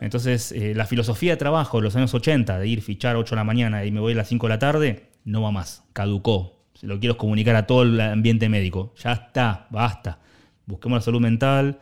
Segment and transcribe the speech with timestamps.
[0.00, 3.34] Entonces, eh, la filosofía de trabajo de los años 80, de ir fichar a 8
[3.34, 5.84] de la mañana y me voy a las 5 de la tarde, no va más,
[5.92, 6.62] caducó.
[6.74, 8.94] Se lo quiero comunicar a todo el ambiente médico.
[9.02, 10.20] Ya está, basta.
[10.66, 11.80] Busquemos la salud mental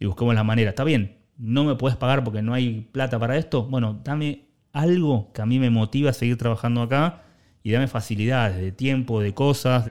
[0.00, 0.70] y busquemos la manera.
[0.70, 3.64] Está bien, no me puedes pagar porque no hay plata para esto.
[3.64, 7.22] Bueno, dame algo que a mí me motiva a seguir trabajando acá
[7.62, 9.90] y dame facilidades de tiempo, de cosas.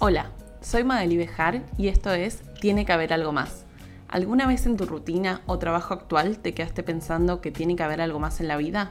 [0.00, 3.63] Hola, soy Madeli Bejar y esto es Tiene que haber algo más
[4.08, 8.00] ¿Alguna vez en tu rutina o trabajo actual te quedaste pensando que tiene que haber
[8.00, 8.88] algo más en la vida?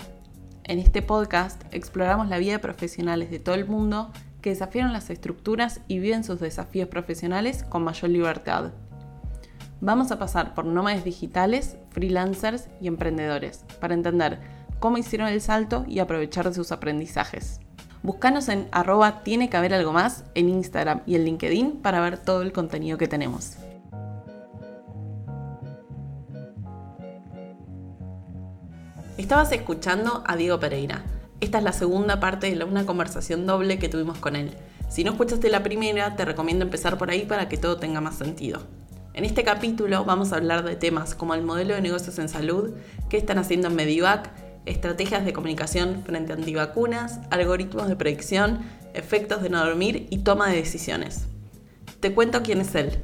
[0.66, 5.09] En este podcast exploramos la vida de profesionales de todo el mundo que desafiaron las
[5.09, 8.71] estructuras y viven sus desafíos profesionales con mayor libertad.
[9.81, 14.40] Vamos a pasar por nómades digitales, freelancers y emprendedores para entender
[14.80, 17.59] cómo hicieron el salto y aprovechar de sus aprendizajes.
[18.02, 22.18] Búscanos en arroba tiene que haber algo más en Instagram y en LinkedIn para ver
[22.18, 23.57] todo el contenido que tenemos.
[29.16, 31.04] Estabas escuchando a Diego Pereira.
[31.40, 34.55] Esta es la segunda parte de una conversación doble que tuvimos con él.
[34.90, 38.18] Si no escuchaste la primera, te recomiendo empezar por ahí para que todo tenga más
[38.18, 38.63] sentido.
[39.13, 42.73] En este capítulo vamos a hablar de temas como el modelo de negocios en salud,
[43.07, 44.32] qué están haciendo en Medivac,
[44.65, 48.62] estrategias de comunicación frente a antivacunas, algoritmos de predicción,
[48.95, 51.27] efectos de no dormir y toma de decisiones.
[51.99, 52.98] Te cuento quién es él.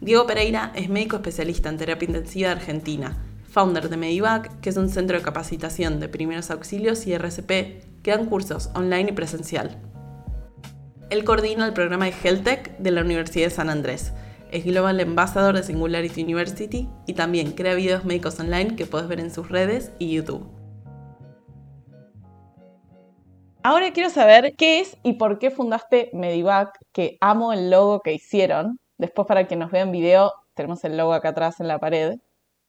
[0.00, 3.16] Diego Pereira es médico especialista en terapia intensiva de Argentina
[3.52, 8.10] founder de Medivac, que es un centro de capacitación de primeros auxilios y RCP que
[8.10, 9.78] dan cursos online y presencial.
[11.10, 14.14] Él coordina el programa de HealthTech de la Universidad de San Andrés.
[14.50, 19.20] Es Global Ambassador de Singularity University y también crea videos médicos online que puedes ver
[19.20, 20.48] en sus redes y YouTube.
[23.62, 28.14] Ahora quiero saber qué es y por qué fundaste Medivac, que amo el logo que
[28.14, 28.78] hicieron.
[28.96, 32.14] Después para quien nos vea en video, tenemos el logo acá atrás en la pared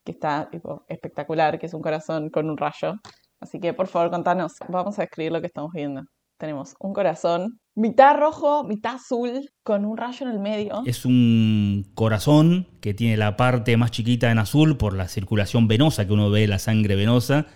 [0.03, 0.49] que está
[0.87, 2.95] espectacular, que es un corazón con un rayo.
[3.39, 6.03] Así que por favor contanos, vamos a escribir lo que estamos viendo.
[6.37, 10.81] Tenemos un corazón, mitad rojo, mitad azul, con un rayo en el medio.
[10.85, 16.05] Es un corazón que tiene la parte más chiquita en azul por la circulación venosa
[16.05, 17.47] que uno ve, la sangre venosa.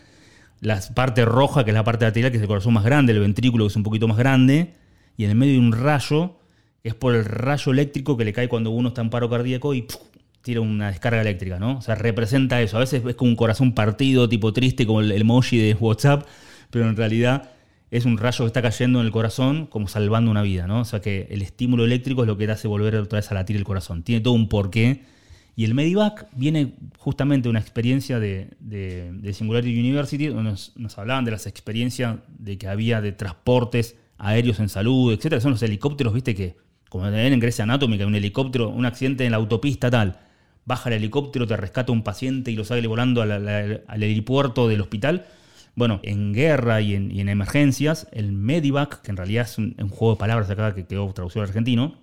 [0.60, 3.20] La parte roja, que es la parte arterial, que es el corazón más grande, el
[3.20, 4.76] ventrículo, que es un poquito más grande.
[5.16, 6.38] Y en el medio hay un rayo,
[6.84, 9.88] es por el rayo eléctrico que le cae cuando uno está en paro cardíaco y
[10.42, 11.78] tira una descarga eléctrica, ¿no?
[11.78, 12.78] O sea, representa eso.
[12.78, 16.26] A veces es como un corazón partido, tipo triste, como el emoji de WhatsApp,
[16.70, 17.50] pero en realidad
[17.92, 20.82] es un rayo que está cayendo en el corazón como salvando una vida, ¿no?
[20.82, 23.36] O sea que el estímulo eléctrico es lo que te hace volver otra vez a
[23.36, 24.04] latir el corazón.
[24.04, 25.04] Tiene todo un porqué.
[25.56, 31.26] Y el Medivac viene justamente de una experiencia de, de, Singularity University, donde nos, hablaban
[31.26, 35.42] de las experiencias de que había de transportes aéreos en salud, etcétera.
[35.42, 36.58] Son los helicópteros, viste que,
[36.90, 40.20] como ven en Grecia hay un helicóptero, un accidente en la autopista tal
[40.68, 45.26] baja el helicóptero, te rescata un paciente y lo sale volando al, aeropuerto del hospital.
[45.76, 50.20] Bueno, en guerra y en, emergencias, el Medivac, que en realidad es un, juego de
[50.20, 51.96] palabras acá que quedó traducido al argentino,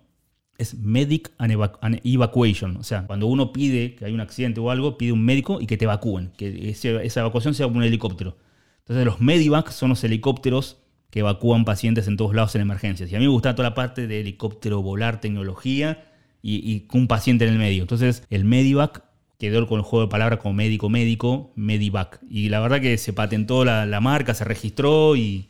[0.56, 2.78] es Medic and, Evacuation.
[2.78, 5.66] O sea, cuando uno pide que hay un accidente o algo, pide un médico y
[5.66, 8.38] que te evacúen, que esa evacuación sea como un helicóptero.
[8.78, 10.78] Entonces los Medivac son los helicópteros
[11.10, 13.12] que evacúan pacientes en todos lados en emergencias.
[13.12, 16.13] Y a mí me gusta toda la parte de helicóptero, volar, tecnología
[16.44, 17.82] y, un paciente en el medio.
[17.82, 19.03] Entonces, el Medivac
[19.38, 22.21] quedó con el juego de palabras como médico, médico, Medivac.
[22.31, 25.49] Y la verdad que se patentó la, marca, se registró y,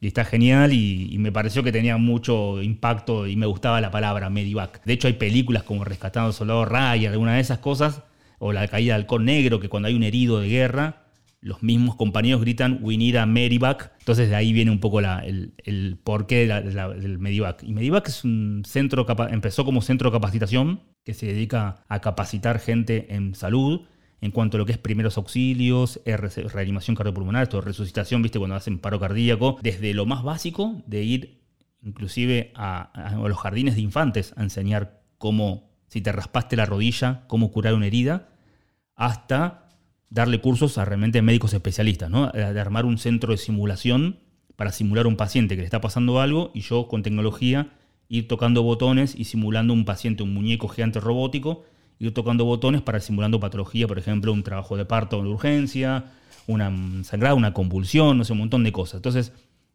[0.00, 4.84] está genial y, me pareció que tenía mucho impacto y me gustaba la palabra Medivac.
[4.84, 8.02] De hecho hay películas como Rescatando al Soldado Ryan, alguna de esas cosas,
[8.38, 11.05] o La Caída del Halcón Negro, que cuando hay un herido de guerra,
[11.46, 13.92] los mismos compañeros gritan We need a Medivac.
[14.00, 17.62] Entonces de ahí viene un poco el, porqué del Medivac.
[17.62, 22.58] Y Medivac es un centro, empezó como centro de capacitación que se dedica a capacitar
[22.58, 23.82] gente en salud
[24.20, 28.80] en cuanto a lo que es primeros auxilios, reanimación cardiopulmonar, esto, resucitación, viste, cuando hacen
[28.80, 31.42] paro cardíaco, desde lo más básico de ir
[31.80, 37.52] inclusive a los jardines de infantes a enseñar cómo, si te raspaste la rodilla, cómo
[37.52, 38.30] curar una herida,
[38.96, 39.65] hasta
[40.10, 42.30] darle cursos a realmente médicos especialistas, ¿no?
[42.30, 44.18] De armar un centro de simulación
[44.56, 47.72] para simular un paciente que le está pasando algo y yo con tecnología
[48.08, 51.64] ir tocando botones y simulando un paciente, un muñeco gigante robótico,
[51.98, 56.04] ir tocando botones para simulando patología, por ejemplo, un trabajo de parto en urgencia,
[56.46, 58.98] una sangrada, una convulsión, no sé, un montón de cosas.
[58.98, 59.32] Entonces,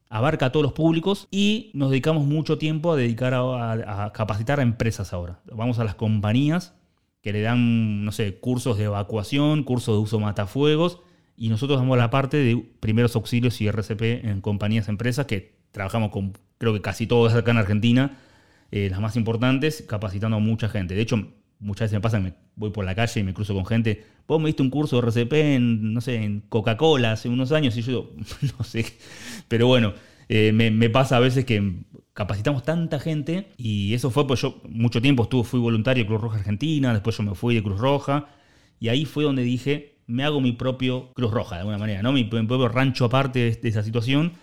[0.10, 4.64] abarca a todos los públicos y nos dedicamos mucho tiempo a dedicar a capacitar a
[4.64, 5.42] empresas ahora.
[5.52, 6.74] Vamos a las compañías
[7.22, 11.00] que le dan, no sé, cursos de evacuación, cursos de uso matafuegos,
[11.38, 16.12] y nosotros damos la parte de primeros auxilios y RCP en compañías, empresas, que trabajamos
[16.12, 18.18] con, creo que casi todas acá en Argentina,
[18.72, 20.96] eh, las más importantes, capacitando a mucha gente.
[20.96, 21.18] De hecho,
[21.60, 24.04] muchas veces me pasa, me voy por la calle y me cruzo con gente.
[24.28, 27.78] Vos me diste un curso de RCP en, no sé, en Coca-Cola hace unos años
[27.78, 28.12] y yo,
[28.60, 28.86] no sé.
[29.48, 29.94] Pero bueno,
[30.30, 31.84] eh, me, pasa a veces que
[32.14, 36.22] capacitamos tanta gente y eso fue, pues yo mucho tiempo estuve, fui voluntario de Cruz
[36.22, 38.28] Roja Argentina, después yo me fui de Cruz Roja
[38.80, 42.12] y ahí fue donde dije, me hago mi propio Cruz Roja de alguna manera, ¿no?
[42.12, 44.34] Mi, propio rancho aparte de, esa situación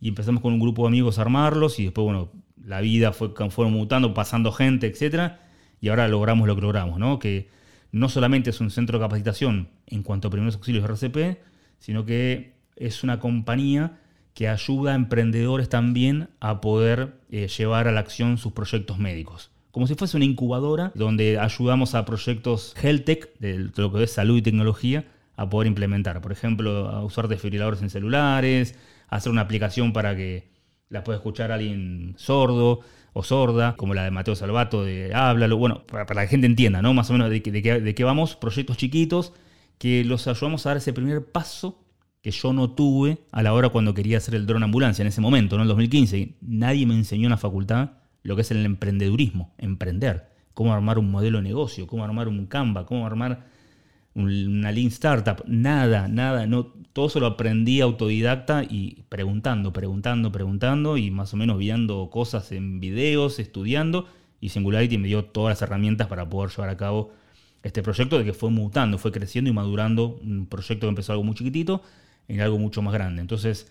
[0.00, 2.30] y empezamos con un grupo de amigos a armarlos y después, bueno,
[2.64, 5.40] la vida fue, fue mutando, pasando gente, etcétera
[5.80, 7.18] y ahora logramos lo que logramos, ¿no?
[7.18, 7.48] Que
[7.92, 11.38] no solamente es un centro de capacitación en cuanto a primeros auxilios RCP,
[11.78, 13.99] sino que es una compañía
[14.34, 19.50] que ayuda a emprendedores también a poder eh, llevar a la acción sus proyectos médicos.
[19.70, 24.12] Como si fuese una incubadora donde ayudamos a proyectos health tech, de lo que es
[24.12, 25.06] salud y tecnología,
[25.36, 26.20] a poder implementar.
[26.20, 28.74] Por ejemplo, a usar desfibriladores en celulares,
[29.08, 30.50] hacer una aplicación para que
[30.88, 32.80] la pueda escuchar alguien sordo,
[33.12, 36.82] o sorda, como la de Mateo Salvato de Háblalo, bueno, para, que la gente entienda,
[36.82, 36.94] ¿no?
[36.94, 39.32] Más o menos de, de, qué vamos, proyectos chiquitos
[39.78, 41.82] que los ayudamos a dar ese primer paso
[42.22, 45.20] que yo no tuve a la hora cuando quería hacer el dron ambulancia en ese
[45.20, 45.62] momento, ¿no?
[45.62, 46.36] En el 2015.
[46.42, 51.10] Nadie me enseñó en la facultad lo que es el emprendedurismo, emprender, cómo armar un
[51.10, 53.46] modelo de negocio, cómo armar un Canva, cómo armar
[54.14, 60.96] una Lean Startup, nada, nada, no, todo eso lo aprendí autodidacta y preguntando, preguntando, preguntando
[60.96, 64.06] y más o menos viendo cosas en videos, estudiando
[64.40, 67.12] y Singularity me dio todas las herramientas para poder llevar a cabo
[67.62, 71.24] este proyecto de que fue mutando, fue creciendo y madurando un proyecto que empezó algo
[71.24, 71.82] muy chiquitito
[72.30, 73.20] en algo mucho más grande.
[73.20, 73.70] Entonces,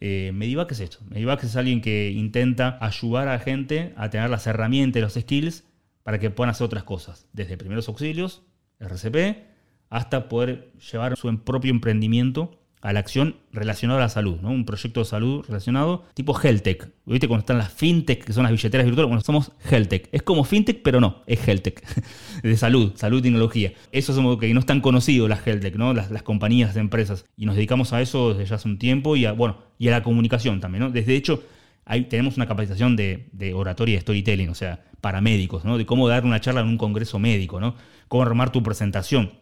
[0.00, 0.98] eh, Medivac es esto.
[1.08, 5.64] Medivac es alguien que intenta ayudar a la gente a tener las herramientas, los skills
[6.02, 8.42] para que puedan hacer otras cosas, desde primeros auxilios,
[8.78, 9.44] RCP,
[9.90, 14.50] hasta poder llevar su propio emprendimiento a la acción relacionada a la salud, ¿no?
[14.50, 16.88] Un proyecto de salud relacionado tipo HealthTech.
[17.04, 19.08] ¿Viste cuando están las FinTech, que son las billeteras virtuales?
[19.08, 20.08] Bueno, somos HealthTech.
[20.12, 21.82] Es como FinTech, pero no, es HealthTech.
[22.42, 23.72] de salud, salud y tecnología.
[23.92, 25.92] Eso es que no están conocidos las HealthTech, ¿no?
[25.92, 27.26] Las, las, compañías, las empresas.
[27.36, 29.90] Y nos dedicamos a eso desde ya hace un tiempo y a, bueno, y a
[29.90, 30.90] la comunicación también, ¿no?
[30.90, 31.42] Desde hecho,
[31.84, 35.76] ahí tenemos una capacitación de, de oratoria y de storytelling, o sea, para médicos, ¿no?
[35.76, 37.74] De cómo dar una charla en un congreso médico, ¿no?
[38.08, 39.32] Cómo armar tu presentación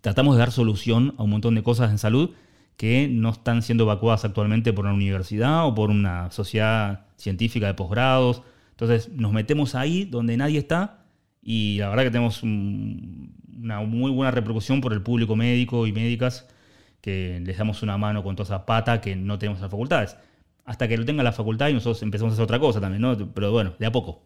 [0.00, 2.30] tratamos de dar solución a un montón de cosas en salud
[2.78, 7.74] que no están siendo evacuadas actualmente por una universidad o por una sociedad científica de
[7.74, 8.42] posgrados.
[8.70, 11.04] Entonces nos metemos ahí donde nadie está
[11.42, 16.48] y la verdad que tenemos una muy buena repercusión por el público médico y médicas
[17.00, 20.16] que les damos una mano con toda esa pata que no tenemos en las facultades.
[20.64, 23.16] Hasta que lo tenga la facultad y nosotros empezamos a hacer otra cosa también, ¿no?
[23.34, 24.22] Pero bueno, de a poco.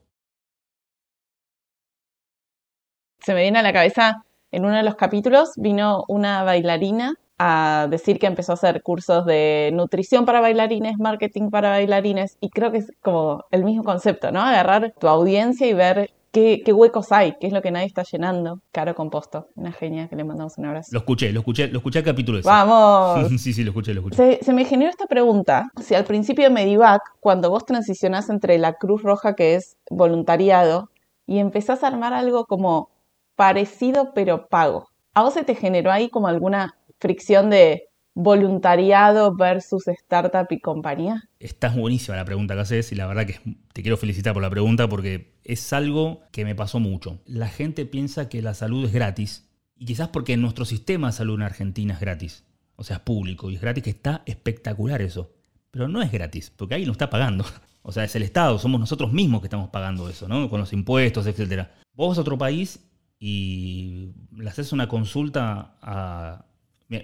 [3.21, 7.89] Se me viene a la cabeza en uno de los capítulos vino una bailarina a
[7.89, 12.71] decir que empezó a hacer cursos de nutrición para bailarines, marketing para bailarines, y creo
[12.71, 14.41] que es como el mismo concepto, ¿no?
[14.41, 18.61] Agarrar tu audiencia y ver qué, huecos hay, qué es lo que nadie está llenando.
[18.71, 20.91] Caro Composto, una genia que le mandamos un abrazo.
[20.93, 22.49] Lo escuché, lo escuché, lo escuché el capítulo ese.
[22.49, 23.29] ¡Vamos!
[23.41, 24.17] sí, sí, lo escuché, lo escuché.
[24.17, 28.57] Se, se, me generó esta pregunta, si al principio de Medivac, cuando vos transicionás entre
[28.59, 30.91] la Cruz Roja, que es voluntariado,
[31.27, 32.91] y empezás a armar algo como
[33.35, 34.87] parecido pero pago.
[35.15, 41.29] ¿A vos se te generó ahí como alguna fricción de voluntariado versus startup y compañía?
[41.41, 43.41] Estás buenísima la pregunta que haces y la verdad que
[43.73, 47.19] te quiero felicitar por la pregunta porque es algo que me pasó mucho.
[47.27, 51.35] La gente piensa que la salud es gratis y quizás porque nuestro sistema de salud
[51.35, 52.45] en Argentina es gratis.
[52.77, 55.35] O sea, es público y es gratis, que está espectacular eso.
[55.73, 57.45] Pero no es gratis, porque ahí lo está pagando.
[57.85, 60.49] O sea, es el Estado, somos nosotros mismos que estamos pagando eso, ¿no?
[60.49, 61.67] Con los impuestos, etc.
[61.95, 62.79] Vos vas a otro país
[63.19, 66.47] y le haces una consulta a...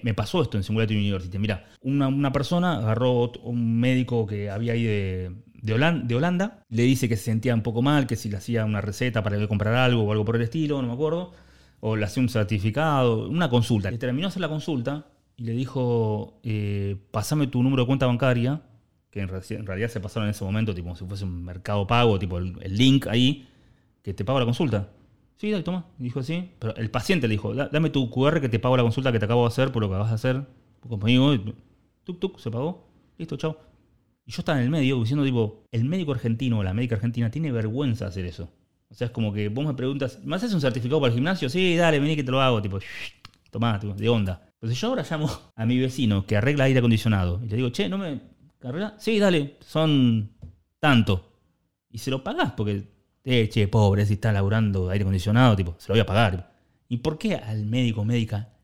[0.02, 1.38] Me, pasó esto en Singularity University.
[1.38, 7.24] Mira, una, persona agarró un médico que había ahí de, Holanda, le dice que se
[7.24, 10.24] sentía un poco mal, que si le hacía una receta para comprar algo o algo
[10.24, 11.32] por el estilo, no me acuerdo,
[11.80, 13.90] o le hacía un certificado, una consulta.
[13.90, 18.06] Le terminó de hacer la consulta y le dijo, eh, pasame tu número de cuenta
[18.06, 18.62] bancaria,
[19.10, 22.36] que en, realidad se pasaron en ese momento, tipo, si fuese un mercado pago, tipo
[22.36, 23.48] el, el link ahí,
[24.02, 24.90] que te pago la consulta.
[25.38, 25.86] Sí, dale, toma.
[25.98, 26.50] Dijo así.
[26.58, 29.24] Pero el paciente le dijo, dame tu QR que te pago la consulta que te
[29.24, 30.44] acabo de hacer por lo que vas a hacer
[30.86, 31.34] conmigo.
[32.04, 32.88] Tuk, tuk, se pagó.
[33.16, 33.56] Listo, chao.
[34.26, 37.30] Y yo estaba en el medio diciendo, tipo, el médico argentino o la médica argentina
[37.30, 38.50] tiene vergüenza de hacer eso.
[38.90, 41.48] O sea, es como que vos me preguntas, ¿me haces un certificado para el gimnasio?
[41.48, 42.60] Sí, dale, vení que te lo hago.
[42.60, 42.78] Tipo,
[43.50, 44.50] tomá, de onda.
[44.60, 47.88] Si yo ahora llamo a mi vecino que arregla aire acondicionado y le digo, che,
[47.88, 48.20] ¿no me
[48.62, 48.96] arregla?
[48.98, 50.32] Sí, dale, son
[50.80, 51.32] tanto.
[51.90, 52.97] Y se lo pagás porque
[53.30, 56.50] eh, che, pobre, si está laburando aire acondicionado, tipo, se lo voy a pagar.
[56.88, 58.54] ¿Y por qué al médico médica?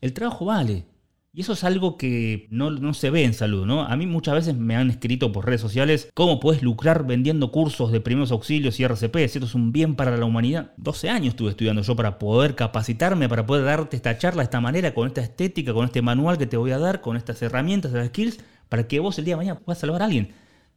[0.00, 0.84] El trabajo vale.
[1.32, 3.82] Y eso es algo que no, se ve en salud, ¿no?
[3.82, 7.90] A mí muchas veces me han escrito por redes sociales cómo puedes lucrar vendiendo cursos
[7.90, 10.72] de primeros auxilios y RCP, si esto es un bien para la humanidad.
[10.76, 14.60] 12 años estuve estudiando yo para poder capacitarme, para poder darte esta charla de esta
[14.60, 17.90] manera, con esta estética, con este manual que te voy a dar, con estas herramientas,
[17.90, 18.38] las skills,
[18.68, 20.32] para que vos el día de mañana puedas salvar a alguien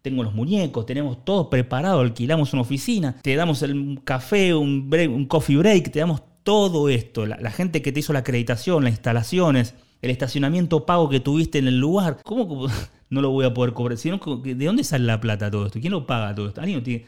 [0.05, 5.25] tengo los muñecos, tenemos todo preparado, alquilamos una oficina, te damos el café, un, un
[5.25, 9.73] coffee break, te damos todo esto, la, gente que te hizo la acreditación, las instalaciones,
[10.03, 12.67] el estacionamiento pago que tuviste en el lugar, ¿cómo
[13.09, 13.97] no lo voy a poder cobrar?
[13.97, 15.79] ¿De dónde sale la plata todo esto?
[15.79, 16.61] ¿Quién lo paga todo esto?
[16.61, 17.03] Eh,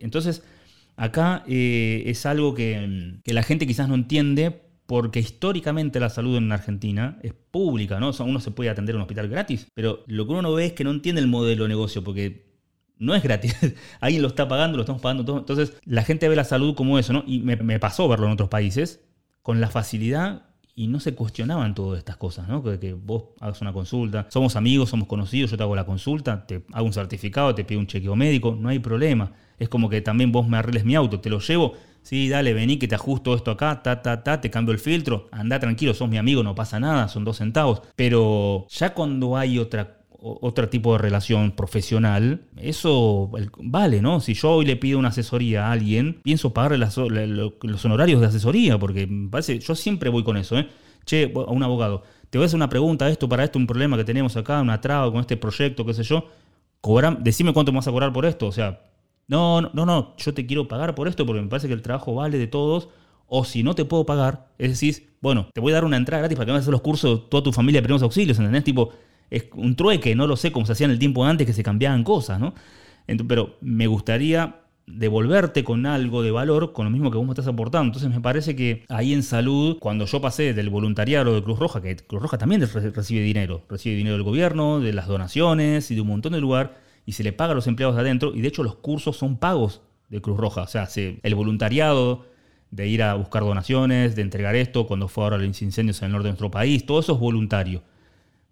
[0.00, 0.42] entonces,
[0.96, 6.50] acá eh, es algo que, la gente quizás no entiende porque históricamente la salud en
[6.50, 8.10] Argentina es pública, ¿no?
[8.24, 10.72] uno se puede atender en un hospital gratis, pero lo que uno no ve es
[10.72, 12.56] que no entiende el modelo de negocio, porque
[12.98, 13.54] no es gratis.
[14.00, 15.38] Alguien lo está pagando, lo estamos pagando todos.
[15.42, 17.22] Entonces, la gente ve la salud como eso, ¿no?
[17.24, 19.00] Y me, pasó verlo en otros países
[19.42, 22.60] con la facilidad y no se cuestionaban todas estas cosas, ¿no?
[22.60, 26.64] Que, vos hagas una consulta, somos amigos, somos conocidos, yo te hago la consulta, te
[26.72, 29.34] hago un certificado, te pido un chequeo médico, no hay problema.
[29.60, 32.78] Es como que también vos me arregles mi auto, te lo llevo, sí, dale, vení
[32.78, 36.08] que te ajusto esto acá, ta, ta, ta, te cambio el filtro, anda tranquilo, sos
[36.08, 37.82] mi amigo, no pasa nada, son dos centavos.
[37.94, 44.20] Pero ya cuando hay otra otro tipo de relación profesional, eso vale, ¿no?
[44.20, 48.78] Si yo hoy le pido una asesoría a alguien, pienso pagarle los honorarios de asesoría,
[48.78, 50.68] porque me parece, yo siempre voy con eso, ¿eh?
[51.06, 53.96] Che, a un abogado, te voy a hacer una pregunta, esto para esto, un problema
[53.96, 56.26] que tenemos acá, una traba con este proyecto, qué sé yo,
[57.20, 58.89] decime cuánto me vas a cobrar por esto, o sea,
[59.30, 62.16] no, no, no, yo te quiero pagar por esto porque me parece que el trabajo
[62.16, 62.88] vale de todos,
[63.28, 66.22] o si no te puedo pagar, es decir, bueno, te voy a dar una entrada
[66.22, 68.64] gratis para que me hagas los cursos toda tu familia de primeros auxilios, ¿entendés?
[68.64, 68.90] Tipo,
[69.30, 71.62] es un trueque, no lo sé, como se hacía en el tiempo antes que se
[71.62, 72.54] cambiaban cosas, ¿no?
[73.28, 77.46] pero me gustaría devolverte con algo de valor, con lo mismo que vos me estás
[77.46, 77.86] aportando.
[77.86, 81.80] Entonces me parece que ahí en salud, cuando yo pasé del voluntariado de Cruz Roja,
[81.80, 86.00] que Cruz Roja también recibe dinero, recibe dinero del gobierno, de las donaciones y de
[86.00, 88.48] un montón de lugar, y se le paga a los empleados de adentro, y de
[88.48, 90.62] hecho los cursos son pagos de Cruz Roja.
[90.62, 92.24] O sea, el voluntariado
[92.70, 96.12] de ir a buscar donaciones, de entregar esto, cuando fue ahora los incendios en el
[96.12, 97.82] norte de nuestro país, todo eso es voluntario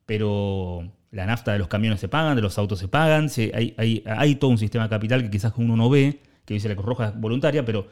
[0.08, 3.28] pero la nafta de los camiones se pagan, de los autos se pagan,
[3.76, 7.12] hay, todo un sistema capital que quizás uno no ve, que dice la Cruz Roja
[7.14, 7.88] voluntaria, pero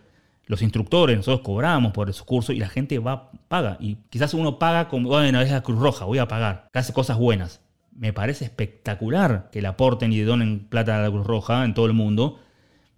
[0.46, 3.76] los instructores, nosotros cobramos por esos cursos y la gente va, paga.
[3.80, 6.94] Y quizás uno paga como, bueno, es la Cruz Roja, voy a pagar, que hace
[6.94, 7.60] cosas buenas.
[7.98, 11.86] Me parece espectacular que le aporten y donen plata a la Cruz Roja en todo
[11.86, 12.38] el mundo,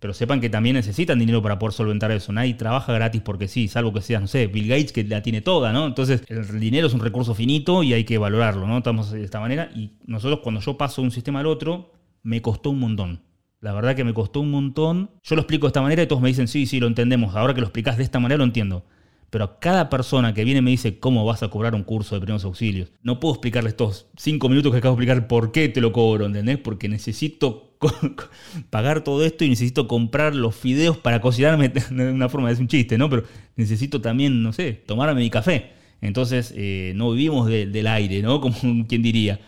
[0.00, 2.32] pero sepan que también necesitan dinero para poder solventar eso.
[2.32, 5.40] Nadie trabaja gratis porque sí, salvo que seas, no sé, Bill Gates que la tiene
[5.40, 5.86] toda, ¿no?
[5.86, 8.78] Entonces, el dinero es un recurso finito y hay que valorarlo, ¿no?
[8.78, 12.42] Estamos de esta manera y nosotros cuando yo paso de un sistema al otro, me
[12.42, 13.22] costó un montón.
[13.60, 15.10] La verdad que me costó un montón.
[15.24, 17.34] Yo lo explico de esta manera y todos me dicen, sí, sí, lo entendemos.
[17.34, 18.84] Ahora que lo explicas de esta manera, lo entiendo.
[19.30, 22.20] Pero a cada persona que viene me dice cómo vas a cobrar un curso de
[22.22, 25.80] primeros auxilios, no puedo explicarle estos cinco minutos que acabo de explicar por qué te
[25.80, 26.58] lo cobro, ¿entendés?
[26.58, 27.76] Porque necesito
[28.70, 32.68] pagar todo esto y necesito comprar los fideos para cocinarme de una forma, es un
[32.68, 33.10] chiste, ¿no?
[33.10, 33.24] Pero
[33.56, 35.72] necesito también, no sé, tomarme mi café.
[36.00, 38.40] Entonces, eh, no vivimos del aire, ¿no?
[38.40, 39.40] Como quien diría.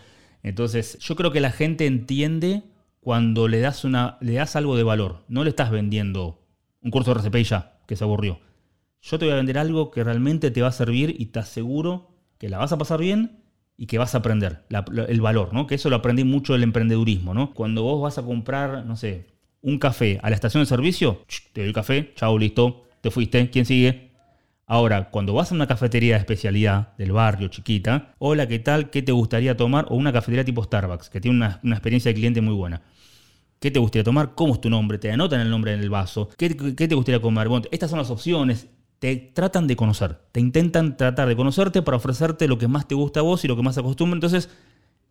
[0.43, 2.63] Entonces, yo creo que la gente entiende
[2.99, 5.23] cuando le das, una, le das algo de valor.
[5.27, 6.45] No le estás vendiendo
[6.81, 8.50] un curso de RCP y ya, que se aburrió
[9.01, 12.11] yo te voy a vender algo que realmente te va a servir y te aseguro
[12.37, 13.39] que la vas a pasar bien
[13.77, 14.63] y que vas a aprender
[15.07, 15.65] el valor, ¿no?
[15.65, 17.53] Que eso lo aprendí mucho del emprendedurismo, ¿no?
[17.53, 19.27] Cuando vos vas a comprar, no sé,
[19.61, 23.49] un café a la estación de servicio, te doy el café, chao, listo, te fuiste,
[23.49, 24.11] ¿quién sigue?
[24.67, 28.89] Ahora, cuando vas a una cafetería de especialidad del barrio, chiquita, hola, ¿qué tal?
[28.89, 29.87] ¿Qué te gustaría tomar?
[29.89, 32.81] O una cafetería tipo Starbucks, que tiene una, experiencia de cliente muy buena.
[33.59, 34.33] ¿Qué te gustaría tomar?
[34.33, 34.97] ¿Cómo es tu nombre?
[34.97, 36.29] Te anotan el nombre en el vaso.
[36.37, 37.47] ¿Qué, te gustaría comer?
[37.71, 38.67] Estas son las opciones
[39.01, 42.93] te tratan de conocer, te intentan tratar de conocerte para ofrecerte lo que más te
[42.93, 44.15] gusta a vos y lo que más acostumbra.
[44.15, 44.47] Entonces,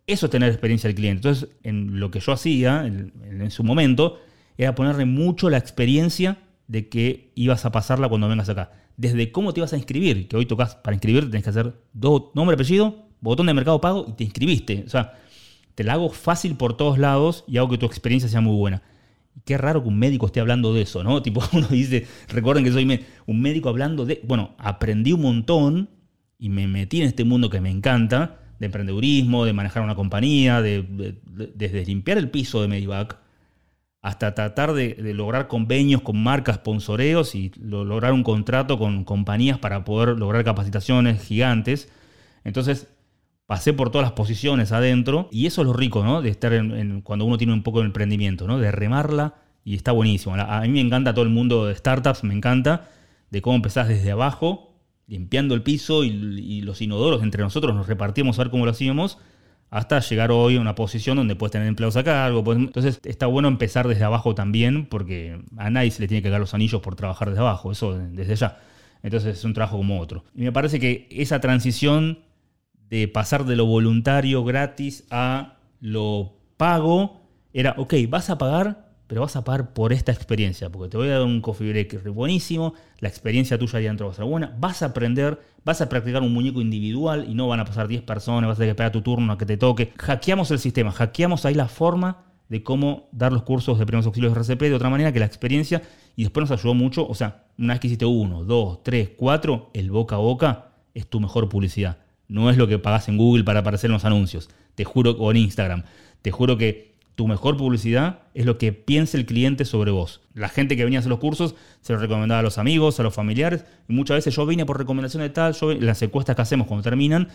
[0.07, 1.27] eso es tener experiencia del cliente.
[1.27, 4.21] Entonces, en lo que yo hacía en, su momento,
[4.57, 6.37] era ponerle mucho la experiencia
[6.69, 8.71] de que ibas a pasarla cuando vengas acá.
[8.95, 12.29] Desde cómo te ibas a inscribir, que hoy tocas para inscribir, tenés que hacer dos,
[12.33, 14.85] nombre, apellido, botón de mercado pago y te inscribiste.
[14.87, 15.19] O sea,
[15.75, 18.83] te la hago fácil por todos lados y hago que tu experiencia sea muy buena.
[19.45, 21.21] Qué raro que un médico esté hablando de eso, ¿no?
[21.23, 24.21] Tipo, uno dice, recuerden que soy un médico hablando de...
[24.23, 25.89] Bueno, aprendí un montón
[26.37, 30.61] y me metí en este mundo que me encanta, de emprendedurismo, de manejar una compañía,
[30.61, 31.15] de,
[31.55, 33.17] desde limpiar el piso de Medivac
[34.01, 39.83] hasta tratar de, lograr convenios con marcas, sponsoreos y lograr un contrato con compañías para
[39.85, 41.89] poder lograr capacitaciones gigantes.
[42.43, 42.87] Entonces,
[43.51, 46.21] pasé por todas las posiciones adentro y eso es lo rico, ¿no?
[46.21, 48.57] De estar en, cuando uno tiene un poco de emprendimiento, ¿no?
[48.57, 50.35] De remarla y está buenísimo.
[50.35, 52.87] A mí me encanta todo el mundo de startups, me encanta
[53.29, 58.39] de cómo empezás desde abajo, limpiando el piso y, los inodoros entre nosotros nos repartíamos
[58.39, 59.17] a ver cómo lo hacíamos
[59.69, 62.53] hasta llegar hoy a una posición donde puedes tener empleados a cargo.
[62.53, 66.39] Entonces está bueno empezar desde abajo también, porque a nadie se le tiene que dar
[66.39, 68.59] los anillos por trabajar desde abajo, eso desde ya.
[69.03, 70.23] Entonces es un trabajo como otro.
[70.37, 72.30] Y me parece que esa transición
[72.91, 77.21] de pasar de lo voluntario gratis a lo pago
[77.53, 81.07] era, ok, vas a pagar, pero vas a pagar por esta experiencia, porque te voy
[81.07, 84.83] a dar un coffee break buenísimo, la experiencia tuya adentro va a ser buena, vas
[84.83, 88.47] a aprender, vas a practicar un muñeco individual y no van a pasar 10 personas,
[88.47, 89.93] vas a tener que esperar tu turno a que te toque.
[89.97, 94.33] Hackeamos el sistema, hackeamos ahí la forma de cómo dar los cursos de primeros auxilios
[94.33, 95.81] de RCP de otra manera que la experiencia
[96.17, 99.71] y después nos ayudó mucho, o sea, una vez que hiciste uno, dos, tres, cuatro,
[99.73, 101.97] el boca a boca es tu mejor publicidad.
[102.31, 105.31] No es lo que pagas en Google para aparecer en los anuncios, te juro, o
[105.31, 105.83] en Instagram.
[106.21, 110.21] Te juro que tu mejor publicidad es lo que piensa el cliente sobre vos.
[110.33, 113.03] La gente que venía a hacer los cursos se lo recomendaba a los amigos, a
[113.03, 116.41] los familiares, y muchas veces yo vine por recomendación de tal, yo, las encuestas que
[116.41, 117.27] hacemos cuando terminan,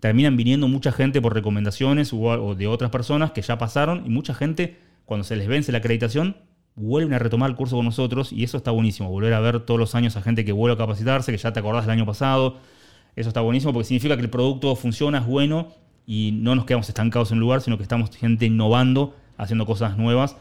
[0.00, 4.32] terminan viniendo mucha gente por recomendaciones o, de otras personas que ya pasaron, y mucha
[4.32, 6.38] gente, cuando se les vence la acreditación,
[6.74, 9.78] vuelven a retomar el curso con nosotros, y eso está buenísimo, volver a ver todos
[9.78, 12.56] los años a gente que vuelve a capacitarse, que ya te acordás del año pasado,
[13.18, 15.68] eso está buenísimo porque significa que el producto funciona, es bueno,
[16.06, 19.98] y no nos quedamos estancados en un lugar, sino que estamos gente innovando, haciendo cosas
[19.98, 20.36] nuevas.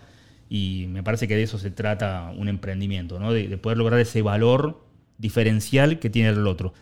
[0.50, 3.34] Y me parece que de eso se trata un emprendimiento, ¿no?
[3.34, 4.86] de, de poder lograr ese valor
[5.18, 6.74] diferencial que tiene el otro.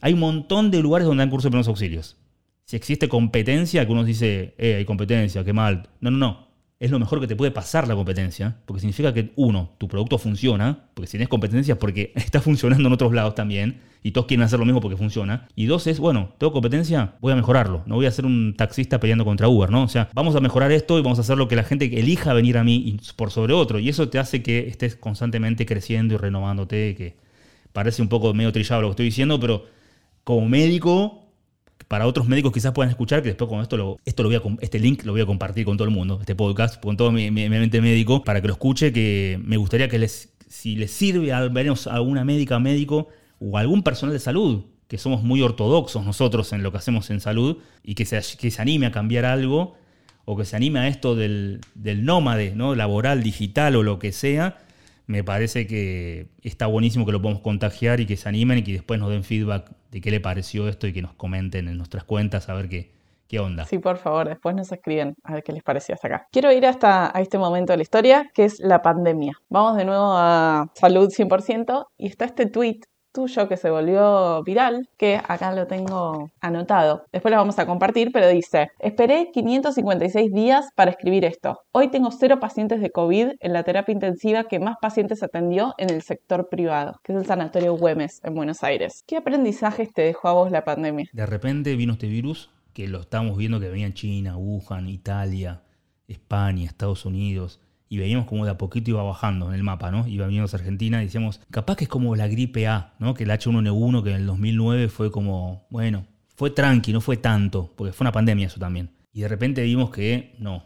[0.00, 2.16] Hay un montón de lugares donde dan cursos de primeros auxilios.
[2.64, 5.90] Si existe competencia, que uno dice, eh, hay competencia, qué mal.
[6.00, 6.43] No, no, no.
[6.84, 10.18] Es lo mejor que te puede pasar la competencia, porque significa que, uno, tu producto
[10.18, 14.44] funciona, porque si tienes competencia porque está funcionando en otros lados también, y todos quieren
[14.44, 15.48] hacer lo mismo porque funciona.
[15.56, 17.84] Y dos es, bueno, tengo competencia, voy a mejorarlo.
[17.86, 19.82] No voy a ser un taxista peleando contra Uber, ¿no?
[19.82, 22.34] O sea, vamos a mejorar esto y vamos a hacer lo que la gente elija
[22.34, 23.78] venir a mí por sobre otro.
[23.78, 27.16] Y eso te hace que estés constantemente creciendo y renovándote, que
[27.72, 29.64] parece un poco medio trillado lo que estoy diciendo, pero
[30.22, 31.23] como médico,
[31.88, 34.42] para otros médicos quizás puedan escuchar, que después con esto lo, esto lo voy a,
[34.64, 37.30] este link lo voy a compartir con todo el mundo, este podcast, con todo mi,
[37.30, 41.32] mi- mente médico, para que lo escuche, que me gustaría que les, si les sirve
[41.32, 46.04] al menos a alguna médica, médico o algún personal de salud, que somos muy ortodoxos
[46.04, 49.24] nosotros en lo que hacemos en salud, y que se, que se anime a cambiar
[49.24, 49.76] algo,
[50.24, 52.74] o que se anime a esto del, del nómade, ¿no?
[52.74, 54.58] laboral, digital o lo que sea,
[55.06, 58.72] me parece que está buenísimo que lo podamos contagiar y que se animen y que
[58.72, 62.04] después nos den feedback de qué le pareció esto y que nos comenten en nuestras
[62.04, 62.92] cuentas a ver qué,
[63.28, 63.66] qué onda.
[63.66, 66.28] Sí, por favor, después nos escriben a ver qué les pareció hasta acá.
[66.32, 69.34] Quiero ir hasta a este momento de la historia, que es la pandemia.
[69.48, 72.80] Vamos de nuevo a salud 100% y está este tweet
[73.14, 77.06] tuyo que se volvió viral, que acá lo tengo anotado.
[77.12, 81.60] Después lo vamos a compartir, pero dice, esperé 556 días para escribir esto.
[81.72, 85.90] Hoy tengo cero pacientes de COVID en la terapia intensiva que más pacientes atendió en
[85.90, 89.04] el sector privado, que es el Sanatorio Güemes en Buenos Aires.
[89.06, 91.06] ¿Qué aprendizajes te dejó a vos la pandemia?
[91.12, 95.62] De repente vino este virus que lo estábamos viendo que venía en China, Wuhan, Italia,
[96.08, 97.60] España, Estados Unidos.
[97.94, 100.04] Y veíamos como de a poquito iba bajando en el mapa, ¿no?
[100.08, 103.14] Iba viniendo a Argentina y decíamos, capaz que es como la gripe A, ¿no?
[103.14, 107.72] Que el H1N1 que en el 2009 fue como, bueno, fue tranqui, no fue tanto,
[107.76, 108.90] porque fue una pandemia eso también.
[109.12, 110.64] Y de repente vimos que no,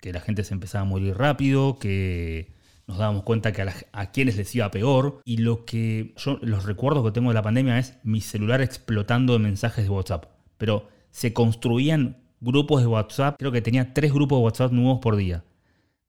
[0.00, 2.54] que la gente se empezaba a morir rápido, que
[2.86, 5.20] nos dábamos cuenta que a, la- a quienes les iba peor.
[5.26, 9.34] Y lo que yo, los recuerdos que tengo de la pandemia es mi celular explotando
[9.34, 10.24] de mensajes de WhatsApp.
[10.56, 15.16] Pero se construían grupos de WhatsApp, creo que tenía tres grupos de WhatsApp nuevos por
[15.16, 15.44] día.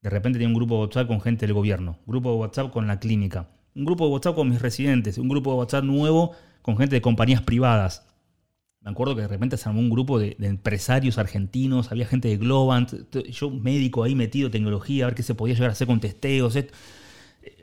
[0.06, 2.70] De repente tenía un grupo de WhatsApp con gente del gobierno, un grupo de WhatsApp
[2.70, 6.30] con la clínica, un grupo de WhatsApp con mis residentes, un grupo de WhatsApp nuevo
[6.62, 8.06] con gente de compañías privadas.
[8.82, 12.36] Me acuerdo que de repente se armó un grupo de, empresarios argentinos, había gente de
[12.36, 12.92] Globant,
[13.32, 16.54] yo médico ahí metido, tecnología, a ver qué se podía llegar a hacer con testeos.
[16.54, 16.68] Eh,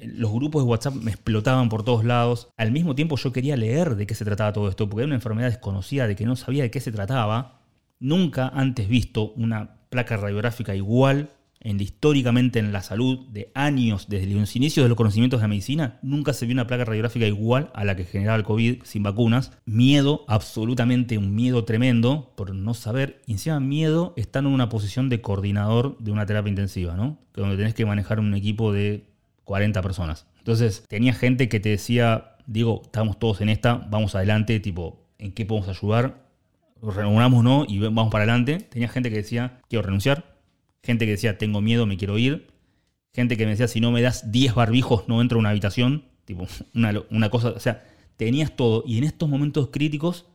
[0.03, 2.49] Los grupos de WhatsApp me explotaban por todos lados.
[2.57, 5.15] Al mismo tiempo yo quería leer de qué se trataba todo esto, porque era una
[5.15, 7.61] enfermedad desconocida, de que no sabía de qué se trataba.
[8.01, 11.29] Nunca antes visto una placa radiográfica igual
[11.63, 15.47] en, históricamente en la salud de años, desde los inicios de los conocimientos de la
[15.47, 19.03] medicina, nunca se vio una placa radiográfica igual a la que generaba el COVID sin
[19.03, 19.51] vacunas.
[19.65, 23.21] Miedo, absolutamente un miedo tremendo por no saber.
[23.25, 27.17] Y encima miedo estando en una posición de coordinador de una terapia intensiva, ¿no?
[27.33, 29.05] Donde tenés que manejar un equipo de
[29.45, 30.27] 40 personas.
[30.39, 35.31] Entonces tenía gente que te decía, Diego, estamos todos en esta, vamos adelante, tipo, ¿en
[35.31, 36.23] qué podemos ayudar?
[36.81, 38.57] Reunámonos y vamos para adelante.
[38.57, 40.32] Tenía gente que decía, quiero renunciar.
[40.83, 42.47] Gente que decía, tengo miedo, me quiero ir.
[43.13, 46.05] Gente que me decía, si no me das 10 barbijos, no entro a una habitación.
[46.25, 47.85] Tipo, una, una cosa, o sea,
[48.17, 48.83] tenías todo.
[48.85, 50.25] Y en estos momentos críticos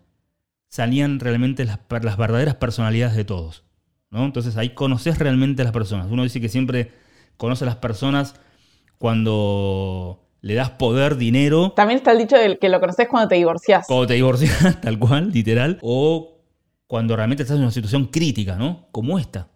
[0.69, 3.65] salían realmente las, las verdaderas personalidades de todos.
[4.11, 4.25] ¿no?
[4.25, 6.09] Entonces ahí conoces realmente a las personas.
[6.11, 6.93] Uno dice que siempre
[7.37, 8.35] conoce a las personas
[8.99, 11.73] cuando le das poder, dinero.
[11.75, 13.87] También está el dicho del que lo conoces cuando te divorciás.
[13.87, 15.79] Cuando te divorcias, tal cual, literal.
[15.83, 16.39] O
[16.87, 18.87] cuando realmente estás en una situación crítica, ¿no?
[18.93, 19.49] Como esta.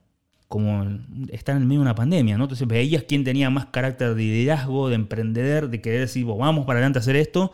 [0.52, 0.86] Como
[1.30, 2.44] estar en medio de una pandemia, ¿no?
[2.44, 6.78] Entonces veías quién tenía más carácter de liderazgo, de emprender, de querer decir, vamos para
[6.78, 7.52] adelante a hacer esto.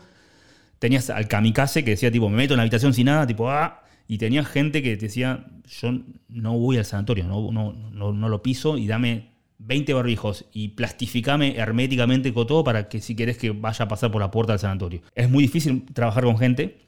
[0.80, 3.84] Tenías al kamikaze que decía, tipo, me meto en la habitación sin nada, tipo, ah.
[4.08, 5.46] Y tenías gente que decía,
[5.80, 5.92] yo
[6.28, 12.32] no voy al sanatorio, no, no lo piso y dame 20 barbijos y plastificame herméticamente
[12.32, 15.02] con todo para que si querés que vaya a pasar por la puerta del sanatorio.
[15.14, 16.78] Es muy difícil trabajar con gente,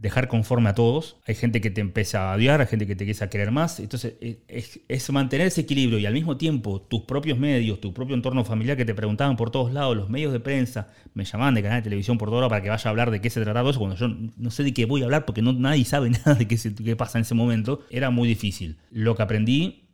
[0.00, 1.16] dejar conforme a todos.
[1.26, 3.80] Hay gente que te empieza a odiar, hay gente que te empieza a querer más.
[3.80, 4.14] Entonces
[4.48, 8.78] es, mantener ese equilibrio y al mismo tiempo tus propios medios, tu propio entorno familiar
[8.78, 11.84] que te preguntaban por todos lados, los medios de prensa, me llamaban de canal de
[11.84, 13.96] televisión por toda hora para que vaya a hablar de qué se trataba eso, cuando
[13.96, 16.56] yo no sé de qué voy a hablar porque no, nadie sabe nada de qué,
[16.56, 18.78] qué pasa en ese momento, era muy difícil.
[18.90, 19.90] Lo que aprendí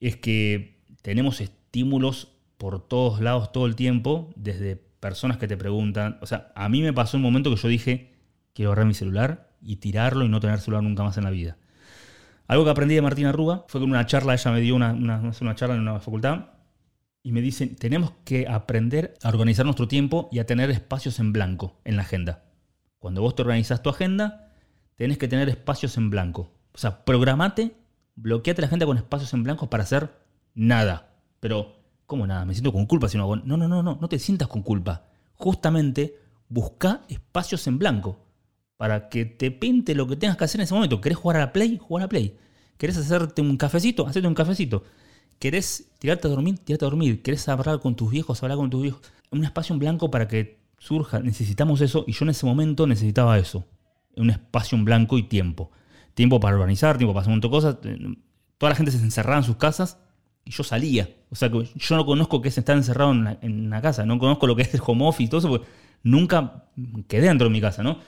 [0.00, 6.18] es que tenemos estímulos por todos lados todo el tiempo, desde personas que te preguntan.
[6.20, 8.12] O sea, a mí me pasó un momento que yo dije,
[8.52, 11.56] quiero agarrar mi celular y tirarlo y no tener celular nunca más en la vida.
[12.48, 14.92] Algo que aprendí de Martina Rúa fue que en una charla, ella me dio una,
[14.92, 16.46] una, charla en una facultad
[17.22, 21.32] y me dice, tenemos que aprender a organizar nuestro tiempo y a tener espacios en
[21.32, 22.44] blanco en la agenda.
[23.00, 24.52] Cuando vos te organizas tu agenda,
[24.94, 26.52] tenés que tener espacios en blanco.
[26.72, 27.74] O sea, programate,
[28.14, 30.10] bloqueate la agenda con espacios en blanco para hacer
[30.54, 31.16] nada.
[31.40, 32.44] Pero, ¿cómo nada?
[32.44, 33.36] Me siento con culpa si no hago.
[33.36, 35.06] No, no, no, no, no te sientas con culpa.
[35.34, 38.25] Justamente busca espacios en blanco
[38.76, 41.00] para que te pinte lo que tengas que hacer en ese momento.
[41.00, 41.78] ¿Querés jugar a la Play?
[41.78, 42.36] Jugar a la Play.
[42.76, 44.06] ¿Querés hacerte un cafecito?
[44.06, 44.84] Hacerte un cafecito.
[45.38, 46.58] ¿Querés tirarte a dormir?
[46.58, 47.22] Tirarte a dormir.
[47.22, 48.42] ¿Querés hablar con tus viejos?
[48.42, 49.02] Hablar con tus viejos.
[49.30, 51.20] Un espacio en blanco para que surja.
[51.20, 53.64] Necesitamos eso y yo en ese momento necesitaba eso.
[54.16, 55.70] Un espacio en blanco y tiempo.
[56.14, 57.76] Tiempo para organizar, tiempo para hacer un montón de cosas.
[58.58, 59.98] Toda la gente se encerraba en sus casas
[60.46, 61.10] y yo salía.
[61.30, 64.46] O sea, que yo no conozco qué es estar encerrado en una, casa, no conozco
[64.46, 65.66] lo que es el home office y todo eso, porque
[66.02, 66.64] nunca
[67.08, 67.98] quedé dentro de mi casa, ¿no?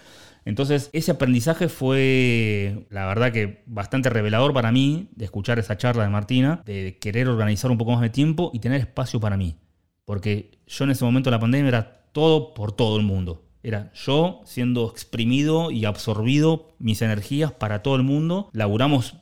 [0.44, 6.04] Entonces, ese aprendizaje fue, la verdad que bastante revelador para mí, de escuchar esa charla
[6.04, 9.56] de Martina, de querer organizar un poco más de tiempo y tener espacio para mí.
[10.04, 13.44] Porque yo en ese momento de la pandemia era todo por todo el mundo.
[13.62, 18.48] Era yo siendo exprimido y absorbido mis energías para todo el mundo.
[18.52, 19.16] Laburamos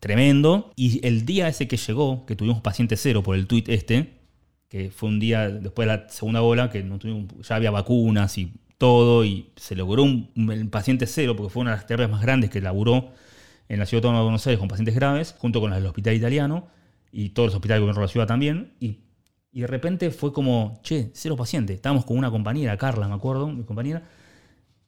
[0.00, 0.72] tremendo.
[0.76, 4.18] Y el día ese que llegó, que tuvimos paciente cero por el tuit este,
[4.68, 8.52] que fue un día después de la segunda ola, que no ya había vacunas y
[8.78, 12.50] todo, y se logró un, paciente cero, porque fue una de las terapias más grandes
[12.50, 13.12] que laburó
[13.68, 16.68] en la Ciudad Autónoma de Buenos Aires con pacientes graves, junto con del Hospital Italiano
[17.12, 18.72] y todos los hospitales de la ciudad también.
[18.80, 18.98] Y,
[19.52, 21.76] y de repente fue como, che, cero pacientes.
[21.76, 24.02] Estábamos con una compañera, Carla, me acuerdo, mi compañera.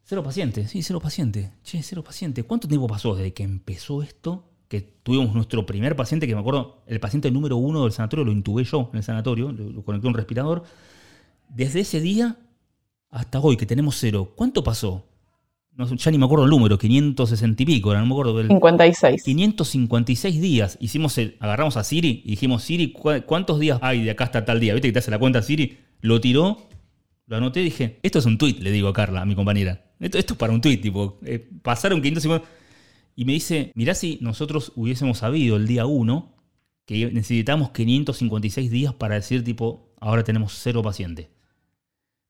[0.03, 1.51] Cero pacientes, sí, cero pacientes.
[1.63, 2.45] Che, cero pacientes.
[2.45, 6.83] ¿Cuánto tiempo pasó desde que empezó esto que tuvimos nuestro primer paciente, que me acuerdo,
[6.87, 10.11] el paciente número uno del sanatorio, lo intubé yo en el sanatorio, lo, conecté a
[10.11, 10.65] un respirador.
[11.49, 12.37] Desde ese día
[13.17, 15.07] hasta hoy, que tenemos cero, ¿cuánto pasó?
[15.73, 18.49] No, ya ni me acuerdo el número, 560 y pico, no me acuerdo del...
[18.49, 19.23] 56.
[19.23, 20.77] 556 días.
[20.81, 24.75] Hicimos agarramos a Siri y dijimos, Siri, ¿cuántos días hay de acá hasta tal día?
[24.75, 25.79] ¿Viste que te hace la cuenta Siri?
[26.01, 26.69] Lo tiró,
[27.27, 29.93] lo anoté y dije, esto es un tweet, le digo a Carla, a mi compañera.
[29.99, 32.47] Esto, es para un tweet, tipo, eh, pasaron 550...
[33.19, 36.35] Y me dice, mirá si nosotros hubiésemos sabido el día 1
[36.85, 41.29] que necesitamos 556 días para decir tipo, ahora tenemos cero pacientes.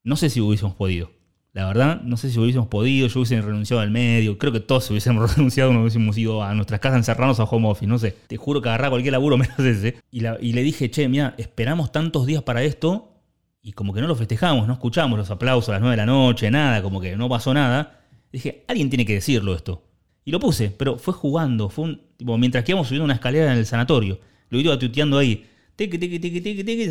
[0.06, 1.10] No sé si hubiésemos podido.
[1.52, 4.88] La verdad, no sé si hubiésemos podido, yo hubiese renunciado al medio, creo que todos
[4.90, 8.14] hubiésemos renunciado, no hubiésemos ido a nuestras casas encerrarnos a home office, no sé.
[8.28, 9.96] Te juro que agarraba cualquier laburo menos ese.
[10.12, 13.14] Y, y le dije, che, mira, esperamos tantos días para esto
[13.60, 16.06] y como que no lo festejamos, no escuchamos los aplausos a las 9 de la
[16.06, 17.98] noche, nada, como que no pasó nada.
[18.30, 19.82] Dije, alguien tiene que decirlo esto.
[20.24, 22.00] Y lo puse, pero fue jugando, fue un,
[22.38, 24.20] mientras que íbamos subiendo una escalera en el sanatorio.
[24.50, 25.46] Lo iba tuiteando ahí.
[25.74, 26.90] Tiki, tiki, tiki, tiki, tiki,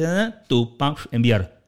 [0.50, 0.78] tu,
[1.12, 1.62] enviar.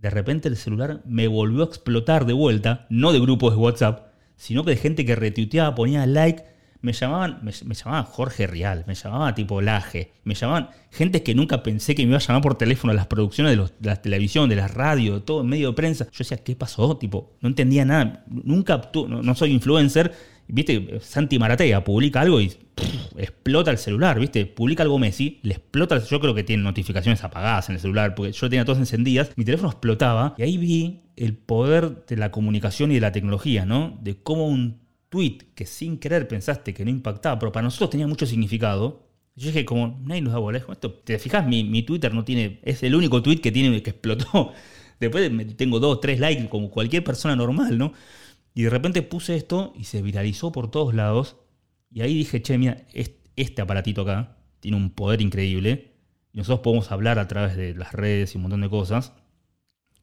[0.00, 4.12] De repente el celular me volvió a explotar de vuelta, no de grupos de WhatsApp,
[4.36, 6.44] sino que de gente que retuiteaba, ponía like.
[6.80, 11.64] Me llamaban, me, llamaban Jorge Real, me llamaban tipo Laje, me llamaban gente que nunca
[11.64, 14.48] pensé que me iba a llamar por teléfono a las producciones de, los, la televisión,
[14.48, 16.04] de la radio, todo en medio de prensa.
[16.04, 16.96] Yo decía, ¿qué pasó?
[16.96, 18.24] Tipo, no entendía nada.
[18.28, 20.12] Nunca, no soy influencer,
[20.48, 22.52] viste, Santi Maratea publica algo y
[23.16, 27.68] explota el celular, viste, publica algo Messi, le explota, yo creo que tiene notificaciones apagadas
[27.68, 31.36] en el celular, porque yo tenía todas encendidas, mi teléfono explotaba y ahí vi el
[31.36, 33.98] poder de la comunicación y de la tecnología, ¿no?
[34.02, 38.06] De cómo un tweet que sin querer pensaste que no impactaba, pero para nosotros tenía
[38.06, 39.08] mucho significado.
[39.36, 40.58] Yo dije, como, nadie nos da bola.
[40.58, 41.46] Esto, ¿Te fijas?
[41.46, 42.60] Mi, mi Twitter no tiene.
[42.64, 44.52] Es el único tweet que tiene que explotó.
[45.00, 47.92] Después tengo dos, tres likes, como cualquier persona normal, ¿no?
[48.54, 51.36] Y de repente puse esto y se viralizó por todos lados.
[51.90, 52.86] Y ahí dije, che, mira,
[53.36, 55.92] este aparatito acá tiene un poder increíble.
[56.32, 59.12] Y nosotros podemos hablar a través de las redes y un montón de cosas.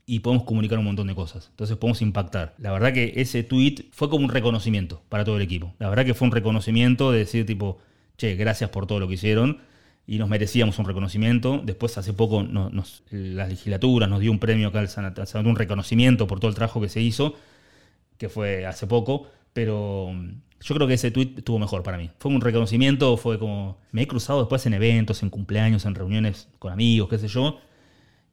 [0.05, 1.47] y podemos comunicar un montón de cosas.
[1.49, 2.53] Entonces podemos impactar.
[2.59, 5.73] La verdad que ese tweet fue como un reconocimiento para todo el equipo.
[5.79, 7.79] La verdad que fue un reconocimiento de decir tipo,
[8.17, 9.61] che, gracias por todo lo que hicieron
[10.05, 11.61] y nos merecíamos un reconocimiento.
[11.63, 16.27] Después hace poco nos, la legislatura nos dio un premio acá al Sanat, un reconocimiento
[16.27, 17.33] por todo el trabajo que se hizo,
[18.17, 22.09] que fue hace poco, pero mm, yo creo que ese tweet estuvo mejor para mí.
[22.17, 26.47] Fue un reconocimiento, fue como, me he cruzado después en eventos, en cumpleaños, en reuniones
[26.59, 27.59] con amigos, qué sé yo,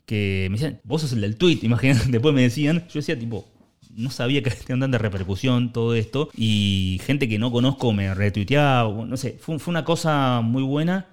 [0.06, 3.46] que me decían, vos sos el del tweet, imagínate, después me decían, yo decía tipo,
[3.94, 8.90] no sabía que tenían tanta repercusión todo esto, y gente que no conozco me retuiteaba,
[9.04, 11.08] no sé, fue, una cosa muy buena,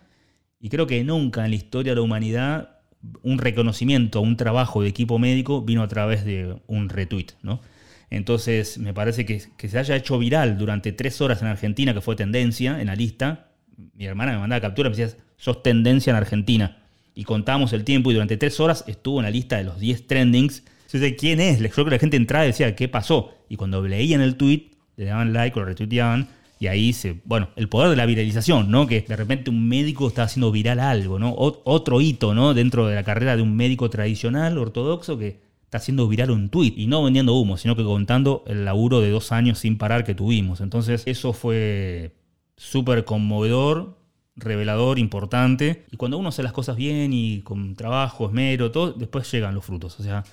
[0.60, 2.78] y creo que nunca en la historia de la humanidad
[3.24, 7.62] un reconocimiento, un trabajo de equipo médico vino a través de un retweet, ¿no?
[8.10, 12.16] Entonces, me parece que, se haya hecho viral durante tres horas en Argentina, que fue
[12.16, 13.52] tendencia en la lista.
[13.96, 16.78] Mi hermana me mandaba captura me decía, sos tendencia en Argentina
[17.20, 20.08] y contamos el tiempo y durante tres horas estuvo en la lista de los 10
[20.08, 20.64] trendings.
[20.88, 23.34] Sé quién es, yo creo que la gente entraba y decía, ¿qué pasó?
[23.50, 26.30] Y cuando leían el tweet, le daban like o lo retuiteaban.
[26.62, 28.88] Y ahí se, bueno, el poder de la viralización, ¿no?
[28.88, 31.34] Que de repente un médico está haciendo viral algo, ¿no?
[31.38, 32.54] otro hito, ¿no?
[32.54, 36.74] Dentro de la carrera de un médico tradicional, ortodoxo, que está haciendo viral un tweet
[36.76, 40.16] y no vendiendo humo, sino que contando el laburo de dos años sin parar que
[40.16, 40.62] tuvimos.
[40.62, 42.16] Entonces, eso fue
[42.58, 44.00] súper conmovedor
[44.36, 45.86] revelador, importante.
[45.92, 49.66] Y cuando uno hace las cosas bien y con trabajo, esmero, todo, después llegan los
[49.66, 50.00] frutos.
[50.00, 50.24] O sea,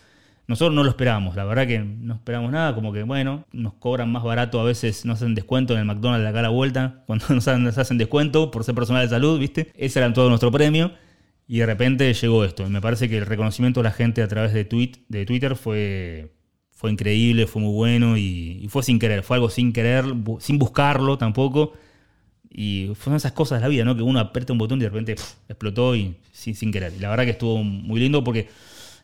[0.46, 4.12] nosotros no lo esperamos, la verdad que no esperamos nada, como que bueno, nos cobran
[4.12, 7.03] más barato, a veces nos hacen descuento en el McDonald's de acá a la vuelta,
[7.07, 9.72] cuando nos hacen, descuento por ser personal de salud, ¿viste?
[9.75, 10.92] Ese era todo nuestro premio.
[11.49, 12.67] Y de repente llegó esto.
[12.67, 15.57] Y me parece que el reconocimiento de la gente a través de, tweet, de Twitter
[15.57, 16.33] fue,
[16.73, 19.23] fue increíble, fue muy bueno y, fue sin querer.
[19.23, 20.05] Fue algo sin querer,
[20.41, 21.75] sin buscarlo tampoco.
[22.51, 23.97] Y fueron esas cosas de la vida, ¿no?
[23.97, 25.13] Que uno aprieta un botón y de repente
[25.49, 26.93] explotó y sin, sin querer.
[26.97, 28.49] Y la verdad que estuvo muy lindo porque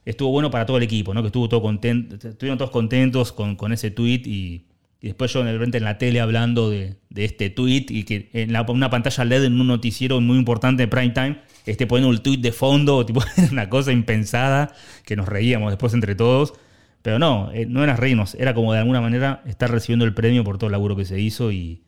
[0.04, 1.22] estuvo bueno para todo el equipo, ¿no?
[1.22, 4.64] Que estuvo todo contento, estuvieron todos contentos con, con ese tweet y,
[5.02, 8.56] y, después yo de repente en la tele hablando de, este tweet y que en
[8.56, 12.38] una pantalla LED en un noticiero muy importante de prime time, este, poniendo un tweet
[12.38, 14.72] de fondo, tipo, una cosa impensada
[15.04, 16.54] que nos reíamos después entre todos.
[17.02, 20.44] Pero no, eh, no era reírnos, era como de alguna manera estar recibiendo el premio
[20.44, 21.82] por todo el laburo que se hizo y,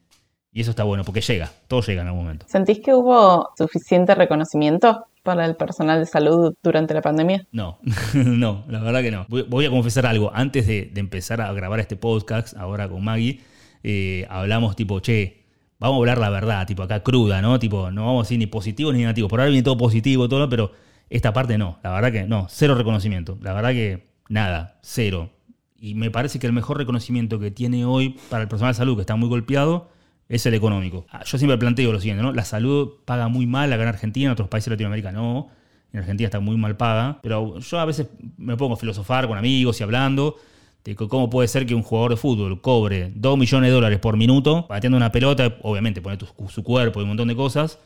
[0.53, 2.47] y eso está bueno, porque llega, todo llega en algún momento.
[2.49, 7.47] ¿Sentís que hubo suficiente reconocimiento para el personal de salud durante la pandemia?
[7.51, 7.79] No,
[8.15, 9.27] no, la verdad que no.
[9.29, 10.31] Voy, a confesar algo.
[10.33, 13.41] Antes de, empezar a grabar este podcast, ahora con Maggie,
[13.83, 15.47] eh, hablamos tipo, che,
[15.81, 17.59] vamos a hablar la verdad, tipo acá cruda, ¿no?
[17.59, 19.27] Tipo, no vamos a decir ni positivo ni negativo.
[19.27, 20.73] Por ahora viene todo positivo, todo, pero
[21.09, 21.79] esta parte no.
[21.83, 23.39] La verdad que no, cero reconocimiento.
[23.41, 25.31] La verdad que nada, cero.
[25.77, 28.95] Y me parece que el mejor reconocimiento que tiene hoy para el personal de salud
[28.95, 29.89] que está muy golpeado
[30.29, 31.07] es el económico.
[31.11, 32.33] Ah, yo siempre planteo lo siguiente, ¿no?
[32.33, 35.49] La salud paga muy mal acá en Argentina, en otros países de Latinoamérica no.
[35.93, 37.21] En Argentina está muy mal paga.
[37.23, 40.37] Pero yo a veces me pongo a filosofar con amigos y hablando
[40.85, 44.17] de cómo puede ser que un jugador de fútbol cobre 2 millones de dólares por
[44.17, 47.79] minuto, batiendo una pelota, obviamente pone su cuerpo y un montón de cosas,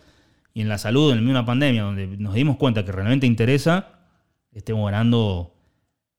[0.53, 4.01] y en la salud, en una pandemia donde nos dimos cuenta que realmente interesa,
[4.53, 5.55] estemos ganando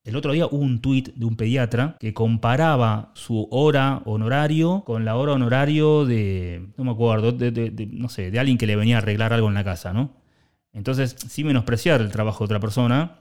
[0.10, 5.06] el otro día hubo un tuit de un pediatra que comparaba su hora honorario con
[5.06, 8.96] la hora honorario de, no me acuerdo, de, no sé, de alguien que le venía
[8.96, 10.16] a arreglar algo en la casa, ¿no?
[10.74, 13.20] Entonces, sin menospreciar el trabajo de otra persona,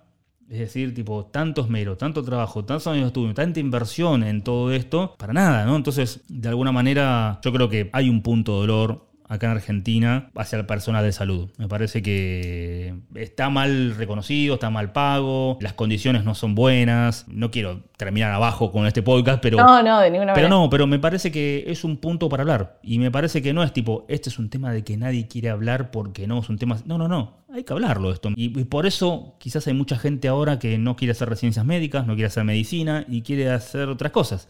[0.48, 4.72] es decir, tipo, tanto esmero, tanto trabajo, tantos años de estudio, tanta inversión en todo
[4.72, 5.76] esto, para nada, ¿no?
[5.76, 10.30] Entonces, de alguna manera, yo creo que hay un punto de dolor acá en Argentina
[10.34, 11.50] hacia el personal de salud.
[11.58, 17.26] Me parece que está mal reconocido, está mal pago, las condiciones no son buenas.
[17.28, 19.58] No quiero terminar abajo con este podcast, pero.
[19.58, 20.34] No, no, de ninguna manera.
[20.34, 22.78] Pero no, pero me parece que es un punto para hablar.
[22.82, 25.50] Y me parece que no es tipo, este es un tema de que nadie quiere
[25.50, 26.78] hablar porque no es un tema.
[26.86, 27.38] No, no, no.
[27.52, 28.30] Hay que hablarlo esto.
[28.36, 32.06] Y, y por eso quizás hay mucha gente ahora que no quiere hacer ciencias médicas,
[32.06, 34.48] no quiere hacer medicina y quiere hacer otras cosas.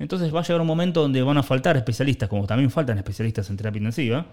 [0.00, 3.50] Entonces va a llegar un momento donde van a faltar especialistas, como también faltan especialistas
[3.50, 4.26] en terapia intensiva,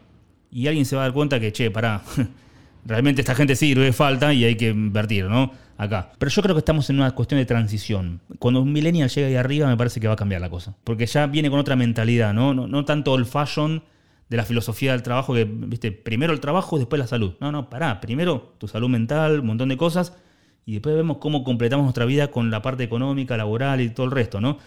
[0.49, 2.01] y alguien se va a dar cuenta que, che, pará,
[2.85, 5.51] realmente esta gente sirve, falta y hay que invertir, ¿no?
[5.77, 6.13] Acá.
[6.17, 8.21] Pero yo creo que estamos en una cuestión de transición.
[8.39, 10.73] Cuando un millennial llega ahí arriba, me parece que va a cambiar la cosa.
[10.85, 12.53] Porque ya viene con otra mentalidad, ¿no?
[12.53, 13.83] No, tanto el fashion
[14.29, 17.33] de la filosofía del trabajo, que, viste, primero el trabajo, después la salud.
[17.41, 17.99] No, no, pará.
[17.99, 20.13] Primero tu salud mental, un montón de cosas,
[20.65, 24.13] y después vemos cómo completamos nuestra vida con la parte económica, laboral y todo el
[24.13, 24.59] resto, ¿no?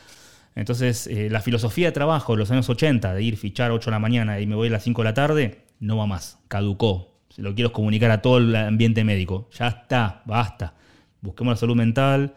[0.55, 3.95] Entonces, eh, la filosofía de trabajo de los años 80, de ir fichar 8 de
[3.95, 7.19] la mañana y me voy a las 5 de la tarde, no va más, caducó.
[7.31, 9.49] Si lo quiero comunicar a todo el ambiente médico.
[9.53, 10.75] Ya está, basta.
[11.21, 12.35] Busquemos la salud mental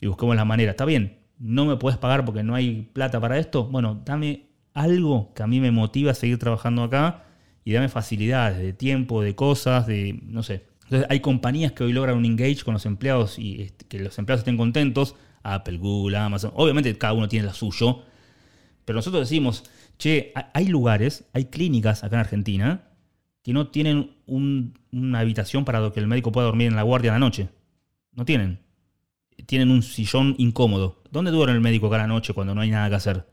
[0.00, 0.70] y busquemos la manera.
[0.70, 3.64] Está bien, no me puedes pagar porque no hay plata para esto.
[3.64, 7.24] Bueno, dame algo que a mí me motiva a seguir trabajando acá
[7.64, 11.92] y dame facilidades de tiempo, de cosas, de, no sé, Entonces hay compañías que hoy
[11.92, 15.16] logran un engage con los empleados y este, que los empleados estén contentos.
[15.54, 16.52] Apple, Google, Amazon.
[16.54, 18.02] Obviamente cada uno tiene la suyo.
[18.84, 19.64] Pero nosotros decimos,
[19.98, 22.84] che, hay lugares, hay clínicas acá en Argentina
[23.42, 27.14] que no tienen una habitación para que el médico pueda dormir en la guardia en
[27.14, 27.48] la noche.
[28.12, 28.60] No tienen.
[29.46, 31.02] Tienen un sillón incómodo.
[31.10, 33.26] ¿Dónde duerme el médico acá la noche cuando no hay nada que hacer?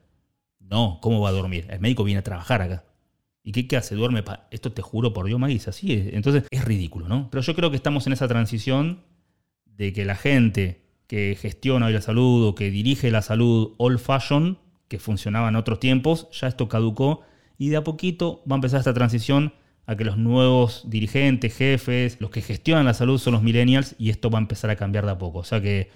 [0.60, 1.66] No, ¿cómo va a dormir?
[1.70, 2.84] El médico viene a trabajar acá.
[3.44, 3.96] ¿Y qué, hace?
[3.96, 4.24] Duerme.
[4.52, 6.14] Esto te juro por Dios, Magis, así es.
[6.14, 7.30] Entonces es ridículo, ¿no?
[7.30, 9.02] Pero yo creo que estamos en esa transición
[9.66, 14.00] de que la gente que gestiona hoy la salud o que dirige la salud old
[14.00, 17.22] fashion, que funcionaba en otros tiempos, ya esto caducó
[17.58, 19.54] y de a poquito va a empezar esta transición
[19.86, 24.10] a que los nuevos dirigentes, jefes, los que gestionan la salud son los millennials y
[24.10, 25.40] esto va a empezar a cambiar de a poco.
[25.40, 25.90] O sea que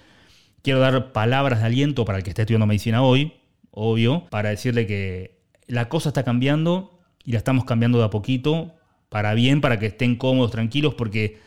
[0.62, 3.32] quiero dar palabras de aliento para el que esté estudiando medicina hoy,
[3.70, 8.74] obvio, para decirle que la cosa está cambiando y la estamos cambiando de a poquito
[9.08, 11.38] para bien, para que estén cómodos, tranquilos, porque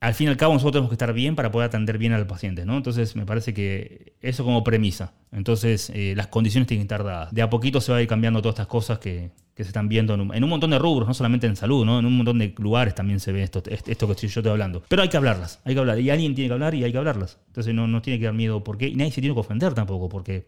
[0.00, 2.26] al fin y al cabo nosotros tenemos que estar bien para poder atender bien al
[2.26, 2.76] paciente, ¿no?
[2.76, 5.14] Entonces me parece que eso como premisa.
[5.32, 7.32] Entonces eh, las condiciones tienen que estar dadas.
[7.32, 10.12] De a poquito se va a ir cambiando todas estas cosas que, se están viendo
[10.12, 11.98] en un, montón de rubros, no solamente en salud, ¿no?
[11.98, 14.82] En un montón de lugares también se ve esto, esto que estoy yo estoy hablando.
[14.86, 15.98] Pero hay que hablarlas, hay que hablar.
[15.98, 17.38] Y alguien tiene que hablar y hay que hablarlas.
[17.46, 20.10] Entonces no, no tiene que dar miedo porque y nadie se tiene que ofender tampoco
[20.10, 20.46] porque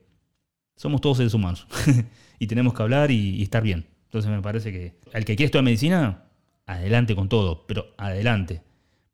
[0.77, 1.67] somos todos seres humanos
[2.39, 3.87] y tenemos que hablar y estar bien.
[4.05, 6.25] Entonces me parece que el que quiere estudiar medicina,
[6.67, 8.63] adelante con todo, pero adelante.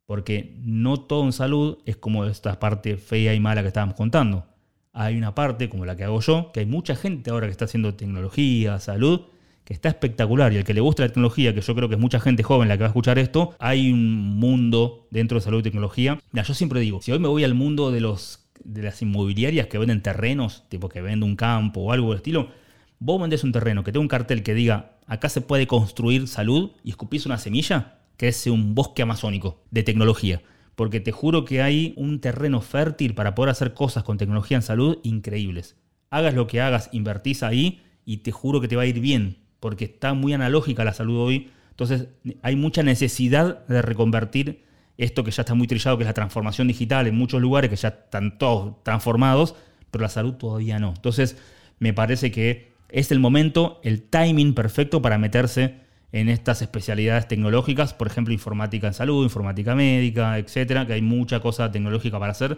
[0.06, 4.46] Porque no todo en salud es como esta parte fea y mala que estábamos contando.
[4.92, 7.64] Hay una parte, como la que hago yo, que hay mucha gente ahora que está
[7.64, 9.22] haciendo tecnología, salud,
[9.64, 10.52] que está espectacular.
[10.52, 12.68] Y al que le gusta la tecnología, que yo creo que es mucha gente joven
[12.68, 16.20] la que va a escuchar esto, hay un mundo dentro de salud y tecnología.
[16.32, 19.66] Mira, yo siempre digo, si hoy me voy al mundo de los de las inmobiliarias
[19.66, 22.48] que venden terrenos, tipo que venden un campo o algo del estilo,
[22.98, 26.70] vos vendés un terreno que tenga un cartel que diga acá se puede construir salud
[26.82, 30.42] y escupís una semilla, que es un bosque amazónico de tecnología.
[30.74, 34.62] Porque te juro que hay un terreno fértil para poder hacer cosas con tecnología en
[34.62, 35.76] salud increíbles.
[36.10, 39.38] Hagas lo que hagas, invertís ahí y te juro que te va a ir bien,
[39.60, 41.50] porque está muy analógica la salud hoy.
[41.70, 42.08] Entonces
[42.42, 44.64] hay mucha necesidad de reconvertir
[44.96, 47.76] esto que ya está muy trillado, que es la transformación digital en muchos lugares que
[47.76, 49.54] ya están todos transformados,
[49.90, 50.92] pero la salud todavía no.
[50.94, 51.36] Entonces
[51.78, 55.83] me parece que es el momento, el timing perfecto para meterse
[56.14, 61.40] en estas especialidades tecnológicas, por ejemplo, informática en salud, informática médica, etcétera, que hay mucha
[61.40, 62.56] cosa tecnológica para hacer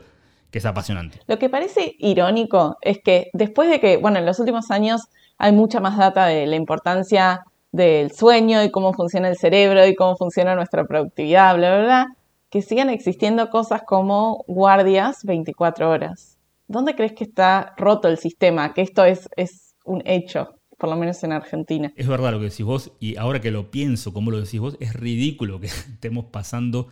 [0.50, 1.20] que es apasionante.
[1.26, 5.52] Lo que parece irónico es que después de que, bueno, en los últimos años hay
[5.52, 10.16] mucha más data de la importancia del sueño y cómo funciona el cerebro y cómo
[10.16, 12.06] funciona nuestra productividad, bla, bla, bla,
[12.50, 16.36] que sigan existiendo cosas como guardias 24 horas.
[16.68, 18.74] ¿Dónde crees que está roto el sistema?
[18.74, 21.92] Que esto es, es un hecho, por lo menos en Argentina.
[21.96, 24.76] Es verdad lo que decís vos, y ahora que lo pienso como lo decís vos,
[24.80, 26.88] es ridículo que estemos pasando,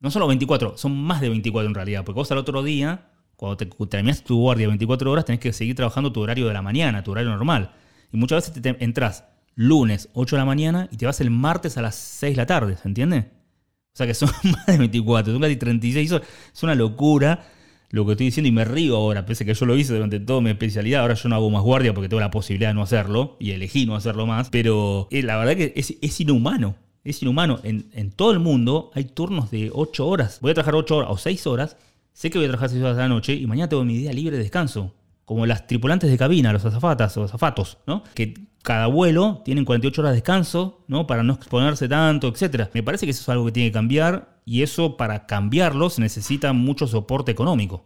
[0.00, 3.56] no solo 24, son más de 24 en realidad, porque vos al otro día, cuando
[3.56, 7.02] te, terminas tu guardia 24 horas, tenés que seguir trabajando tu horario de la mañana,
[7.02, 7.72] tu horario normal.
[8.12, 11.78] Y muchas veces te, entras lunes 8 de la mañana y te vas el martes
[11.78, 13.30] a las 6 de la tarde, ¿se entiende?
[13.92, 16.28] O sea que son más de 24, son casi 36 horas.
[16.52, 17.46] Es una locura
[17.94, 20.18] lo que estoy diciendo y me río ahora, pese a que yo lo hice durante
[20.18, 22.82] toda mi especialidad, ahora yo no hago más guardia porque tengo la posibilidad de no
[22.82, 26.74] hacerlo y elegí no hacerlo más, pero eh, la verdad que es, inhumano.
[27.04, 27.60] Es inhumano.
[27.62, 30.40] En, todo el mundo hay turnos de 8 horas.
[30.40, 31.76] Voy a trabajar 8 horas o 6 horas.
[32.12, 34.12] Sé que voy a trabajar 6 horas de la noche y mañana tengo mi día
[34.12, 34.92] libre de descanso.
[35.24, 38.02] Como las tripulantes de cabina, los azafatas o azafatos, ¿no?
[38.14, 41.06] Que cada vuelo tienen 48 horas de descanso, ¿no?
[41.06, 42.70] Para no exponerse tanto, etc.
[42.72, 46.00] Me parece que eso es algo que tiene que cambiar y eso para cambiarlo se
[46.00, 47.84] necesita mucho soporte económico.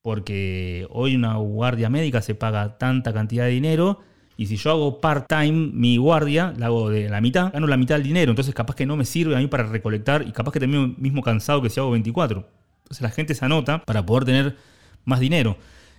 [0.00, 3.98] Porque hoy una guardia médica se paga tanta cantidad de dinero
[4.36, 7.96] y si yo hago part-time mi guardia, la hago de la mitad, gano la mitad
[7.96, 8.30] del dinero.
[8.30, 11.22] Entonces capaz que no me sirve a mí para recolectar y capaz que termino mismo
[11.22, 12.48] cansado que si hago 24.
[12.84, 14.56] Entonces la gente se anota para poder tener
[15.04, 15.56] más dinero,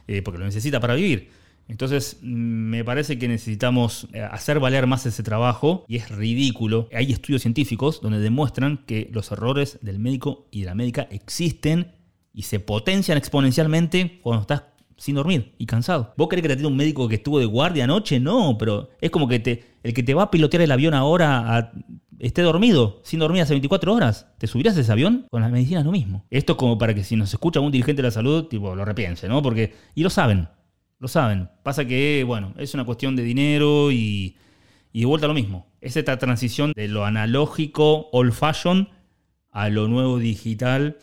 [0.07, 1.42] eh, porque lo necesita para vivir.
[1.67, 6.89] Entonces, me parece que necesitamos eh, hacer valer más ese trabajo y es ridículo.
[6.93, 11.93] Hay estudios científicos donde demuestran que los errores del médico y de la médica existen
[12.33, 14.63] y se potencian exponencialmente cuando estás
[14.97, 16.13] sin dormir y cansado.
[16.17, 18.19] ¿Vos crees que te atiende un médico que estuvo de guardia anoche?
[18.19, 21.71] No, pero es como que te, el que te va a pilotear el avión ahora
[22.19, 24.27] esté dormido, sin dormir hace 24 horas.
[24.37, 25.27] ¿Te subirás a ese avión?
[25.29, 26.25] Con las medicinas lo mismo.
[26.29, 28.85] Esto es como para que si nos escucha un dirigente de la salud, tipo, lo
[28.85, 29.41] repiense, ¿no?
[29.41, 30.47] Porque, y lo saben,
[30.99, 31.49] lo saben.
[31.63, 34.37] Pasa que, bueno, es una cuestión de dinero y,
[34.91, 35.67] y de vuelta a lo mismo.
[35.81, 38.89] Es esta transición de lo analógico, old fashion,
[39.51, 40.97] a lo nuevo digital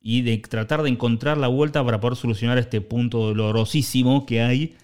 [0.00, 4.76] y de tratar de encontrar la vuelta para poder solucionar este punto dolorosísimo que hay,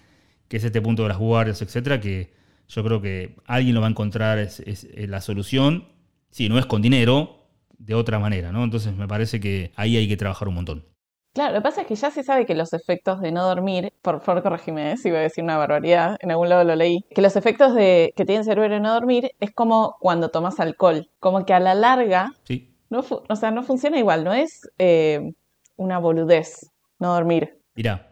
[0.47, 2.33] que es este punto de las guardias, etcétera, que
[2.67, 5.89] yo creo que alguien lo va a encontrar, es, la solución.
[6.31, 8.63] Si no es con dinero, de otra manera, ¿no?
[8.63, 10.85] Entonces me parece que ahí hay que trabajar un montón.
[11.33, 13.93] Claro, lo que pasa es que ya se sabe que los efectos de no dormir,
[14.01, 14.97] por favor corregime ¿eh?
[14.97, 18.13] si voy a decir una barbaridad, en algún lado lo leí, que los efectos de
[18.17, 21.61] que tiene el cerebro de no dormir es como cuando tomas alcohol, como que a
[21.61, 22.75] la larga, Sí.
[22.89, 25.31] no o sea, no funciona igual, no es eh,
[25.77, 26.69] una boludez
[26.99, 27.57] no dormir.
[27.75, 28.10] Mirá,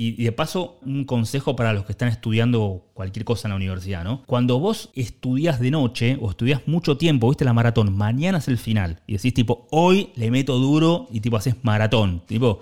[0.00, 4.04] y, de paso, un consejo para los que están estudiando cualquier cosa en la universidad,
[4.04, 4.22] ¿no?
[4.26, 8.58] Cuando vos estudias de noche o estudias mucho tiempo, viste la maratón, mañana es el
[8.58, 12.60] final, y decís tipo, hoy le meto duro y tipo haces maratón, tipo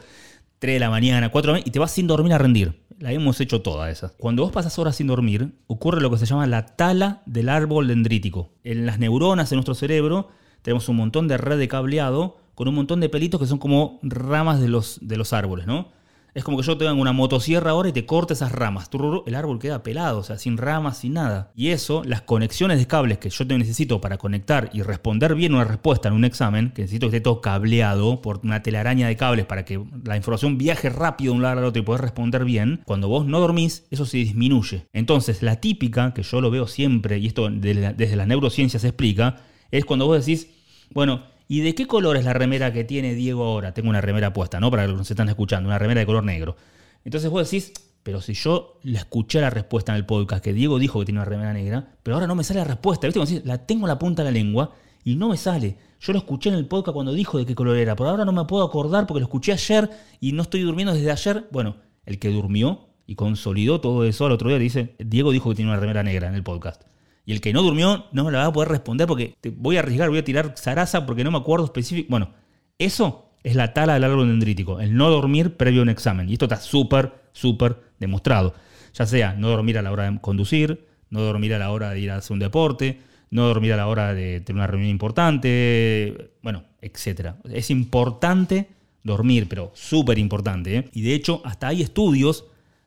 [0.61, 2.82] 3 de la mañana, 4 de la mañana, y te vas sin dormir a rendir.
[2.99, 4.12] La hemos hecho todas esas.
[4.12, 7.89] Cuando vos pasas horas sin dormir, ocurre lo que se llama la tala del árbol
[7.89, 8.55] dendrítico.
[8.64, 10.30] En las neuronas de nuestro cerebro
[10.62, 14.01] tenemos un montón de red de cableado con un montón de pelitos que son como
[14.03, 15.95] ramas de los, de los árboles, ¿no?
[16.37, 18.91] Es como que yo tenga una motosierra ahora y te corte esas ramas.
[19.24, 21.51] El árbol queda pelado, o sea, sin ramas, sin nada.
[21.57, 25.55] Y eso, las conexiones de cables que yo te necesito para conectar y responder bien
[25.55, 29.16] una respuesta en un examen, que necesito que esté todo cableado por una telaraña de
[29.16, 32.45] cables para que la información viaje rápido de un lado al otro y poder responder
[32.45, 34.89] bien, cuando vos no dormís, eso se disminuye.
[34.93, 38.78] Entonces, la típica, que yo lo veo siempre, y esto de la- desde la neurociencia
[38.78, 39.37] se explica,
[39.70, 40.49] es cuando vos decís,
[40.93, 43.73] bueno, ¿y de qué color es la remera que tiene Diego ahora?
[43.75, 44.71] Tengo una remera puesta, ¿no?
[44.71, 46.57] Para los que nos están escuchando, una remera de color negro.
[47.05, 47.73] Entonces vos decís,
[48.03, 51.19] pero si yo le escuché la respuesta en el podcast, que Diego dijo que tiene
[51.19, 53.19] una remera negra, pero ahora no me sale la respuesta, ¿viste?
[53.19, 55.77] Cuando decís, la tengo en la punta de la lengua y no me sale.
[56.01, 58.33] Yo lo escuché en el podcast cuando dijo de qué color era, pero ahora no
[58.33, 59.91] me puedo acordar porque lo escuché ayer
[60.21, 61.47] y no estoy durmiendo desde ayer.
[61.51, 65.57] Bueno, el que durmió y consolidó todo eso al otro día dice, Diego dijo que
[65.57, 66.83] tiene una remera negra en el podcast.
[67.27, 69.77] Y el que no durmió no me la va a poder responder porque te voy
[69.77, 72.07] a arriesgar, voy a tirar zaraza porque no me acuerdo específico.
[72.09, 72.31] Bueno,
[72.79, 76.29] eso es la tala del árbol dendrítico, el no dormir previo a un examen.
[76.29, 78.55] Y esto está súper, súper demostrado.
[78.95, 82.01] Ya sea no dormir a la hora de conducir, no dormir a la hora de
[82.01, 83.01] ir a hacer un deporte,
[83.31, 87.35] no dormir a la hora de tener una reunión importante, bueno, etc.
[87.53, 88.68] Es importante
[89.03, 90.77] dormir, pero súper importante.
[90.77, 90.89] ¿eh?
[90.93, 92.47] Y de hecho, hasta hay estudios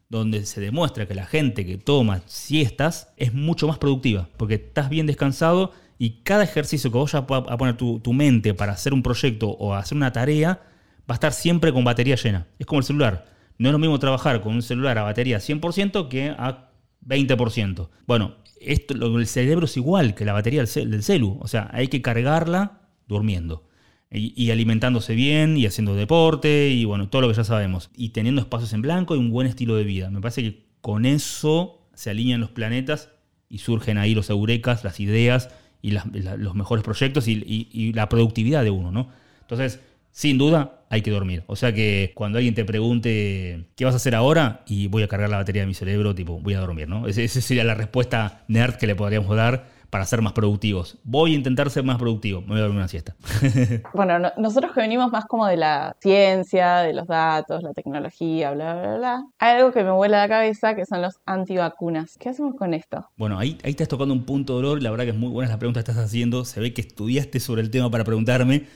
[0.09, 4.89] donde se demuestra que la gente que toma siestas es mucho más productiva, porque estás
[4.89, 9.03] bien descansado y cada ejercicio que vos a poner tu, tu mente para hacer un
[9.03, 10.61] proyecto o hacer una tarea,
[11.09, 12.47] va a estar siempre con batería llena.
[12.57, 13.25] Es como el celular.
[13.57, 16.69] No es lo mismo trabajar con un celular a batería 100% que a
[17.05, 17.89] 20%.
[18.07, 21.37] Bueno, esto, el cerebro es igual que la batería del celu.
[21.41, 23.68] O sea, hay que cargarla durmiendo.
[24.11, 27.91] Y, alimentándose bien y haciendo deporte y bueno, todo lo que ya sabemos.
[27.95, 30.09] Y teniendo espacios en blanco y un buen estilo de vida.
[30.09, 33.09] Me parece que con eso se alinean los planetas
[33.49, 35.49] y surgen ahí los eurecas, las ideas
[35.81, 39.09] y los mejores proyectos y, y- la productividad de uno, ¿no?
[39.41, 39.79] Entonces,
[40.11, 41.43] sin duda, hay que dormir.
[41.45, 45.07] O sea que cuando alguien te pregunte qué vas a hacer ahora y voy a
[45.07, 47.07] cargar la batería de mi cerebro, tipo, voy a dormir, ¿no?
[47.07, 50.97] Esa sería la respuesta nerd que le podríamos dar para ser más productivos.
[51.03, 53.15] Voy a intentar ser más productivo, me voy a dormir una siesta.
[53.93, 58.51] Bueno, no- nosotros que venimos más como de la ciencia, de los datos, la tecnología,
[58.51, 62.17] bla, bla, bla, hay algo que me vuela la cabeza que son los antivacunas.
[62.19, 63.07] ¿Qué hacemos con esto?
[63.17, 64.83] Bueno, ahí, ahí estás tocando un punto de dolor.
[64.83, 66.45] La verdad que es muy buena la pregunta que estás haciendo.
[66.45, 68.67] Se ve que estudiaste sobre el tema para preguntarme,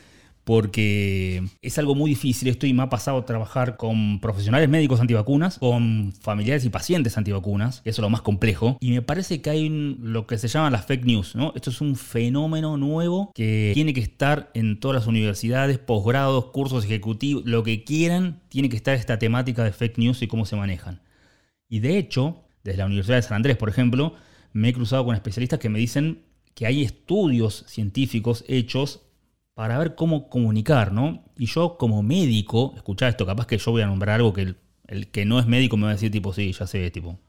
[0.43, 4.99] porque es algo muy difícil esto y me ha pasado a trabajar con profesionales médicos
[4.99, 8.77] antivacunas, con familiares y pacientes antivacunas, eso es lo más complejo.
[8.81, 11.35] Y me parece que hay lo que se llama las fake news.
[11.55, 16.83] Esto es un fenómeno nuevo que tiene que estar en todas las universidades, posgrados, cursos
[16.85, 20.55] ejecutivos, lo que quieran, tiene que estar esta temática de fake news y cómo se
[20.55, 21.01] manejan.
[21.69, 24.13] Y de hecho, desde la Universidad de San Andrés, por ejemplo,
[24.51, 26.23] me he cruzado con especialistas que me dicen
[26.53, 29.01] que hay estudios científicos hechos
[29.53, 31.23] para ver cómo comunicar, ¿no?
[31.37, 34.57] Y yo como médico, escuchá esto, capaz que yo voy a nombrar algo que el,
[34.87, 37.19] el que no es médico me va a decir tipo, sí, ya sé, tipo,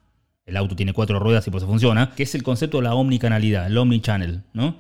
[0.46, 3.66] el auto tiene cuatro ruedas y pues funciona, que es el concepto de la omnicanalidad,
[3.66, 4.76] el omnichannel, ¿no?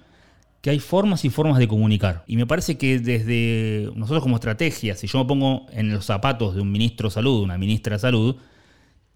[0.60, 2.24] Que hay formas y formas de comunicar.
[2.26, 6.54] Y me parece que desde nosotros como estrategia, si yo me pongo en los zapatos
[6.54, 8.36] de un ministro de salud, una ministra de salud,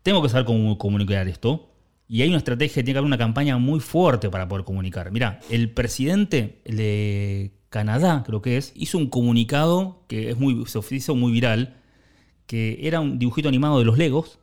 [0.03, 1.71] tengo que saber cómo comunicar esto.
[2.07, 5.11] Y hay una estrategia, tiene que haber una campaña muy fuerte para poder comunicar.
[5.11, 10.95] Mira, el presidente de Canadá, creo que es, hizo un comunicado que es muy, se
[10.95, 11.77] hizo muy viral,
[12.47, 14.39] que era un dibujito animado de los Legos,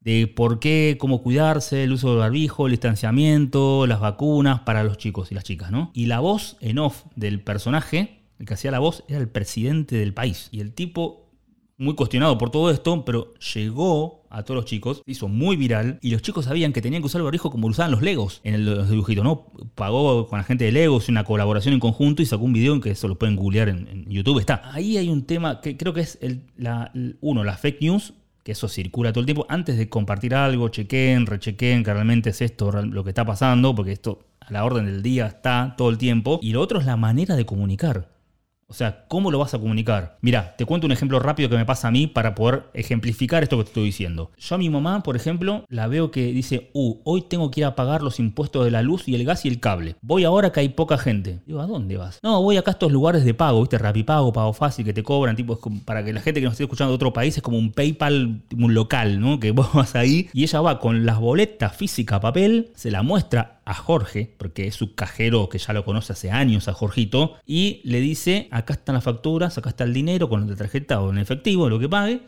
[0.00, 4.98] de por qué, cómo cuidarse, el uso del barbijo, el distanciamiento, las vacunas para los
[4.98, 5.90] chicos y las chicas, ¿no?
[5.94, 9.96] Y la voz en off del personaje, el que hacía la voz, era el presidente
[9.96, 10.48] del país.
[10.52, 11.29] Y el tipo
[11.80, 15.98] muy cuestionado por todo esto, pero llegó a todos los chicos, se hizo muy viral
[16.02, 18.42] y los chicos sabían que tenían que usar el barbijo como lo usaban los Legos
[18.44, 19.46] en el, los dibujitos, ¿no?
[19.74, 22.82] Pagó con la gente de Legos una colaboración en conjunto y sacó un video en
[22.82, 24.38] que eso lo pueden googlear en, YouTube.
[24.38, 24.62] Está.
[24.72, 28.12] Ahí hay un tema que creo que es el, la, uno, la fake news,
[28.42, 29.46] que eso circula todo el tiempo.
[29.48, 33.92] Antes de compartir algo, chequen, rechequen que realmente es esto lo que está pasando, porque
[33.92, 36.40] esto a la orden del día está todo el tiempo.
[36.42, 38.19] Y lo otro es la manera de comunicar.
[38.70, 40.16] O sea, ¿cómo lo vas a comunicar?
[40.20, 43.58] Mira, te cuento un ejemplo rápido que me pasa a mí para poder ejemplificar esto
[43.58, 44.30] que te estoy diciendo.
[44.38, 47.66] Yo a mi mamá, por ejemplo, la veo que dice, uh, hoy tengo que ir
[47.66, 49.96] a pagar los impuestos de la luz y el gas y el cable.
[50.02, 51.40] Voy ahora que hay poca gente.
[51.46, 52.20] Digo, ¿a dónde vas?
[52.22, 53.76] No, voy acá a estos lugares de pago, ¿viste?
[53.76, 56.92] Rapipago, pago fácil, que te cobran, tipo, para que la gente que nos esté escuchando
[56.92, 59.40] de otro país es como un PayPal, un local, ¿no?
[59.40, 63.59] Que vos vas ahí y ella va con las boletas física papel, se la muestra
[63.70, 67.80] a Jorge, porque es su cajero que ya lo conoce hace años a Jorgito, y
[67.84, 71.18] le dice, acá están las facturas, acá está el dinero con la tarjeta o en
[71.18, 72.22] efectivo, lo que pague.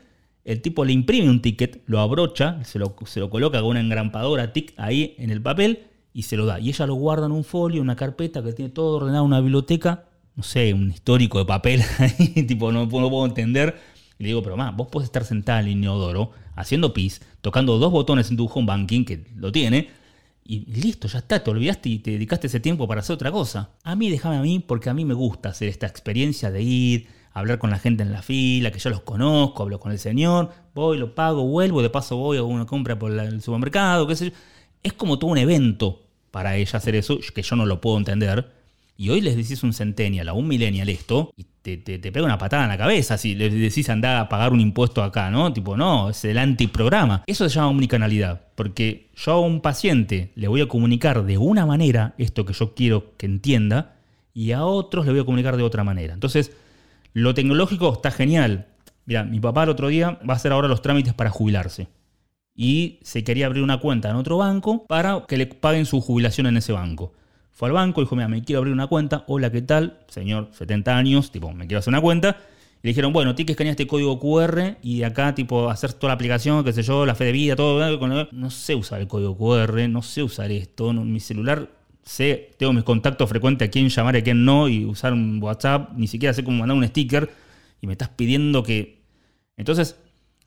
[0.44, 3.80] El tipo le imprime un ticket, lo abrocha, se lo, se lo coloca con una
[3.80, 6.60] engrampadora tic ahí en el papel y se lo da.
[6.60, 10.04] Y ella lo guarda en un folio, una carpeta que tiene todo ordenado, una biblioteca,
[10.36, 13.76] no sé, un histórico de papel ahí, tipo, no, puedo entender.
[14.16, 17.78] Y le digo, pero más, vos podés estar sentada en el inodoro, haciendo pis, tocando
[17.78, 19.88] dos botones en tu home banking, que lo tiene,
[20.44, 23.70] y listo, ya está, te olvidaste y te dedicaste ese tiempo para hacer otra cosa.
[23.84, 27.08] A mí déjame a mí porque a mí me gusta hacer esta experiencia de ir,
[27.32, 30.50] hablar con la gente en la fila, que yo los conozco, hablo con el señor,
[30.74, 34.30] voy, lo pago, vuelvo, de paso voy a una compra por el supermercado, qué sé
[34.30, 34.36] yo.
[34.82, 38.50] Es como todo un evento para ella hacer eso, que yo no lo puedo entender.
[39.02, 42.38] Y hoy les decís un centennial a un millennial esto, y te, te, pega una
[42.38, 45.52] patada en la cabeza si les decís andar a pagar un impuesto acá, ¿no?
[45.52, 47.24] Tipo, no, es el antiprograma.
[47.26, 51.66] Eso se llama omnicanalidad, porque yo a un paciente le voy a comunicar de una
[51.66, 53.96] manera esto que yo quiero que entienda,
[54.34, 56.14] y a otros le voy a comunicar de otra manera.
[56.14, 56.52] Entonces,
[57.12, 58.68] lo tecnológico está genial.
[59.04, 61.88] Mira, mi papá el otro día va a hacer ahora los trámites para jubilarse.
[62.54, 66.46] Y se quería abrir una cuenta en otro banco para que le paguen su jubilación
[66.46, 67.14] en ese banco.
[67.52, 69.24] Fue al banco, dijo, mira, me quiero abrir una cuenta.
[69.28, 69.98] Hola, ¿qué tal?
[70.08, 72.38] Señor, 70 años, tipo, me quiero hacer una cuenta.
[72.82, 76.08] Y le dijeron, bueno, tienes que escanear este código QR y acá, tipo, hacer toda
[76.08, 78.28] la aplicación, qué sé yo, la fe de vida, todo.
[78.32, 80.92] No sé usar el código QR, no sé usar esto.
[80.94, 81.68] mi celular,
[82.02, 85.40] sé, tengo mis contactos frecuentes a quién llamar y a quién no, y usar un
[85.42, 87.30] WhatsApp, ni siquiera sé cómo mandar un sticker.
[87.82, 89.02] Y me estás pidiendo que.
[89.58, 89.96] Entonces,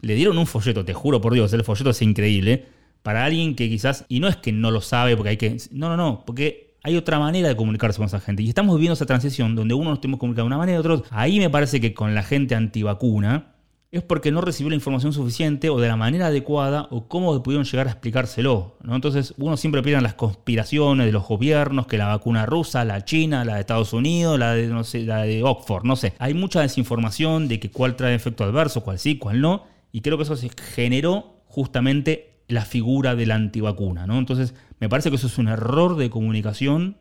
[0.02, 2.66] le dieron un folleto, te juro por Dios, el folleto es increíble.
[3.04, 4.06] Para alguien que quizás.
[4.10, 5.58] Y no es que no lo sabe, porque hay que.
[5.72, 8.44] No, no, no, porque hay otra manera de comunicarse con esa gente.
[8.44, 10.80] Y estamos viviendo esa transición donde uno nos tenemos que comunicar de una manera y
[10.80, 11.04] otro.
[11.10, 13.56] Ahí me parece que con la gente antivacuna
[13.92, 17.66] es porque no recibió la información suficiente o de la manera adecuada o cómo pudieron
[17.66, 18.78] llegar a explicárselo.
[18.88, 23.44] Entonces uno siempre pierde las conspiraciones de los gobiernos, que la vacuna rusa, la china,
[23.46, 26.14] la de Estados Unidos, la de, no sé, la de Oxford, no sé.
[26.20, 29.64] Hay mucha desinformación de que cuál trae efecto adverso, cuál sí, cuál no.
[29.92, 34.18] Y creo que eso se generó justamente la figura de la antivacuna, ¿no?
[34.18, 36.98] Entonces, me parece que eso es un error de comunicación,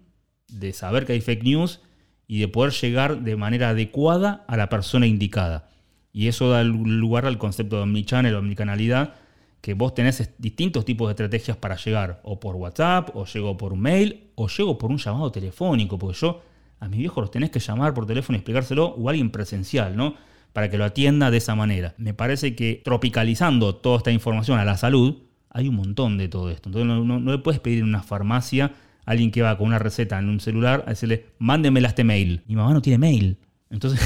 [0.49, 1.81] de saber que hay fake news
[2.27, 5.69] y de poder llegar de manera adecuada a la persona indicada.
[6.13, 9.15] Y eso da lugar al concepto de omnichannel omnicanalidad,
[9.61, 13.77] que vos tenés distintos tipos de estrategias para llegar, o por WhatsApp, o llego por
[13.77, 16.43] mail, o llego por un llamado telefónico, porque yo
[16.81, 20.15] a mis viejos los tenés que llamar por teléfono y explicárselo, o alguien presencial, ¿no?
[20.53, 21.95] Para que lo atienda de esa manera.
[21.97, 25.24] Me parece que tropicalizando toda esta información a la salud,
[25.55, 26.69] hay un montón de todo esto.
[26.69, 28.73] Entonces no, le puedes pedir en una farmacia
[29.07, 32.43] a alguien que va con una receta en un celular a decirle, mándemela este mail.
[32.47, 33.39] Mi mamá no tiene mail.
[33.71, 34.01] Entonces,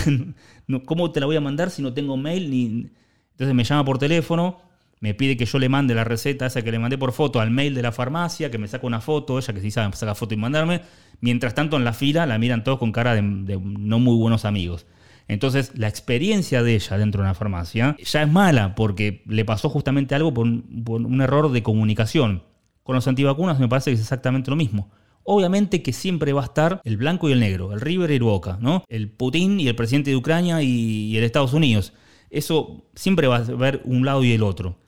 [0.85, 2.51] ¿cómo te la voy a mandar si no tengo mail?
[2.51, 2.87] Ni...
[3.33, 4.61] Entonces me llama por teléfono,
[5.01, 7.51] me pide que yo le mande la receta esa que le mandé por foto al
[7.51, 10.35] mail de la farmacia, que me saque una foto, ella que sí sabe, saca foto
[10.35, 10.83] y mandarme.
[11.21, 14.87] Mientras tanto en la fila la miran todos con cara de no muy buenos amigos.
[15.29, 19.69] Entonces, la experiencia de ella dentro de una farmacia ya es mala porque le pasó
[19.69, 22.43] justamente algo por un, error de comunicación.
[22.83, 24.91] Con los antivacunas me parece que es exactamente lo mismo.
[25.25, 28.23] Obviamente que siempre va a estar el blanco y el negro, el River y el
[28.23, 28.83] Boca, ¿no?
[28.89, 31.93] El Putin y el presidente de Ucrania y, el Estados Unidos.
[32.31, 34.79] Eso siempre va a haber un lado y el otro.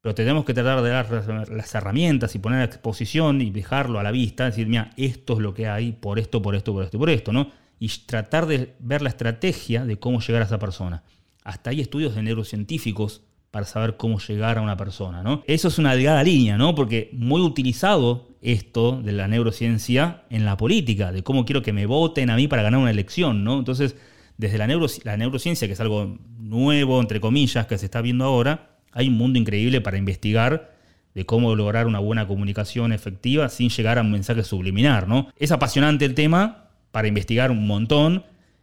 [0.00, 4.02] Pero tenemos que tratar de dar las herramientas y poner a exposición y dejarlo a
[4.02, 6.96] la vista, decir, mira, esto es lo que hay por esto, por esto, por esto
[6.96, 7.63] y por esto, ¿no?
[7.84, 11.02] Y tratar de ver la estrategia de cómo llegar a esa persona.
[11.42, 13.20] Hasta hay estudios de neurocientíficos
[13.50, 15.42] para saber cómo llegar a una persona, ¿no?
[15.46, 16.74] Eso es una delgada línea, ¿no?
[16.74, 21.84] Porque muy utilizado esto de la neurociencia en la política, de cómo quiero que me
[21.84, 23.58] voten a mí para ganar una elección, ¿no?
[23.58, 23.96] Entonces,
[24.38, 28.78] desde la, la neurociencia, que es algo nuevo, entre comillas, que se está viendo ahora,
[28.92, 30.72] hay un mundo increíble para investigar
[31.14, 35.28] de cómo lograr una buena comunicación efectiva sin llegar a un mensaje subliminar, ¿no?
[35.36, 36.63] Es apasionante el tema,
[36.94, 38.22] para investigar un montón.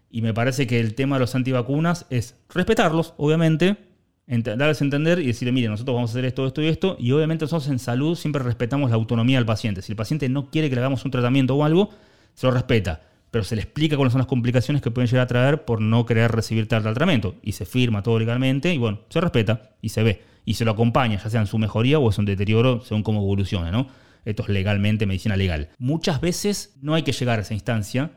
[0.10, 3.76] Y me parece que el tema de los antivacunas es respetarlos, obviamente,
[4.26, 6.96] darles a entender y decirle, mire, nosotros vamos a hacer esto, esto y esto.
[6.98, 9.82] Y obviamente nosotros en salud siempre respetamos la autonomía del paciente.
[9.82, 11.90] Si el paciente no quiere que le hagamos un tratamiento o algo,
[12.34, 13.02] se lo respeta.
[13.32, 16.06] Pero se le explica cuáles son las complicaciones que pueden llegar a traer por no
[16.06, 17.36] querer recibir tal tratamiento.
[17.44, 20.22] Y se firma todo legalmente y bueno, se respeta y se ve.
[20.46, 23.20] Y se lo acompaña, ya sea en su mejoría o en su deterioro, según cómo
[23.20, 23.88] evolucione, ¿no?
[24.24, 25.70] Esto es legalmente medicina legal.
[25.80, 28.12] Muchas veces no hay que llegar a esa instancia,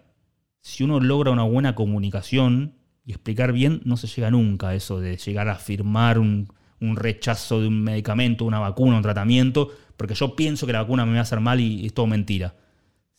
[0.64, 2.72] si uno logra una buena comunicación
[3.04, 6.48] y explicar bien, no se llega nunca a eso de llegar a afirmar un,
[6.80, 11.12] rechazo de un medicamento, una vacuna, un tratamiento, porque yo pienso que la vacuna me
[11.12, 12.54] va a hacer mal y es todo mentira.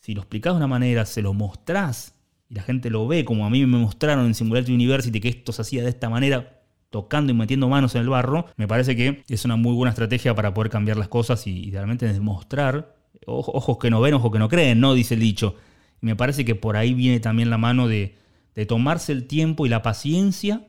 [0.00, 2.16] Si lo explicás de una manera, se lo mostrás
[2.48, 5.52] y la gente lo ve, como a mí me mostraron en Singularity University que esto
[5.52, 9.22] se hacía de esta manera, tocando y metiendo manos en el barro, me parece que
[9.28, 13.88] es una muy buena estrategia para poder cambiar las cosas y, realmente demostrar, ojos que
[13.88, 14.94] no ven, ojos que no creen, ¿no?
[14.94, 15.54] Dice el dicho.
[16.00, 18.16] Me parece que por ahí viene también la mano de,
[18.54, 20.66] de tomarse el tiempo y la paciencia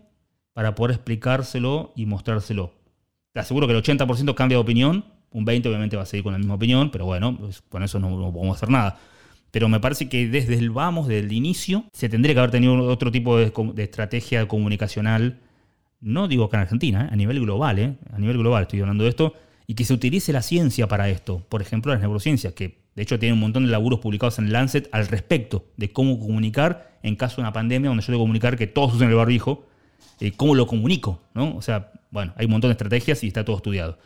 [0.53, 2.73] para poder explicárselo y mostrárselo.
[3.33, 6.33] Te aseguro que el 80% cambia de opinión, un 20% obviamente va a seguir con
[6.33, 8.99] la misma opinión, pero bueno, pues, con eso no, no podemos hacer nada
[9.51, 12.75] pero me parece que desde el vamos, desde el inicio, se tendría que haber tenido
[12.87, 15.39] otro tipo de, estrategia comunicacional,
[15.99, 17.09] no digo acá en Argentina, ¿eh?
[17.11, 17.95] a nivel global, ¿eh?
[18.13, 19.33] a nivel global estoy hablando de esto,
[19.65, 21.43] y que se utilice la ciencia para esto.
[21.49, 24.89] Por ejemplo, las neurociencias, que de hecho tienen un montón de laburos publicados en Lancet
[24.91, 28.65] al respecto de cómo comunicar en caso de una pandemia, donde yo que comunicar que
[28.65, 29.67] todos usen el barbijo,
[30.19, 31.55] eh, cómo lo comunico, ¿no?
[31.55, 33.99] O sea, bueno, hay un montón de estrategias y está todo estudiado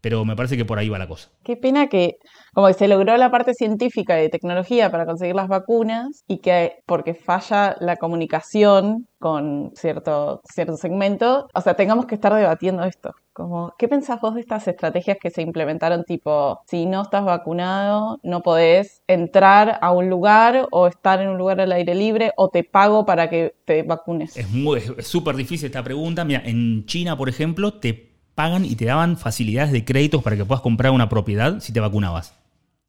[0.00, 1.30] pero me parece que por ahí va la cosa.
[1.42, 2.16] Qué pena que
[2.54, 6.78] como que se logró la parte científica de tecnología para conseguir las vacunas y que
[6.86, 13.14] porque falla la comunicación con cierto, cierto segmento, o sea, tengamos que estar debatiendo esto.
[13.32, 18.18] Como, ¿Qué pensás vos de estas estrategias que se implementaron tipo, si no estás vacunado,
[18.22, 22.48] no podés entrar a un lugar o estar en un lugar al aire libre o
[22.48, 24.36] te pago para que te vacunes?
[24.36, 26.24] Es súper difícil esta pregunta.
[26.24, 30.44] Mira, en China, por ejemplo, te pagan y te daban facilidades de créditos para que
[30.44, 32.34] puedas comprar una propiedad si te vacunabas.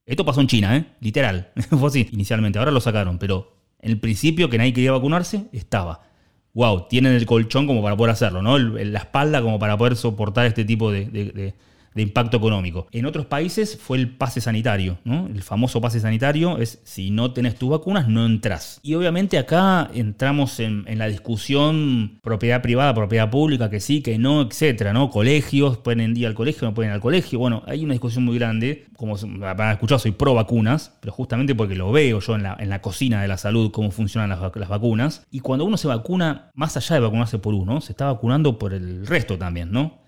[0.06, 0.86] Esto pasó en China, ¿eh?
[1.00, 1.52] Literal.
[1.70, 2.60] Fue así inicialmente.
[2.60, 6.04] Ahora lo sacaron, pero en el principio que nadie quería vacunarse, estaba.
[6.54, 8.58] Wow, tienen el colchón como para poder hacerlo, ¿no?
[8.60, 11.54] la espalda como para poder soportar este tipo de
[12.02, 12.88] impacto económico.
[12.92, 15.28] En otros países fue el pase sanitario, ¿no?
[15.28, 18.80] El famoso pase sanitario es si no tenés tus vacunas no entras.
[18.84, 24.42] Y obviamente acá entramos en, la discusión propiedad privada, propiedad pública, que sí, que no,
[24.42, 25.10] etcétera, ¿no?
[25.10, 27.40] Colegios, pueden ir al colegio, no pueden ir al colegio.
[27.40, 28.86] Bueno, hay una discusión muy grande.
[28.96, 32.70] Como han escuchado, soy pro vacunas, pero justamente porque lo veo yo en la, en
[32.70, 35.26] la cocina de la salud, cómo funcionan las, las vacunas.
[35.32, 38.74] Y cuando uno se vacuna, más allá de vacunarse por uno, se está vacunando por
[38.74, 40.07] el resto también, ¿no?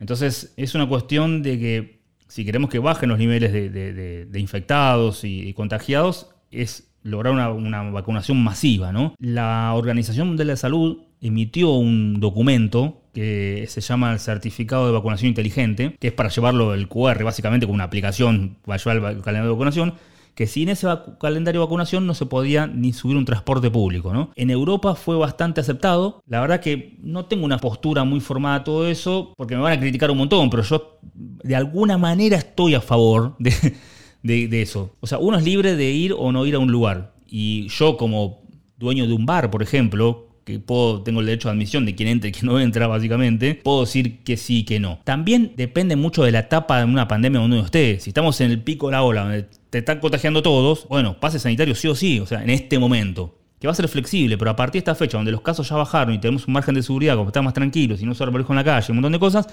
[0.00, 5.52] Entonces es una cuestión de que si queremos que bajen los niveles de, infectados y,
[5.52, 8.92] contagiados, es lograr una, vacunación masiva.
[8.92, 9.14] ¿no?
[9.18, 14.92] La Organización Mundial de la Salud emitió un documento que se llama el Certificado de
[14.92, 19.22] Vacunación Inteligente, que es para llevarlo el QR básicamente con una aplicación para llevar el
[19.22, 19.94] calendario de vacunación,
[20.34, 20.86] que sin ese
[21.20, 24.12] calendario de vacunación no se podía ni subir un transporte público.
[24.12, 24.30] ¿no?
[24.36, 26.22] En Europa fue bastante aceptado.
[26.26, 29.72] La verdad que no tengo una postura muy formada a todo eso, porque me van
[29.72, 33.76] a criticar un montón, pero yo de alguna manera estoy a favor de,
[34.22, 34.94] de eso.
[35.00, 37.14] O sea, uno es libre de ir o no ir a un lugar.
[37.28, 38.42] Y yo como
[38.76, 42.08] dueño de un bar, por ejemplo, que puedo, tengo el derecho de admisión de quién
[42.08, 45.00] entra y quién no entra, básicamente, puedo decir que sí y que no.
[45.04, 48.00] También depende mucho de la etapa de una pandemia donde uno esté.
[48.00, 51.38] Si estamos en el pico de la ola, donde te están contagiando todos, bueno, pase
[51.38, 53.36] sanitario sí o sí, o sea, en este momento.
[53.60, 55.76] Que va a ser flexible, pero a partir de esta fecha, donde los casos ya
[55.76, 58.52] bajaron y tenemos un margen de seguridad, como estamos más tranquilos y no solo barbijo
[58.52, 59.46] en la calle, un montón de cosas,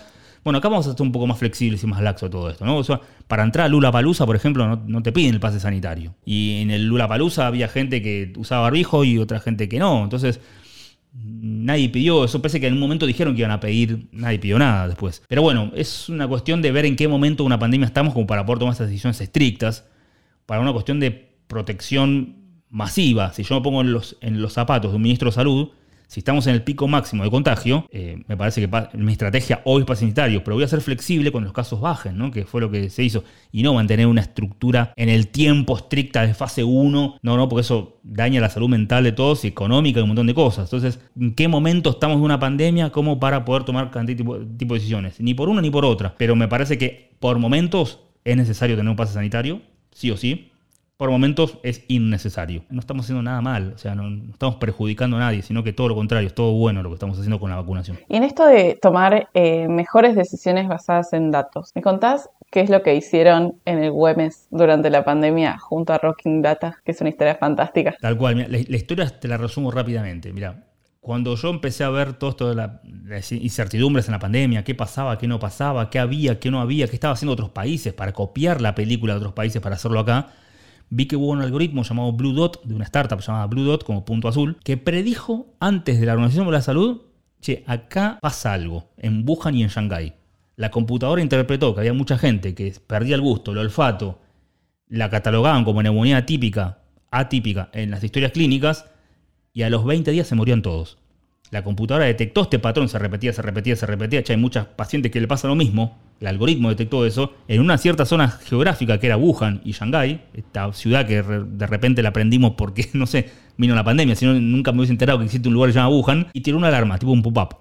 [0.43, 2.77] bueno, acá vamos a estar un poco más flexibles y más laxo todo esto, ¿no?
[2.77, 6.15] O sea, para entrar a Lula Palusa, por ejemplo, no, te piden el pase sanitario.
[6.25, 10.03] Y en el Lula Palusa había gente que usaba barbijo y otra gente que no.
[10.03, 10.39] Entonces,
[11.13, 14.57] nadie pidió, eso parece que en un momento dijeron que iban a pedir, nadie pidió
[14.57, 15.21] nada después.
[15.27, 18.25] Pero bueno, es una cuestión de ver en qué momento de una pandemia estamos como
[18.25, 19.85] para poder tomar estas decisiones estrictas,
[20.47, 21.11] para una cuestión de
[21.45, 22.37] protección
[22.69, 23.31] masiva.
[23.33, 25.69] Si yo me pongo en los, en los zapatos de un ministro de salud,
[26.07, 29.81] si estamos en el pico máximo de contagio, eh, me parece que mi estrategia hoy
[29.81, 32.31] es para sanitarios, pero voy a ser flexible cuando los casos bajen, ¿no?
[32.31, 36.25] que fue lo que se hizo, y no mantener una estructura en el tiempo estricta
[36.25, 39.99] de fase 1, no, no, porque eso daña la salud mental de todos y económica
[39.99, 40.67] y un montón de cosas.
[40.67, 44.79] Entonces, ¿en qué momento estamos de una pandemia como para poder tomar tipo, tipo de
[44.79, 45.19] decisiones?
[45.19, 48.89] Ni por una ni por otra, pero me parece que por momentos es necesario tener
[48.89, 49.61] un pase sanitario,
[49.97, 50.51] sí o sí,
[50.95, 52.63] por momentos es innecesario.
[52.69, 55.89] No estamos haciendo nada mal, o sea, no, estamos perjudicando a nadie, sino que todo
[55.89, 57.99] lo contrario, es todo bueno lo que estamos haciendo con la vacunación.
[58.07, 62.69] Y en esto de tomar eh, mejores decisiones basadas en datos, ¿me contás qué es
[62.69, 67.01] lo que hicieron en el WEMES durante la pandemia junto a Rocking Data, que es
[67.01, 67.95] una historia fantástica?
[67.99, 70.31] Tal cual, la, historia te la resumo rápidamente.
[70.31, 70.63] Mira,
[71.07, 72.69] cuando yo empecé a ver todo esto de
[73.05, 76.89] las incertidumbres en la pandemia, qué pasaba, qué no pasaba, qué había, qué no había,
[76.89, 80.33] qué estaba haciendo otros países para copiar la película de otros países para hacerlo acá,
[80.89, 84.03] vi que hubo un algoritmo llamado Blue Dot, de una startup llamada Blue Dot, como
[84.03, 87.03] punto azul, que predijo antes de la Organización de la Salud,
[87.39, 90.13] che, acá pasa algo, en Wuhan y en Shanghái.
[90.57, 94.19] La computadora interpretó que había mucha gente que perdía el gusto, el olfato,
[94.89, 96.79] la catalogaban como neumonía típica,
[97.11, 98.87] atípica en las historias clínicas,
[99.57, 100.99] y a los 20 días se morían todos.
[101.49, 104.21] La computadora detectó este patrón, se repetía, se repetía, se repetía.
[104.29, 105.97] Hay muchas pacientes que le pasa lo mismo.
[106.19, 107.33] El algoritmo detectó eso.
[107.47, 112.03] En una cierta zona geográfica que era Wuhan y Shanghái, esta ciudad que de repente
[112.03, 115.25] la aprendimos porque, no sé, vino la pandemia, si no, nunca me hubiese enterado que
[115.25, 117.57] existe un lugar llamado Wuhan, y tiró una alarma, tipo un pop-up.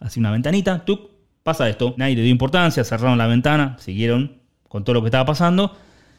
[0.00, 1.08] Así una ventanita, tuk,
[1.44, 1.94] pasa esto.
[1.96, 4.36] Nadie le dio importancia, cerraron la ventana, siguieron
[4.68, 5.74] con todo lo que estaba pasando.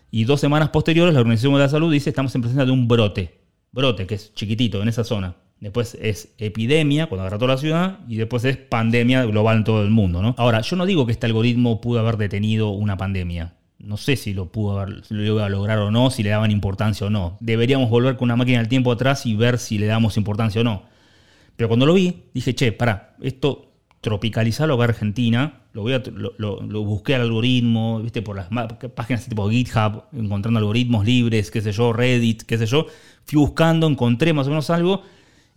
[0.10, 2.88] Y dos semanas posteriores, la Organización de la Salud dice: estamos en presencia de un
[2.88, 3.39] brote.
[3.72, 5.36] Brote, que es chiquitito en esa zona.
[5.60, 9.84] Después es epidemia, cuando agarró toda la ciudad, y después es pandemia global en todo
[9.84, 10.36] el mundo, ¿no?
[10.38, 13.56] Ahora, yo no digo que este algoritmo pudo haber detenido una pandemia.
[13.78, 16.52] No sé si lo pudo haber, lo iba a lograr o no, si le daban
[16.52, 17.38] importancia o no.
[17.42, 20.64] Deberíamos volver con una máquina del tiempo atrás y ver si le damos importancia o
[20.64, 20.84] no.
[21.56, 23.70] Pero cuando lo vi, dije, che, pará, esto
[24.02, 26.02] tropicalizarlo a Argentina, lo, voy a,
[26.38, 28.48] lo, busqué al algoritmo, viste, por las
[28.96, 32.88] páginas tipo GitHub, encontrando algoritmos libres, qué sé yo, Reddit, qué sé yo.
[33.30, 35.04] Fui buscando, encontré más o menos algo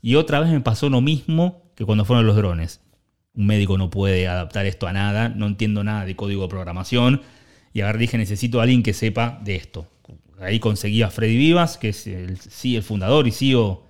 [0.02, 2.82] y otra vez me pasó lo mismo que cuando fueron los drones.
[3.34, 7.22] Un médico no puede adaptar esto a nada, no entiendo nada de código de programación.
[7.72, 9.86] Y agarré dije, necesito a alguien que sepa de esto.
[10.38, 13.84] Ahí conseguí a Freddy Vivas, que es el, el fundador y CEO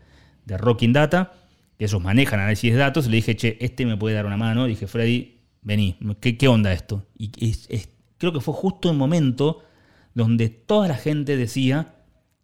[0.44, 1.32] de Rocking Data,
[1.76, 3.08] que ellos manejan análisis de datos.
[3.08, 4.66] Le dije, che, este me puede dar una mano.
[4.66, 7.04] dije, Freddy, vení, ¿qué, onda esto?
[7.18, 7.30] Y
[8.16, 9.64] creo que fue justo el momento
[10.14, 11.96] donde toda la gente decía,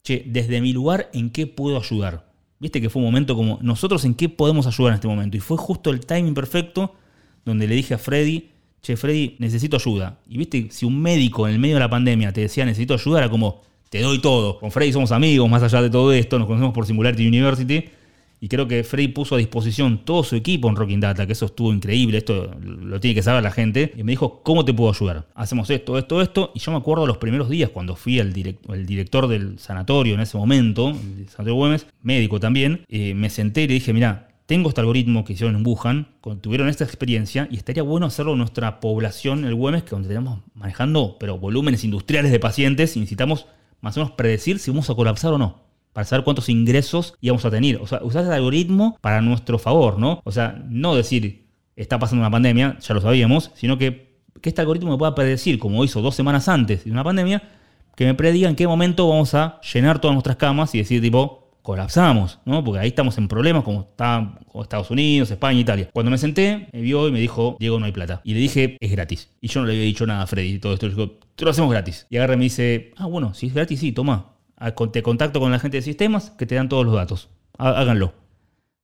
[0.03, 2.28] che, desde mi lugar, ¿en qué puedo ayudar?
[2.61, 5.36] Viste que fue un momento como, nosotros en qué podemos ayudar en este momento.
[5.36, 6.94] Y fue justo el timing perfecto
[7.44, 8.51] donde le dije a Freddy,
[8.82, 10.18] che, Freddy, necesito ayuda.
[10.28, 13.18] Y viste, si un médico en el medio de la pandemia te decía, necesito ayuda,
[13.18, 14.59] era como, te doy todo.
[14.59, 17.84] Con Freddy somos amigos, más allá de todo esto, nos conocemos por Singularity University.
[18.41, 21.47] Y creo que Freddy puso a disposición todo su equipo en Rocking Data, que eso
[21.47, 23.93] estuvo increíble, esto lo tiene que saber la gente.
[23.97, 25.26] Y me dijo, ¿cómo te puedo ayudar?
[25.34, 26.53] Hacemos esto, esto, esto.
[26.55, 30.20] Y yo me acuerdo los primeros días cuando fui al el director del sanatorio en
[30.20, 34.68] ese momento, el sanatorio Güemes, médico también, eh, me senté y le dije, mira, tengo
[34.68, 36.09] este algoritmo que hicieron en Wuhan,
[36.41, 40.41] tuvieron esta experiencia y estaría bueno hacerlo en nuestra población, el Güemes, que donde estamos
[40.55, 43.47] manejando pero volúmenes industriales de pacientes y necesitamos
[43.80, 45.67] más o menos predecir si vamos a colapsar o no
[45.99, 47.78] para saber cuántos ingresos íbamos a tener.
[47.78, 50.20] O sea, usar el algoritmo para nuestro favor, ¿no?
[50.22, 54.61] O sea, no decir, está pasando una pandemia, ya lo sabíamos, sino que, que este
[54.61, 57.42] algoritmo me pueda predecir, como hizo dos semanas antes de una pandemia,
[57.96, 61.51] que me prediga en qué momento vamos a llenar todas nuestras camas y decir, tipo,
[61.62, 62.62] colapsamos, ¿no?
[62.62, 65.90] Porque ahí estamos en problemas como está Estados Unidos, España, Italia.
[65.92, 68.20] Cuando me senté, me vio y me dijo, Diego, no hay plata.
[68.22, 69.30] Y le dije, es gratis.
[69.40, 70.86] Y yo no le había dicho nada a Freddy, todo esto.
[70.86, 72.07] Le digo, te lo hacemos gratis.
[72.09, 74.38] Y agarra y me dice, ah, bueno, si es gratis, sí, toma
[74.92, 77.28] te contacto con la gente de sistemas que te dan todos los datos.
[77.59, 78.14] Háganlo.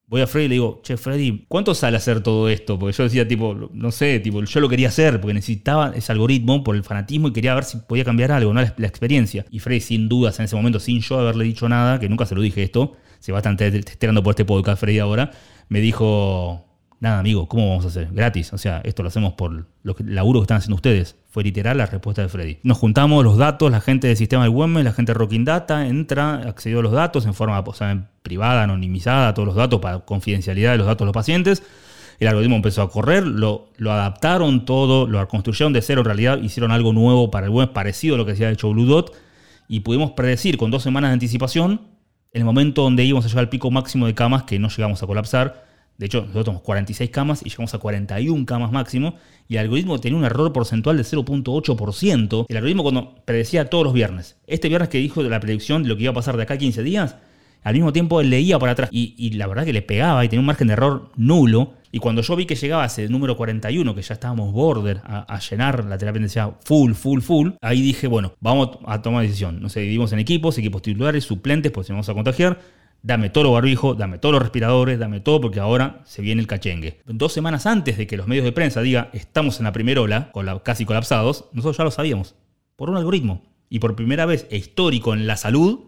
[0.07, 2.79] Voy a Freddy y le digo, che, Freddy, ¿cuánto sale hacer todo esto?
[2.79, 6.63] Porque yo decía, tipo, no sé, tipo, yo lo quería hacer porque necesitaba ese algoritmo
[6.63, 8.61] por el fanatismo y quería ver si podía cambiar algo, ¿no?
[8.61, 9.47] La, experiencia.
[9.51, 12.35] Y Freddy, sin dudas, en ese momento, sin yo haberle dicho nada, que nunca se
[12.35, 15.31] lo dije esto, se va a estar testeando por este podcast, Freddy, ahora,
[15.69, 16.67] me dijo,
[17.01, 18.09] nada, amigo, ¿cómo vamos a hacer?
[18.13, 18.53] Gratis.
[18.53, 21.17] O sea, esto lo hacemos por los laburo que están haciendo ustedes.
[21.31, 22.59] Fue literal la respuesta de Freddy.
[22.63, 25.87] Nos juntamos los datos, la gente del sistema de web, la gente de Rocking Data,
[25.87, 27.63] entra, accedió a los datos en forma
[28.23, 31.63] privada, anonimizada, todos los datos para confidencialidad de los datos de los pacientes.
[32.21, 36.71] El algoritmo empezó a correr, lo, adaptaron todo, lo construyeron de cero en realidad, hicieron
[36.71, 39.13] algo nuevo para el web, parecido a lo que se ha hecho Blue Dot,
[39.69, 41.81] y pudimos predecir con dos semanas de anticipación
[42.33, 45.07] el momento donde íbamos a llegar al pico máximo de camas que no llegamos a
[45.07, 45.64] colapsar
[45.97, 49.15] de hecho, nosotros tenemos 46 camas y llegamos a 41 camas máximo.
[49.47, 52.47] Y el algoritmo tenía un error porcentual de 0.8%.
[52.49, 54.37] El algoritmo cuando predecía todos los viernes.
[54.47, 56.59] Este viernes que dijo la predicción de lo que iba a pasar de acá a
[56.59, 57.17] 15 días,
[57.63, 58.89] al mismo tiempo él leía para atrás.
[58.91, 61.75] Y, la verdad que le pegaba y tenía un margen de error nulo.
[61.93, 65.85] Y cuando yo vi que llegaba ese número 41, que ya estábamos border a, llenar
[65.85, 69.61] la terapia intensiva full, full, full, ahí dije, bueno, vamos a tomar decisión.
[69.63, 72.59] Nos dividimos en equipos, equipos titulares, suplentes, pues si vamos a contagiar
[73.05, 76.47] dame todo los barbijos, dame todos los respiradores, dame todo porque ahora se viene el
[76.47, 77.03] cachengue.
[77.05, 80.33] Dos semanas antes de que los medios de prensa digan estamos en la primera ola,
[80.65, 82.35] casi colapsados, nosotros ya lo sabíamos,
[82.77, 83.43] por un algoritmo.
[83.69, 85.81] Y por primera vez e histórico en la salud,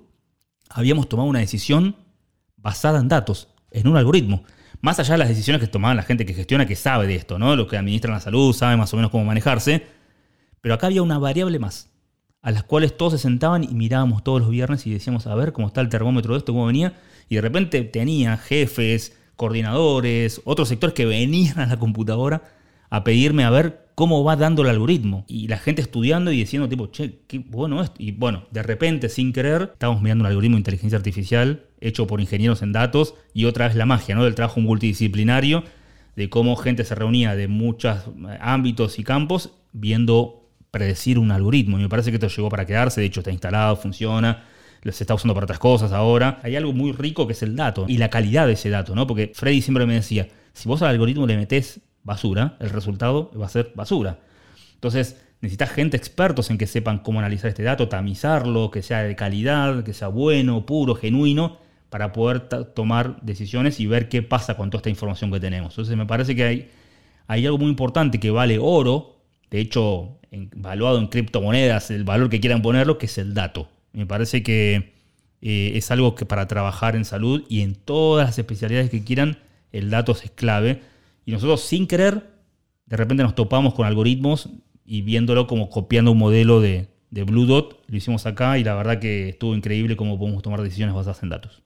[0.69, 1.97] habíamos tomado una decisión
[2.57, 4.45] basada en datos, en un algoritmo.
[4.83, 7.39] Más allá de las decisiones que tomaban la gente que gestiona, que sabe de esto,
[7.39, 7.57] ¿no?
[7.57, 9.87] Los que administran la salud, saben más o menos cómo manejarse.
[10.61, 11.96] Pero acá había una variable más
[12.47, 15.53] a las cuales todos se sentaban y mirábamos todos los viernes y decíamos a ver
[15.53, 16.95] cómo está el termómetro de esto, cómo venía.
[17.29, 22.45] Y de repente tenía jefes, coordinadores, otros sectores que venían a la computadora
[22.89, 25.25] a pedirme a ver cómo va dando el algoritmo.
[25.27, 27.97] Y la gente estudiando y diciendo tipo, che, qué bueno esto.
[27.99, 32.21] Y bueno, de repente, sin querer, estábamos mirando un algoritmo de inteligencia artificial hecho por
[32.21, 34.23] ingenieros en datos y otra vez la magia, ¿no?
[34.23, 35.65] Del trabajo multidisciplinario,
[36.15, 38.05] de cómo gente se reunía de muchos
[38.39, 41.79] ámbitos y campos viendo predecir un algoritmo.
[41.79, 44.45] Y me parece que esto llegó para quedarse, de hecho está instalado, funciona.
[44.83, 46.41] se está usando para otras cosas ahora.
[46.43, 49.07] Hay algo muy rico que es el dato y la calidad de ese dato, ¿no?
[49.07, 53.47] Porque Freddy siempre me decía, si vos al algoritmo le metés basura, el resultado va
[53.47, 54.21] a ser basura.
[54.75, 59.17] Entonces, necesitas gente expertos en que sepan cómo analizar este dato, tamizarlo, que sea de
[59.17, 61.59] calidad, que sea bueno, puro, genuino,
[61.91, 65.73] para poder tomar decisiones y ver qué pasa con toda esta información que tenemos.
[65.73, 66.71] Entonces, me parece que hay,
[67.27, 69.16] hay algo muy importante que vale oro,
[69.57, 73.71] de hecho, evaluado en criptomonedas, el valor que quieran ponerlo, que es el dato.
[73.95, 74.93] Me parece que
[75.41, 79.39] eh, es algo que para trabajar en salud y en todas las especialidades que quieran,
[79.73, 80.83] el dato es clave.
[81.25, 82.29] Y nosotros sin querer,
[82.85, 84.51] de repente nos topamos con algoritmos
[84.85, 88.75] y viéndolo como copiando un modelo de, de Blue Dot, lo hicimos acá y la
[88.75, 91.63] verdad que estuvo increíble cómo podemos tomar decisiones basadas en datos.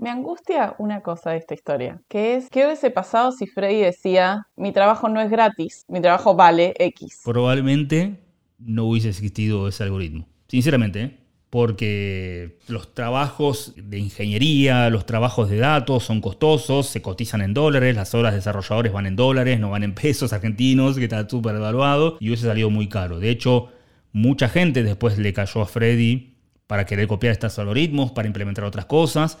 [0.00, 4.46] Me angustia una cosa de esta historia, que es, ¿qué hubiese pasado si Freddy decía,
[4.56, 7.20] mi trabajo no es gratis, mi trabajo vale X?
[7.22, 8.18] Probablemente
[8.58, 10.26] no hubiese existido ese algoritmo.
[10.48, 11.18] Sinceramente, ¿eh?
[11.50, 17.94] porque los trabajos de ingeniería, los trabajos de datos son costosos, se cotizan en dólares,
[17.94, 21.56] las horas de desarrolladores van en dólares, no van en pesos argentinos, que está súper
[21.56, 23.20] evaluado, y hubiese salido muy caro.
[23.20, 23.68] De hecho,
[24.12, 28.86] mucha gente después le cayó a Freddy para querer copiar estos algoritmos, para implementar otras
[28.86, 29.36] cosas,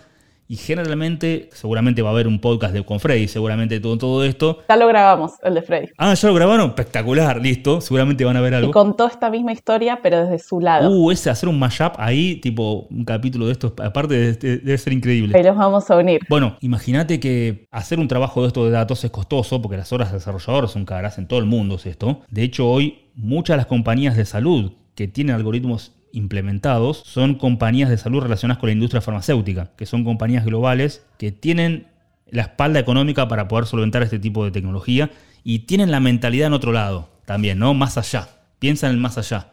[0.50, 4.58] y generalmente, seguramente va a haber un podcast de, con Freddy, seguramente todo, todo esto.
[4.68, 5.86] Ya lo grabamos, el de Freddy.
[5.96, 7.80] Ah, ya lo grabaron, espectacular, listo.
[7.80, 8.70] Seguramente van a ver algo.
[8.70, 10.90] Y contó esta misma historia, pero desde su lado.
[10.90, 15.38] Uh, ese hacer un mashup ahí, tipo un capítulo de esto, aparte debe ser increíble.
[15.38, 16.20] Ahí los vamos a unir.
[16.28, 20.10] Bueno, imagínate que hacer un trabajo de esto de datos es costoso, porque las horas
[20.10, 22.22] de desarrollador son caras en todo el mundo, es esto.
[22.28, 27.90] De hecho, hoy muchas de las compañías de salud que tienen algoritmos implementados son compañías
[27.90, 31.86] de salud relacionadas con la industria farmacéutica, que son compañías globales que tienen
[32.30, 35.10] la espalda económica para poder solventar este tipo de tecnología
[35.44, 37.74] y tienen la mentalidad en otro lado también, ¿no?
[37.74, 38.28] Más allá.
[38.58, 39.50] Piensan en más allá.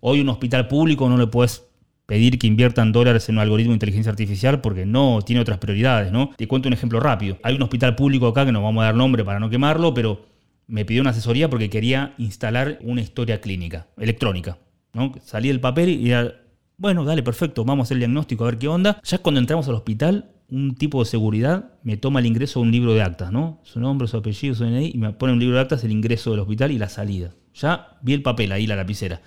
[0.00, 1.64] Hoy un hospital público no le puedes
[2.06, 6.12] pedir que inviertan dólares en un algoritmo de inteligencia artificial porque no tiene otras prioridades,
[6.12, 6.30] ¿no?
[6.36, 7.38] Te cuento un ejemplo rápido.
[7.42, 10.26] Hay un hospital público acá que no vamos a dar nombre para no quemarlo, pero
[10.66, 14.58] me pidió una asesoría porque quería instalar una historia clínica, electrónica.
[14.94, 15.12] ¿No?
[15.22, 16.32] Salí del papel y era,
[16.76, 19.00] bueno, dale, perfecto, vamos a hacer el diagnóstico a ver qué onda.
[19.04, 22.72] Ya cuando entramos al hospital, un tipo de seguridad me toma el ingreso de un
[22.72, 23.60] libro de actas, ¿no?
[23.64, 26.30] Su nombre, su apellido, su DNI, y me pone un libro de actas, el ingreso
[26.30, 27.34] del hospital y la salida.
[27.54, 29.20] Ya vi el papel ahí, la lapicera.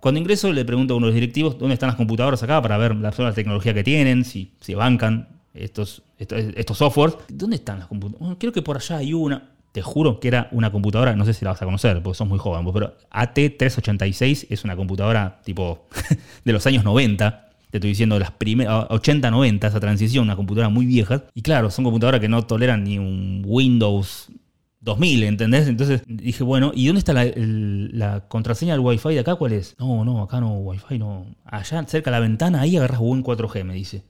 [0.00, 2.76] Cuando ingreso le pregunto a uno de los directivos dónde están las computadoras acá para
[2.76, 7.16] ver la, la tecnología que tienen, si, si bancan estos, estos softwares.
[7.28, 8.36] ¿Dónde están las computadoras?
[8.38, 11.44] creo que por allá hay una te juro que era una computadora, no sé si
[11.44, 15.88] la vas a conocer porque sos muy joven, pero AT386 es una computadora tipo
[16.44, 17.50] de los años 90.
[17.72, 21.24] Te estoy diciendo las primeras 80, 90, esa transición, una computadora muy vieja.
[21.34, 24.30] Y claro, son computadoras que no toleran ni un Windows
[24.78, 25.66] 2000, ¿entendés?
[25.66, 29.34] Entonces dije, bueno, ¿y dónde está la, contraseña del Wi-Fi de acá?
[29.34, 29.74] ¿Cuál es?
[29.80, 31.26] No, no, acá no, Wi-Fi no.
[31.44, 34.04] Allá cerca de la ventana, ahí agarras buen 4G, me dice.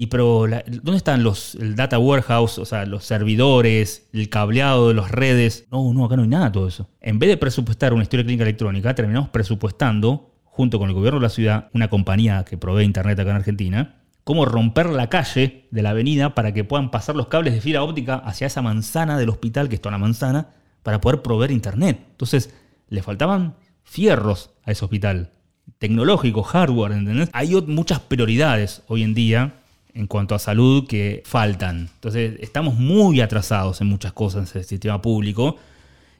[0.00, 0.46] Y pero,
[0.82, 5.66] ¿dónde están los el data warehouse, o sea, los servidores, el cableado de las redes?
[5.70, 6.88] No, no, acá no hay nada de todo eso.
[7.02, 11.24] En vez de presupuestar una historia clínica electrónica, terminamos presupuestando, junto con el gobierno de
[11.24, 15.82] la ciudad, una compañía que provee internet acá en Argentina, cómo romper la calle de
[15.82, 19.28] la avenida para que puedan pasar los cables de fibra óptica hacia esa manzana del
[19.28, 20.48] hospital, que está una manzana,
[20.82, 22.06] para poder proveer internet.
[22.12, 22.54] Entonces,
[22.88, 25.32] le faltaban fierros a ese hospital.
[25.78, 27.28] Tecnológico, hardware, ¿entendés?
[27.34, 29.59] Hay muchas prioridades hoy en día
[29.94, 31.88] en cuanto a salud que faltan.
[31.94, 35.56] Entonces, estamos muy atrasados en muchas cosas en el sistema público,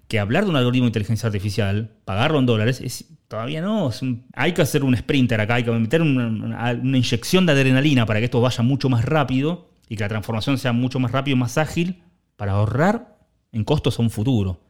[0.08, 3.90] que hablar de un algoritmo de inteligencia artificial, pagarlo en dólares, es, todavía no.
[4.34, 8.18] hay que hacer un sprinter acá, hay que meter una, una, inyección de adrenalina para
[8.18, 11.40] que esto vaya mucho más rápido y que la transformación sea mucho más rápido y
[11.40, 12.02] más ágil
[12.36, 13.18] para ahorrar
[13.52, 14.60] en costos a un futuro.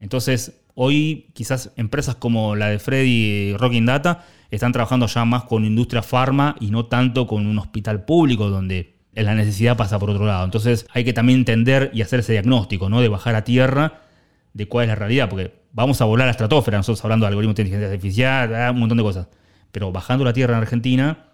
[0.00, 5.64] Entonces, hoy quizás empresas como la de Freddy Rocking Data están trabajando ya más con
[5.64, 10.26] industria farma y no tanto con un hospital público donde la necesidad pasa por otro
[10.26, 10.44] lado.
[10.44, 13.00] Entonces hay que también entender y hacer ese diagnóstico, ¿no?
[13.00, 14.02] De bajar a tierra
[14.52, 17.28] de cuál es la realidad, porque vamos a volar a la estratosfera, nosotros hablando de
[17.28, 19.28] algoritmos de inteligencia artificial, ah, un montón de cosas.
[19.72, 21.26] Pero bajando la tierra en Argentina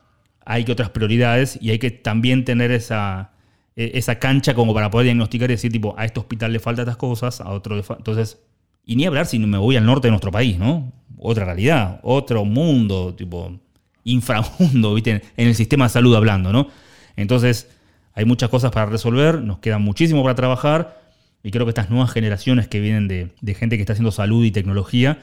[0.45, 3.33] hay que otras prioridades y hay que también tener esa,
[3.75, 6.83] e, esa cancha como para poder diagnosticar y decir, tipo, a este hospital le falta
[6.83, 8.01] estas cosas, a otro le falta...
[8.01, 8.41] Entonces,
[8.87, 10.93] y ni hablar si me voy al norte de nuestro país, ¿no?
[11.18, 13.59] Otra realidad, otro mundo, tipo
[14.05, 15.22] inframundo, ¿viste?
[15.37, 16.68] En el sistema de salud hablando, ¿no?
[17.16, 17.68] Entonces,
[18.14, 21.01] hay muchas cosas para resolver, nos queda muchísimo para trabajar
[21.43, 24.45] y creo que estas nuevas generaciones que vienen de, de gente que está haciendo salud
[24.45, 25.18] y tecnología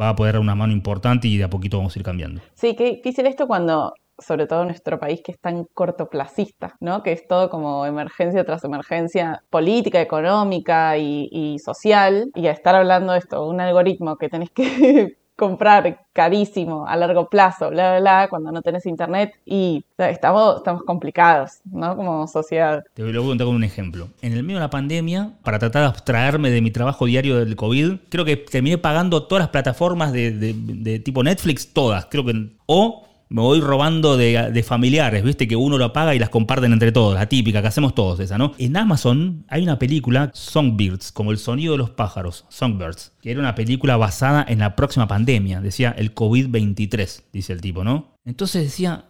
[0.00, 2.42] va a poder dar una mano importante y de a poquito vamos a ir cambiando.
[2.54, 7.02] Sí, qué difícil esto cuando sobre todo en nuestro país que es tan cortoplacista, ¿no?
[7.02, 12.30] Que es todo como emergencia tras emergencia política, económica y, social.
[12.34, 17.28] Y a estar hablando de esto, un algoritmo que tenés que comprar carísimo a largo
[17.28, 21.96] plazo, bla, bla, bla, cuando no tenés internet y estamos, estamos complicados, ¿no?
[21.96, 22.82] Como sociedad.
[22.94, 24.08] Te lo voy a contar con un ejemplo.
[24.20, 27.54] En el medio de la pandemia, para tratar de abstraerme de mi trabajo diario del
[27.54, 32.06] COVID, creo que terminé pagando todas las plataformas de, de tipo Netflix, todas.
[32.06, 32.58] Creo que...
[32.66, 35.46] O me voy robando de, familiares, ¿viste?
[35.46, 38.38] Que uno lo paga y las comparten entre todos, la típica que hacemos todos esa,
[38.38, 38.52] ¿no?
[38.58, 43.40] En Amazon hay una película, Songbirds, como el sonido de los pájaros, Songbirds, que era
[43.40, 48.14] una película basada en la próxima pandemia, decía el COVID-23, dice el tipo, ¿no?
[48.24, 49.04] Entonces decía...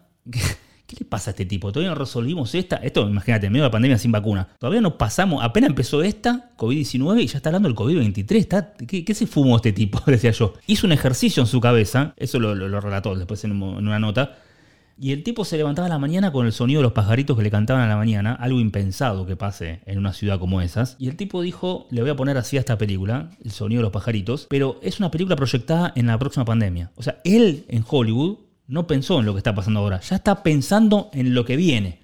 [0.89, 1.70] ¿Qué le pasa a este tipo?
[1.70, 2.76] Todavía no resolvimos esta.
[2.76, 4.49] Esto, imagínate, en medio de la pandemia sin vacuna.
[4.59, 8.86] Todavía no pasamos, apenas empezó esta, COVID-19, y ya está hablando del COVID-23.
[9.05, 10.01] ¿qué, se fumó este tipo?
[10.07, 10.55] Decía yo.
[10.66, 14.39] Hizo un ejercicio en su cabeza, eso lo, relató después en, una nota.
[14.99, 17.43] Y el tipo se levantaba a la mañana con el sonido de los pajaritos que
[17.43, 20.97] le cantaban a la mañana, algo impensado que pase en una ciudad como esas.
[20.99, 23.84] Y el tipo dijo, le voy a poner así a esta película, el sonido de
[23.84, 26.93] los pajaritos, pero es una película proyectada en la próxima pandemia.
[26.97, 30.43] O sea, él en Hollywood no pensó en lo que está pasando ahora, ya está
[30.43, 32.01] pensando en lo que viene.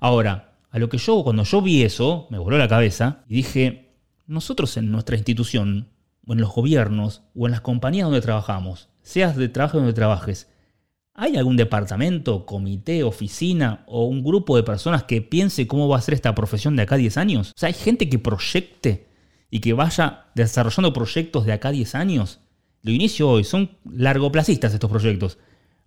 [0.00, 3.94] Ahora, a lo que yo, cuando yo vi eso, me voló la cabeza y dije,
[4.26, 5.88] nosotros en nuestra institución,
[6.26, 10.48] o en los gobiernos, o en las compañías donde trabajamos, seas de trabajo donde trabajes,
[11.14, 16.02] ¿hay algún departamento, comité, oficina o un grupo de personas que piense cómo va a
[16.02, 17.50] ser esta profesión de acá a 10 años?
[17.50, 19.06] O sea, ¿hay gente que proyecte
[19.50, 22.40] y que vaya desarrollando proyectos de acá a 10 años?
[22.82, 25.38] Lo inicio hoy, son largoplacistas estos proyectos.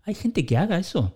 [0.05, 1.15] ¿Hay gente que haga eso?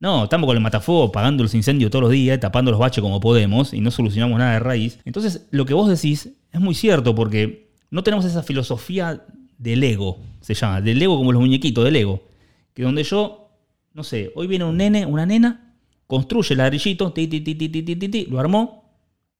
[0.00, 3.20] No, estamos con el matafuego pagando los incendios todos los días, tapando los baches como
[3.20, 4.98] podemos y no solucionamos nada de raíz.
[5.04, 9.24] Entonces, lo que vos decís es muy cierto porque no tenemos esa filosofía
[9.56, 12.28] del ego, se llama, del ego como los muñequitos, del ego.
[12.74, 13.50] Que donde yo,
[13.94, 15.74] no sé, hoy viene un nene, una nena,
[16.06, 18.92] construye el ladrillito, ti, ti, ti, lo armó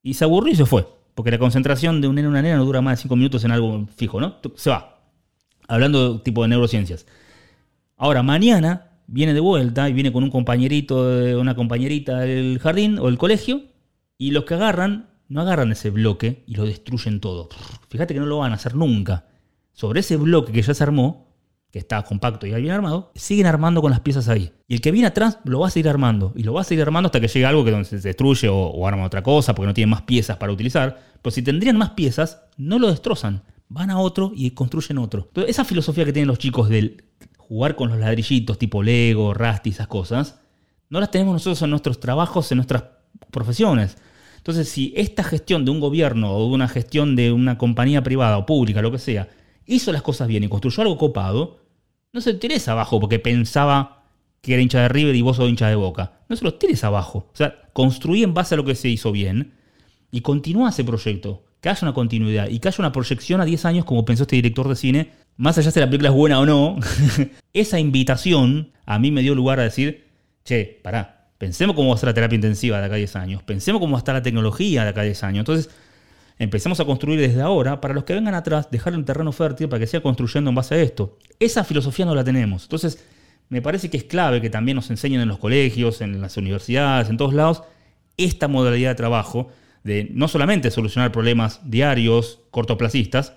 [0.02, 0.86] y se aburrió y se fue.
[1.14, 3.44] Porque la concentración de un nene o una nena no dura más de 5 minutos
[3.44, 4.36] en algo fijo, ¿no?
[4.56, 5.00] Se va.
[5.68, 7.06] Hablando tipo de neurociencias.
[7.96, 11.06] Ahora, mañana viene de vuelta y viene con un compañerito,
[11.38, 13.62] una compañerita del jardín o del colegio,
[14.18, 17.48] y los que agarran, no agarran ese bloque y lo destruyen todo.
[17.88, 19.26] Fíjate que no lo van a hacer nunca.
[19.72, 21.24] Sobre ese bloque que ya se armó,
[21.70, 24.52] que está compacto y bien armado, siguen armando con las piezas ahí.
[24.68, 26.32] Y el que viene atrás lo va a seguir armando.
[26.36, 28.86] Y lo va a seguir armando hasta que llegue algo que se destruye o, o
[28.86, 31.00] arma otra cosa porque no tiene más piezas para utilizar.
[31.20, 33.42] Pero si tendrían más piezas, no lo destrozan.
[33.68, 35.30] Van a otro y construyen otro.
[35.48, 37.03] Esa filosofía que tienen los chicos del
[37.48, 40.40] jugar con los ladrillitos tipo Lego, Rusty, esas cosas,
[40.88, 42.84] no las tenemos nosotros en nuestros trabajos, en nuestras
[43.30, 43.96] profesiones.
[44.36, 48.36] Entonces, si esta gestión de un gobierno o de una gestión de una compañía privada
[48.36, 49.28] o pública, lo que sea,
[49.66, 51.60] hizo las cosas bien y construyó algo copado,
[52.12, 54.04] no se lo tires abajo porque pensaba
[54.40, 56.20] que era hincha de River y vos sos hincha de Boca.
[56.28, 57.30] No se los tires abajo.
[57.32, 59.54] O sea, construí en base a lo que se hizo bien
[60.10, 61.44] y continúa ese proyecto.
[61.60, 64.36] Que haya una continuidad y que haya una proyección a 10 años como pensó este
[64.36, 66.78] director de cine más allá de si la película es buena o no,
[67.52, 70.06] esa invitación a mí me dio lugar a decir,
[70.44, 73.42] che, pará, pensemos cómo va a ser la terapia intensiva de acá a 10 años,
[73.42, 75.40] pensemos cómo va a estar la tecnología de acá a 10 años.
[75.40, 75.70] Entonces,
[76.38, 79.80] empecemos a construir desde ahora para los que vengan atrás, dejar un terreno fértil para
[79.80, 81.18] que siga construyendo en base a esto.
[81.40, 82.64] Esa filosofía no la tenemos.
[82.64, 83.02] Entonces,
[83.48, 87.08] me parece que es clave que también nos enseñen en los colegios, en las universidades,
[87.08, 87.62] en todos lados,
[88.16, 89.48] esta modalidad de trabajo
[89.82, 93.34] de no solamente solucionar problemas diarios, cortoplacistas,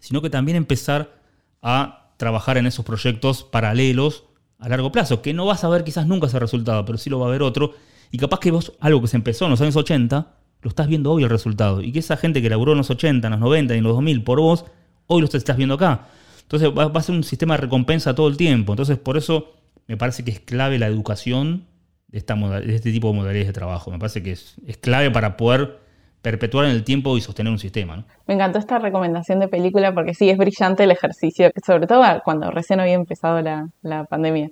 [0.00, 1.17] sino que también empezar
[1.62, 4.24] a trabajar en esos proyectos paralelos
[4.58, 7.20] a largo plazo, que no vas a ver quizás nunca ese resultado, pero sí lo
[7.20, 7.74] va a ver otro.
[8.10, 11.12] Y capaz que vos, algo que se empezó en los años 80, lo estás viendo
[11.12, 11.80] hoy el resultado.
[11.80, 13.94] Y que esa gente que laburó en los 80, en los 90 y en los
[13.94, 14.64] 2000 por vos,
[15.06, 16.08] hoy lo estás viendo acá.
[16.42, 18.72] Entonces va, a ser un sistema de recompensa todo el tiempo.
[18.72, 19.54] Entonces por eso
[19.86, 21.66] me parece que es clave la educación
[22.08, 23.90] de, esta de este tipo de modalidades de trabajo.
[23.90, 25.78] Me parece que es, es clave para poder
[26.22, 28.04] perpetuar en el tiempo y sostener un sistema.
[28.26, 32.50] Me encantó esta recomendación de película porque sí, es brillante el ejercicio, sobre todo cuando
[32.50, 34.50] recién había empezado la, la pandemia.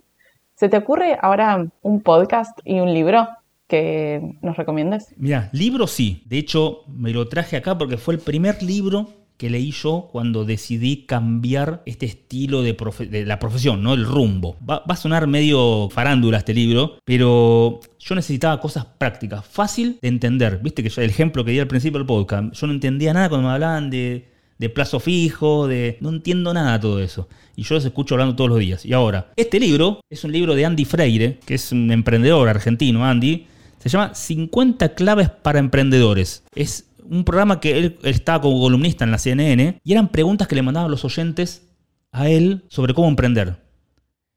[0.55, 3.29] ¿Se te ocurre ahora un podcast y un libro
[3.69, 5.15] que nos recomiendes?
[5.17, 6.23] Mira, libro sí.
[6.27, 10.45] De hecho, me lo traje acá porque fue el primer libro que leí yo cuando
[10.45, 13.95] decidí cambiar este estilo de, la profesión, ¿no?
[13.95, 14.57] El rumbo.
[14.69, 20.61] Va, a sonar medio farándula este libro, pero yo necesitaba cosas prácticas, fácil de entender.
[20.63, 23.49] Viste que el ejemplo que di al principio del podcast, yo no entendía nada cuando
[23.49, 24.29] me hablaban de,
[24.59, 25.99] de plazo fijo, de...
[26.01, 27.29] No entiendo nada de todo eso.
[27.57, 28.85] Y yo los escucho hablando todos los días.
[28.87, 33.05] Y ahora, este libro es un libro de Andy Freire, que es un emprendedor argentino,
[33.05, 33.47] Andy.
[33.79, 36.43] Se llama 50 claves para emprendedores.
[36.55, 40.55] Es un programa que él, estaba como columnista en la CNN y eran preguntas que
[40.55, 41.69] le mandaban los oyentes
[42.13, 43.63] a él sobre cómo emprender.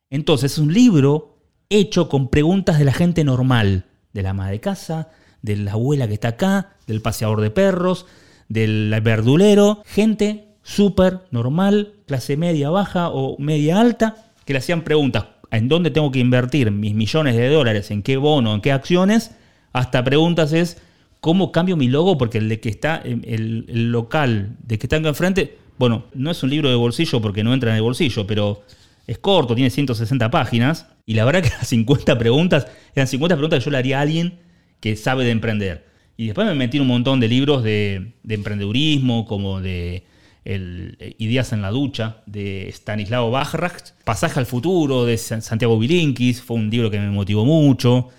[0.10, 1.38] Entonces es un libro
[1.70, 5.10] hecho con preguntas de la gente normal, de la ama de casa,
[5.42, 8.06] de la abuela que está acá, del paseador de perros,
[8.48, 14.16] del verdulero, gente súper normal, clase media baja o media alta,
[14.46, 18.18] que le hacían preguntas en dónde tengo que invertir mis millones de dólares, en qué
[18.18, 19.32] bono, en qué acciones,
[19.74, 20.82] hasta preguntas es
[21.20, 24.98] cómo cambio mi logo porque el de que está, el, el local de que está
[24.98, 28.64] enfrente, bueno, no es un libro de bolsillo porque no entra en el bolsillo, pero
[29.08, 33.60] es corto, tiene 160 páginas, y la verdad que las 50 preguntas, eran 50 preguntas
[33.60, 34.40] que yo le haría a alguien
[34.80, 35.88] que sabe de emprender.
[36.16, 40.04] Y después me metí en un montón de libros de, de emprendedurismo, como de
[40.46, 46.58] el, Ideas en la ducha, de Stanislao Bajrach, Pasaje al futuro, de Santiago Bilinkis, fue
[46.58, 48.10] un libro que me motivó mucho.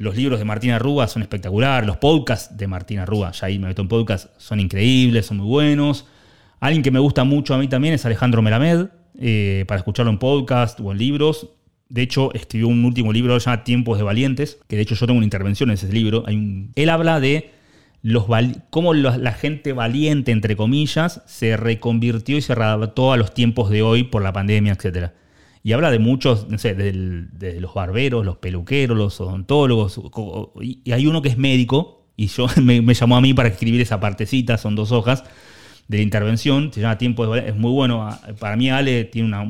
[0.00, 3.68] Los libros de Martina Rúa son espectaculares, los podcasts de Martina Rúa, ya ahí me
[3.68, 6.06] meto en podcast, son increíbles, son muy buenos.
[6.58, 8.86] Alguien que me gusta mucho a mí también es Alejandro Melamed,
[9.18, 11.50] eh, para escucharlo en podcast o en libros.
[11.90, 15.18] De hecho, escribió un último libro ya Tiempos de Valientes, que de hecho yo tengo
[15.18, 16.24] una intervención en ese libro.
[16.26, 17.50] Él habla de
[18.00, 18.24] los
[18.70, 23.82] cómo la gente valiente, entre comillas, se reconvirtió y se adaptó a los tiempos de
[23.82, 25.10] hoy por la pandemia, etc.
[25.62, 30.00] Y habla de muchos, no sé, de, los barberos, los peluqueros, los odontólogos.
[30.60, 34.00] Y hay uno que es médico, y yo me, llamó a mí para escribir esa
[34.00, 35.24] partecita, son dos hojas
[35.88, 38.08] de intervención, se llama Tiempo es muy bueno.
[38.38, 39.40] Para mí Ale tiene una,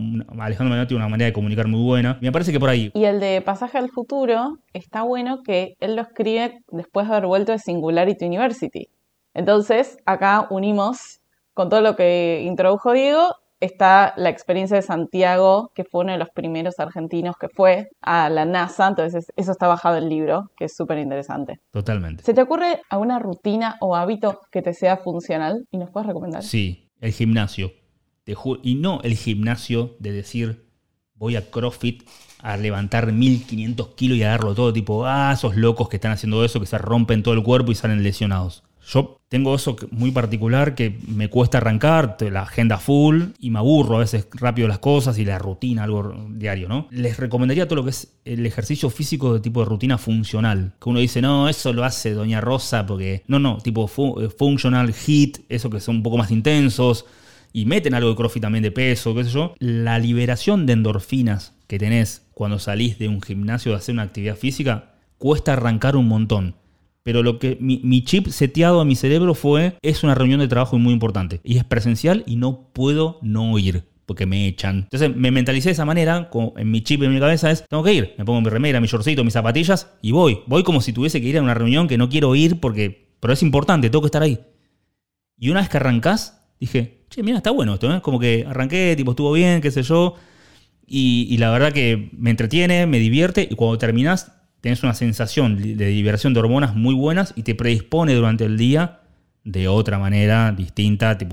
[0.42, 2.16] Alejandro Manuel tiene una manera de comunicar muy buena.
[2.22, 2.90] Me parece que por ahí.
[2.94, 7.26] Y el de Pasaje al Futuro está bueno que él lo escribe después de haber
[7.26, 8.88] vuelto de Singularity University.
[9.34, 11.20] Entonces, acá unimos
[11.52, 16.18] con todo lo que introdujo Diego está la experiencia de Santiago, que fue uno de
[16.18, 20.50] los primeros argentinos que fue a la NASA, entonces eso está bajado en el libro,
[20.56, 21.60] que es súper interesante.
[21.70, 22.24] Totalmente.
[22.24, 26.42] ¿Se te ocurre alguna rutina o hábito que te sea funcional y nos puedes recomendar?
[26.42, 27.72] Sí, el gimnasio.
[28.24, 30.70] Te y no el gimnasio de decir
[31.14, 32.02] voy a CrossFit
[32.38, 36.42] a levantar 1500 kilos y a darlo todo, tipo, ah, esos locos que están haciendo
[36.44, 38.64] eso, que se rompen todo el cuerpo y salen lesionados.
[38.92, 43.96] Yo tengo eso muy particular que me cuesta arrancar, la agenda full y me aburro
[43.96, 46.88] a veces rápido las cosas y la rutina, algo diario, ¿no?
[46.90, 50.72] Les recomendaría todo lo que es el ejercicio físico de tipo de rutina funcional.
[50.82, 53.22] Que uno dice, no, eso lo hace Doña Rosa porque.
[53.28, 53.88] No, no, tipo
[54.20, 57.06] eh, functional, hit, eso que son un poco más intensos
[57.52, 59.54] y meten algo de crossfit también de peso, qué sé yo.
[59.60, 64.36] La liberación de endorfinas que tenés cuando salís de un gimnasio de hacer una actividad
[64.36, 66.56] física cuesta arrancar un montón.
[67.02, 70.78] Pero lo que mi, chip seteado a mi cerebro fue, es una reunión de trabajo
[70.78, 71.40] muy importante.
[71.44, 74.88] Y es presencial y no puedo no ir porque me echan.
[74.90, 77.84] Entonces me mentalicé de esa manera, como en mi chip en mi cabeza es, tengo
[77.84, 80.40] que ir, me pongo mi remera, mi shortcito, mis zapatillas y voy.
[80.46, 83.32] Voy como si tuviese que ir a una reunión que no quiero ir porque, pero
[83.32, 84.40] es importante, tengo que estar ahí.
[85.38, 88.00] Y una vez que arrancás, dije, che, mira, está bueno esto, ¿eh?
[88.02, 90.16] Como que arranqué, tipo, estuvo bien, qué sé yo.
[90.88, 95.56] Y, y la verdad que me entretiene, me divierte y cuando terminás tenés una sensación
[95.76, 99.00] de diversión de hormonas muy buenas y te predispone durante el día
[99.44, 101.26] de otra manera distinta, te,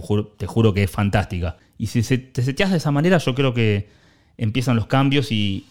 [0.48, 1.58] juro, que es fantástica.
[1.78, 3.90] Y si te seteas de esa manera, yo creo que
[4.38, 5.66] empiezan los cambios y,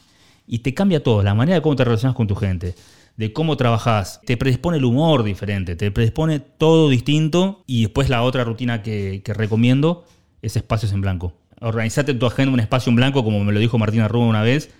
[0.62, 2.74] te cambia todo, la manera de cómo te relacionas con tu gente,
[3.16, 8.22] de cómo trabajas, te predispone el humor diferente, te predispone todo distinto y después la
[8.22, 10.04] otra rutina que, recomiendo
[10.42, 11.32] es espacios en blanco.
[11.60, 14.70] Organizate tu agenda un espacio en blanco, como me lo dijo Martina Rubio una vez,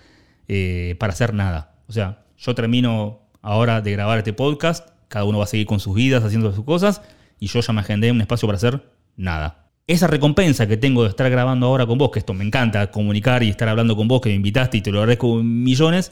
[0.47, 1.73] eh, para hacer nada.
[1.87, 5.79] O sea, yo termino ahora de grabar este podcast, cada uno va a seguir con
[5.79, 7.01] sus vidas, haciendo sus cosas,
[7.39, 9.69] y yo ya me agendé un espacio para hacer nada.
[9.87, 13.41] Esa recompensa que tengo de estar grabando ahora con vos, que esto me encanta, comunicar
[13.43, 16.11] y estar hablando con vos, que me invitaste y te lo agradezco millones,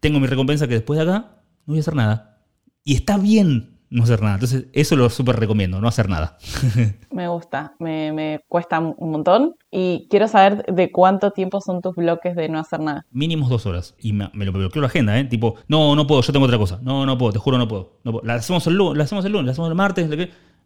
[0.00, 1.18] tengo mi recompensa que después de acá
[1.66, 2.42] no voy a hacer nada.
[2.84, 4.34] Y está bien no hacer nada.
[4.34, 6.36] Entonces, eso lo súper recomiendo, no hacer nada.
[7.10, 12.36] me gusta, me, cuesta un montón y quiero saber de cuánto tiempo son tus bloques
[12.36, 13.06] de no hacer nada.
[13.10, 13.94] Mínimos dos horas.
[13.98, 15.24] Y me, lo bloqueo la agenda, ¿eh?
[15.24, 16.78] Tipo, no, no puedo, yo tengo otra cosa.
[16.82, 17.98] No, no puedo, te juro, no puedo.
[18.22, 20.10] La hacemos el lunes, la hacemos el lunes, la hacemos el martes,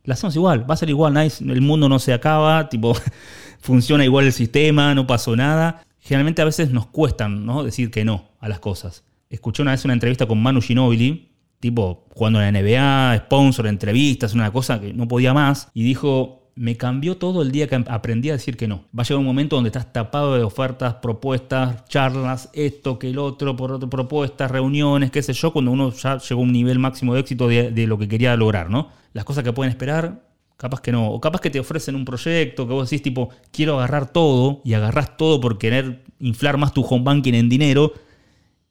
[0.04, 2.94] la hacemos igual, va a ser igual, el mundo no se acaba, tipo,
[3.60, 5.84] funciona igual el sistema, no pasó nada.
[6.00, 7.62] Generalmente a veces nos cuestan ¿no?
[7.62, 9.04] decir que no a las cosas.
[9.28, 11.29] Escuché una vez una entrevista con Manu Ginobili,
[11.60, 16.50] tipo jugando en la NBA, sponsor, entrevistas, una cosa que no podía más, y dijo,
[16.56, 18.84] me cambió todo el día que aprendí a decir que no.
[18.96, 23.18] Va a llegar un momento donde estás tapado de ofertas, propuestas, charlas, esto, que el
[23.18, 26.78] otro, por otro, propuestas, reuniones, qué sé yo, cuando uno ya llegó a un nivel
[26.78, 28.88] máximo de éxito de, de lo que quería lograr, ¿no?
[29.12, 30.22] Las cosas que pueden esperar,
[30.56, 31.10] capaz que no.
[31.10, 34.74] O capaz que te ofrecen un proyecto que vos decís tipo, quiero agarrar todo y
[34.74, 37.94] agarrás todo por querer inflar más tu home banking en dinero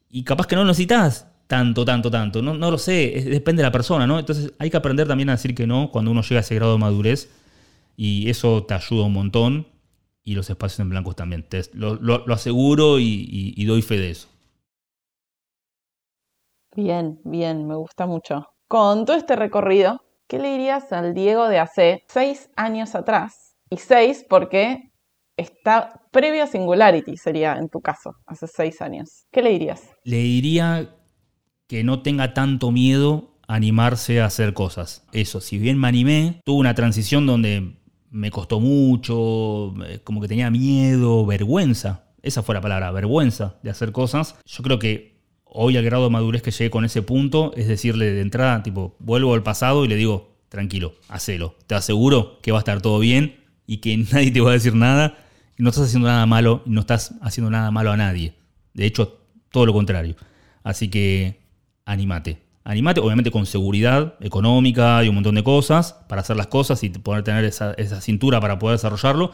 [0.08, 2.40] y capaz que no lo necesitas tanto, tanto, tanto.
[2.42, 4.20] No, no lo sé, depende de la persona, ¿no?
[4.20, 6.74] Entonces hay que aprender también a decir que no cuando uno llega a ese grado
[6.74, 7.28] de madurez
[7.96, 9.66] y eso te ayuda un montón
[10.22, 11.44] y los espacios en blancos también.
[11.72, 14.28] lo, aseguro y, doy fe de eso.
[16.76, 18.46] Bien, bien, me gusta mucho.
[18.68, 23.78] Con todo este recorrido, ¿qué le dirías al Diego de hace seis años atrás Y
[23.78, 24.92] 6 porque
[25.36, 29.26] está previo a Singularity, sería en tu caso, hace 6 años.
[29.32, 29.82] ¿Qué le dirías?
[30.04, 30.94] Le diría
[31.70, 35.04] que no tenga tanto miedo a animarse a hacer cosas.
[35.12, 37.76] Eso, si bien me animé, tuve una transición donde
[38.10, 39.72] me costó mucho,
[40.02, 42.06] como que tenía miedo, vergüenza.
[42.22, 44.34] Esa fue la palabra, vergüenza de hacer cosas.
[44.44, 48.10] Yo creo que hoy al grado de madurez que llegué con ese punto es decirle
[48.10, 51.54] de entrada, tipo, vuelvo al pasado y le digo, tranquilo, hacelo.
[51.68, 54.74] Te aseguro que va a estar todo bien y que nadie te va a decir
[54.74, 55.18] nada.
[55.56, 58.34] No estás haciendo nada malo no estás haciendo nada malo a nadie.
[58.74, 59.20] De hecho,
[59.52, 60.16] todo lo contrario.
[60.64, 61.39] Así que
[61.90, 62.42] anímate.
[62.62, 66.90] Animate, obviamente con seguridad económica y un montón de cosas para hacer las cosas y
[66.90, 69.32] poder tener esa, esa cintura para poder desarrollarlo.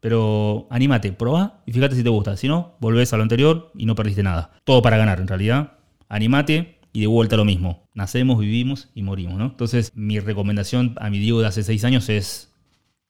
[0.00, 2.36] Pero anímate, probá y fíjate si te gusta.
[2.36, 4.50] Si no, volvés a lo anterior y no perdiste nada.
[4.64, 5.74] Todo para ganar, en realidad.
[6.08, 7.88] Anímate y de vuelta lo mismo.
[7.94, 9.46] Nacemos, vivimos y morimos, ¿no?
[9.46, 12.52] Entonces, mi recomendación a mi Diego de hace seis años es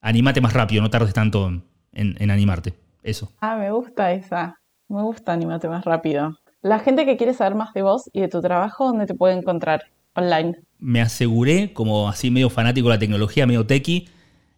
[0.01, 2.75] anímate más rápido, no tardes tanto en, en animarte.
[3.03, 3.33] Eso.
[3.41, 4.57] Ah, me gusta esa.
[4.89, 6.37] Me gusta anímate más rápido.
[6.65, 9.35] La gente que quiere saber más de vos y de tu trabajo, ¿dónde te puede
[9.35, 9.83] encontrar
[10.15, 10.61] online?
[10.79, 14.09] Me aseguré, como así medio fanático de la tecnología, medio tequi,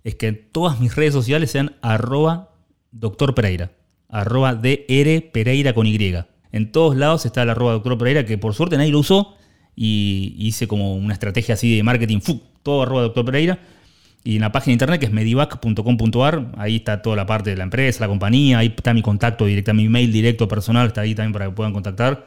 [0.04, 2.50] es que todas mis redes sociales sean arroba
[2.92, 3.34] doctor
[4.08, 5.98] arroba DR Pereira con Y.
[6.52, 9.34] En todos lados está el arroba doctor que por suerte nadie lo usó,
[9.74, 12.40] y hice como una estrategia así de marketing, ¡fu!
[12.62, 13.58] todo arroba doctor.
[14.26, 17.56] Y en la página de internet que es medivac.com.ar, ahí está toda la parte de
[17.56, 21.14] la empresa, la compañía, ahí está mi contacto directo, mi mail directo personal, está ahí
[21.14, 22.26] también para que puedan contactar,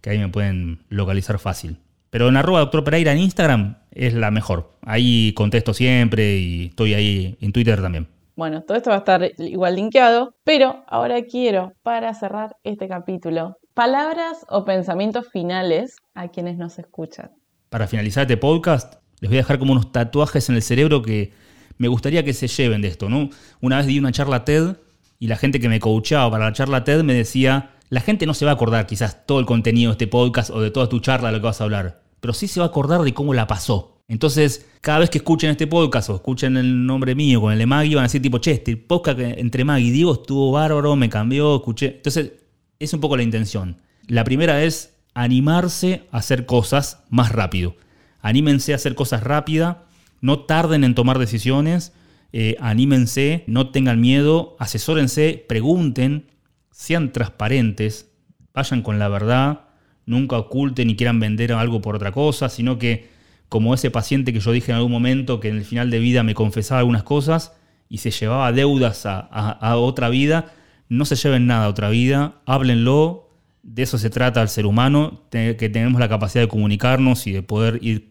[0.00, 1.78] que ahí me pueden localizar fácil.
[2.10, 4.74] Pero en arroba doctor Pereira en Instagram es la mejor.
[4.82, 8.06] Ahí contesto siempre y estoy ahí en Twitter también.
[8.36, 13.56] Bueno, todo esto va a estar igual linkeado, pero ahora quiero, para cerrar este capítulo,
[13.74, 17.32] palabras o pensamientos finales a quienes nos escuchan.
[17.70, 21.32] Para finalizar este podcast, les voy a dejar como unos tatuajes en el cerebro que
[21.78, 23.30] me gustaría que se lleven de esto, ¿no?
[23.60, 24.76] Una vez di una charla TED
[25.18, 28.34] y la gente que me coachaba para la charla TED me decía, la gente no
[28.34, 31.00] se va a acordar quizás todo el contenido de este podcast o de toda tu
[31.00, 33.34] charla de lo que vas a hablar, pero sí se va a acordar de cómo
[33.34, 34.00] la pasó.
[34.08, 37.66] Entonces, cada vez que escuchen este podcast o escuchen el nombre mío con el de
[37.66, 41.08] Maggie, van a decir tipo, che, este podcast entre Maggie y Diego estuvo bárbaro, me
[41.08, 41.94] cambió, escuché.
[41.96, 42.32] Entonces,
[42.80, 43.76] es un poco la intención.
[44.08, 47.76] La primera es animarse a hacer cosas más rápido.
[48.22, 49.78] Anímense a hacer cosas rápidas,
[50.20, 51.92] no tarden en tomar decisiones,
[52.32, 56.26] eh, anímense, no tengan miedo, asesórense, pregunten,
[56.70, 58.10] sean transparentes,
[58.54, 59.62] vayan con la verdad,
[60.06, 63.08] nunca oculten ni quieran vender algo por otra cosa, sino que
[63.48, 66.22] como ese paciente que yo dije en algún momento que en el final de vida
[66.22, 67.52] me confesaba algunas cosas
[67.88, 70.52] y se llevaba deudas a, a otra vida,
[70.88, 73.30] no se lleven nada a otra vida, háblenlo,
[73.62, 77.42] de eso se trata el ser humano, que tenemos la capacidad de comunicarnos y de
[77.42, 78.09] poder ir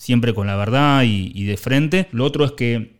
[0.00, 2.08] siempre con la verdad y, de frente.
[2.10, 2.96] Lo otro es que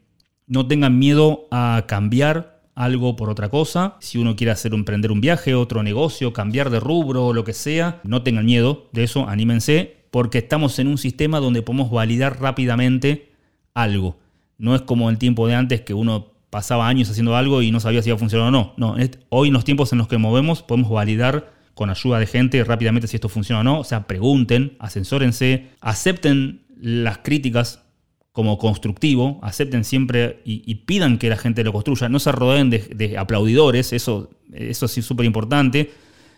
[0.47, 3.97] no tengan miedo a cambiar algo por otra cosa.
[4.01, 7.55] Si uno quiere hacer emprender un viaje, otro negocio, cambiar de rubro o lo que
[7.55, 12.39] sea, no tengan miedo de eso, anímense, porque estamos en un sistema donde podemos validar
[12.39, 13.33] rápidamente
[13.73, 14.19] algo.
[14.59, 17.81] No es como el tiempo de antes que uno pasaba años haciendo algo y no
[17.81, 18.75] sabía si iba a funcionar o no.
[18.77, 18.97] No,
[19.31, 23.09] hoy en los tiempos en los que movemos podemos validar con ayuda de gente rápidamente
[23.09, 23.81] si esto funciona o no.
[23.81, 27.85] O sea, pregunten, asensórense, acepten las críticas
[28.33, 32.09] como constructivo, acepten siempre y, pidan que la gente lo construya.
[32.09, 35.91] No se rodeen de, aplaudidores, eso, eso es súper importante.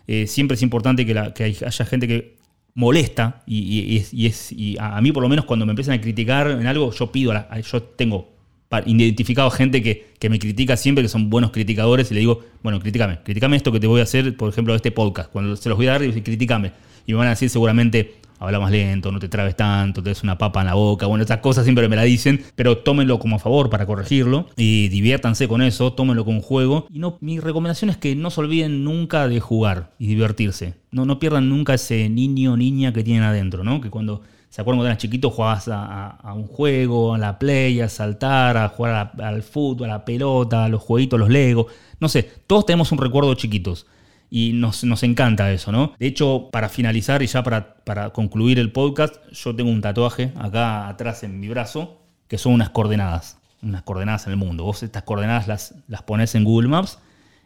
[0.07, 2.39] Eh, siempre es importante que, haya gente que
[2.75, 6.91] molesta y, es, a, mí por lo menos cuando me empiezan a criticar en algo,
[6.93, 7.33] yo pido,
[7.71, 8.33] yo tengo
[8.87, 12.81] identificado gente que, que, me critica siempre, que son buenos criticadores, y le digo, bueno,
[12.81, 15.31] críticame, críticame esto que te voy a hacer, por ejemplo, este podcast.
[15.31, 16.73] Cuando se los voy a dar, críticame.
[17.07, 20.23] Y me van a decir seguramente, habla más lento, no te trabes tanto, te des
[20.23, 21.07] una papa en la boca.
[21.07, 24.89] Bueno, esas cosas siempre me la dicen, pero tómenlo como a favor para corregirlo y
[24.89, 26.87] diviértanse con eso, tómenlo como un juego.
[26.91, 30.75] Y no, mi recomendación es que no se olviden nunca de jugar y divertirse.
[30.91, 33.81] No, no pierdan nunca ese niño o niña que tienen adentro, ¿no?
[33.81, 37.89] Que cuando ¿Se acuerdan cuando eras chiquito jugabas a, un juego, a la play, a
[37.89, 41.73] saltar, a jugar al fútbol, a la pelota, a los jueguitos, los Legos?
[42.01, 43.87] No sé, todos tenemos un recuerdo chiquitos.
[44.35, 45.93] Y nos, encanta eso, ¿no?
[45.99, 50.33] De hecho, para finalizar y ya para, para concluir el podcast, yo tengo un tatuaje
[50.37, 54.65] acá atrás en mi brazo, que son unas coordenadas, unas coordenadas en el mundo.
[54.65, 56.99] Vos estas coordenadas las, las pones en Google Maps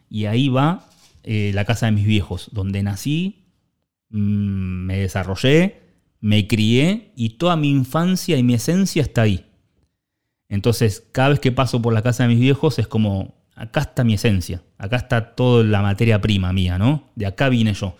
[0.09, 0.87] y ahí va
[1.23, 3.49] eh, la casa de mis viejos, donde nací,
[4.09, 5.81] mm, me desarrollé,
[6.21, 9.45] me crié y toda mi infancia y mi esencia está ahí.
[10.47, 14.03] Entonces, cada vez que paso por la casa de mis viejos es como, acá está
[14.03, 17.09] mi esencia, acá está toda la materia prima mía, ¿no?
[17.15, 17.95] De acá vine yo.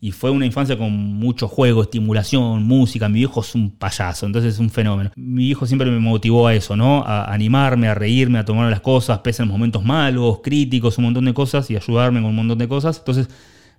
[0.00, 3.08] y fue una infancia con mucho juego, estimulación, música.
[3.08, 5.12] Mi hijo es un payaso, entonces es un fenómeno.
[5.14, 7.04] Mi hijo siempre me motivó a eso, ¿no?
[7.06, 11.04] A animarme, a reírme, a tomar las cosas, pese a los momentos malos, críticos, un
[11.04, 12.98] montón de cosas y ayudarme con un montón de cosas.
[12.98, 13.28] Entonces,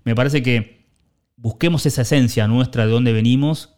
[0.06, 0.88] me parece que
[1.36, 3.76] busquemos esa esencia nuestra de dónde venimos,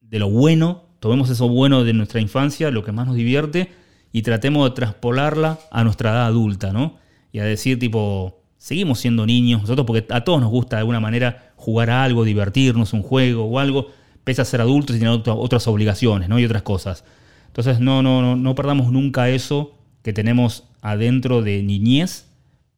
[0.00, 3.72] de lo bueno, tomemos eso bueno de nuestra infancia, lo que más nos divierte,
[4.12, 6.96] y tratemos de traspolarla a nuestra edad adulta, ¿no?
[7.32, 11.00] Y a decir, tipo, seguimos siendo niños nosotros porque a todos nos gusta de alguna
[11.00, 13.88] manera jugar a algo, divertirnos, un juego o algo,
[14.24, 16.38] pese a ser adultos y tener otras obligaciones ¿no?
[16.38, 17.04] y otras cosas.
[17.46, 22.26] Entonces no, no, no, no perdamos nunca eso que tenemos adentro de niñez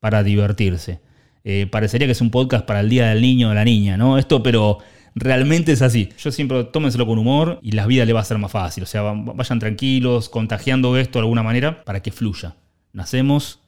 [0.01, 1.01] para divertirse.
[1.45, 3.97] Eh, parecería que es un podcast para el Día del Niño o de la Niña,
[3.97, 4.19] ¿no?
[4.19, 4.79] Esto, pero
[5.15, 6.11] realmente es así.
[6.19, 8.83] Yo siempre tómenselo con humor y la vida le va a ser más fácil.
[8.83, 12.57] O sea, vayan tranquilos, contagiando esto de alguna manera para que fluya.
[12.93, 13.61] Nacemos,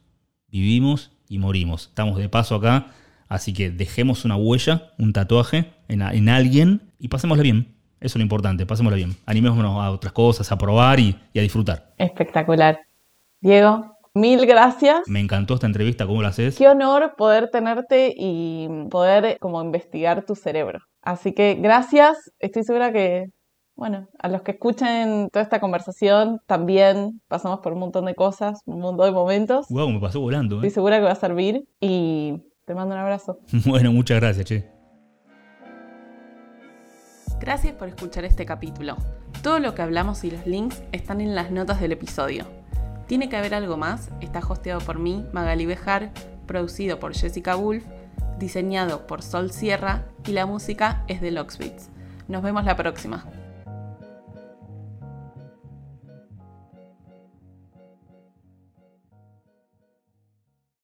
[0.47, 1.87] vivimos y morimos.
[1.87, 2.87] Estamos de paso acá,
[3.27, 7.75] así que dejemos una huella, un tatuaje en, alguien y pasémosla bien.
[7.99, 9.15] Eso es lo importante, pasémosla bien.
[9.25, 11.93] Animémonos a otras cosas, a probar y, a disfrutar.
[11.97, 12.79] Espectacular.
[13.41, 15.01] Diego, mil gracias.
[15.07, 16.57] Me encantó esta entrevista, ¿cómo la haces?
[16.57, 20.79] Qué honor poder tenerte y poder como investigar tu cerebro.
[21.01, 23.31] Así que gracias, estoy segura que
[23.77, 28.61] bueno, a los que escuchen toda esta conversación también pasamos por un montón de cosas,
[28.65, 29.67] un montón de momentos.
[29.69, 30.55] Wow, me pasó volando.
[30.55, 30.57] ¿eh?
[30.57, 33.39] Estoy segura que va a servir y te mando un abrazo.
[33.67, 34.77] bueno, muchas gracias, che.
[37.39, 38.97] Gracias por escuchar este capítulo.
[39.43, 42.45] Todo lo que hablamos y los links están en las notas del episodio.
[43.05, 46.11] Tiene que haber algo más, está hosteado por mí, Magali Bejar,
[46.47, 47.85] producido por Jessica Wolf,
[48.37, 51.89] diseñado por Sol Sierra y la música es de Locksbeats.
[52.27, 53.25] Nos vemos la próxima.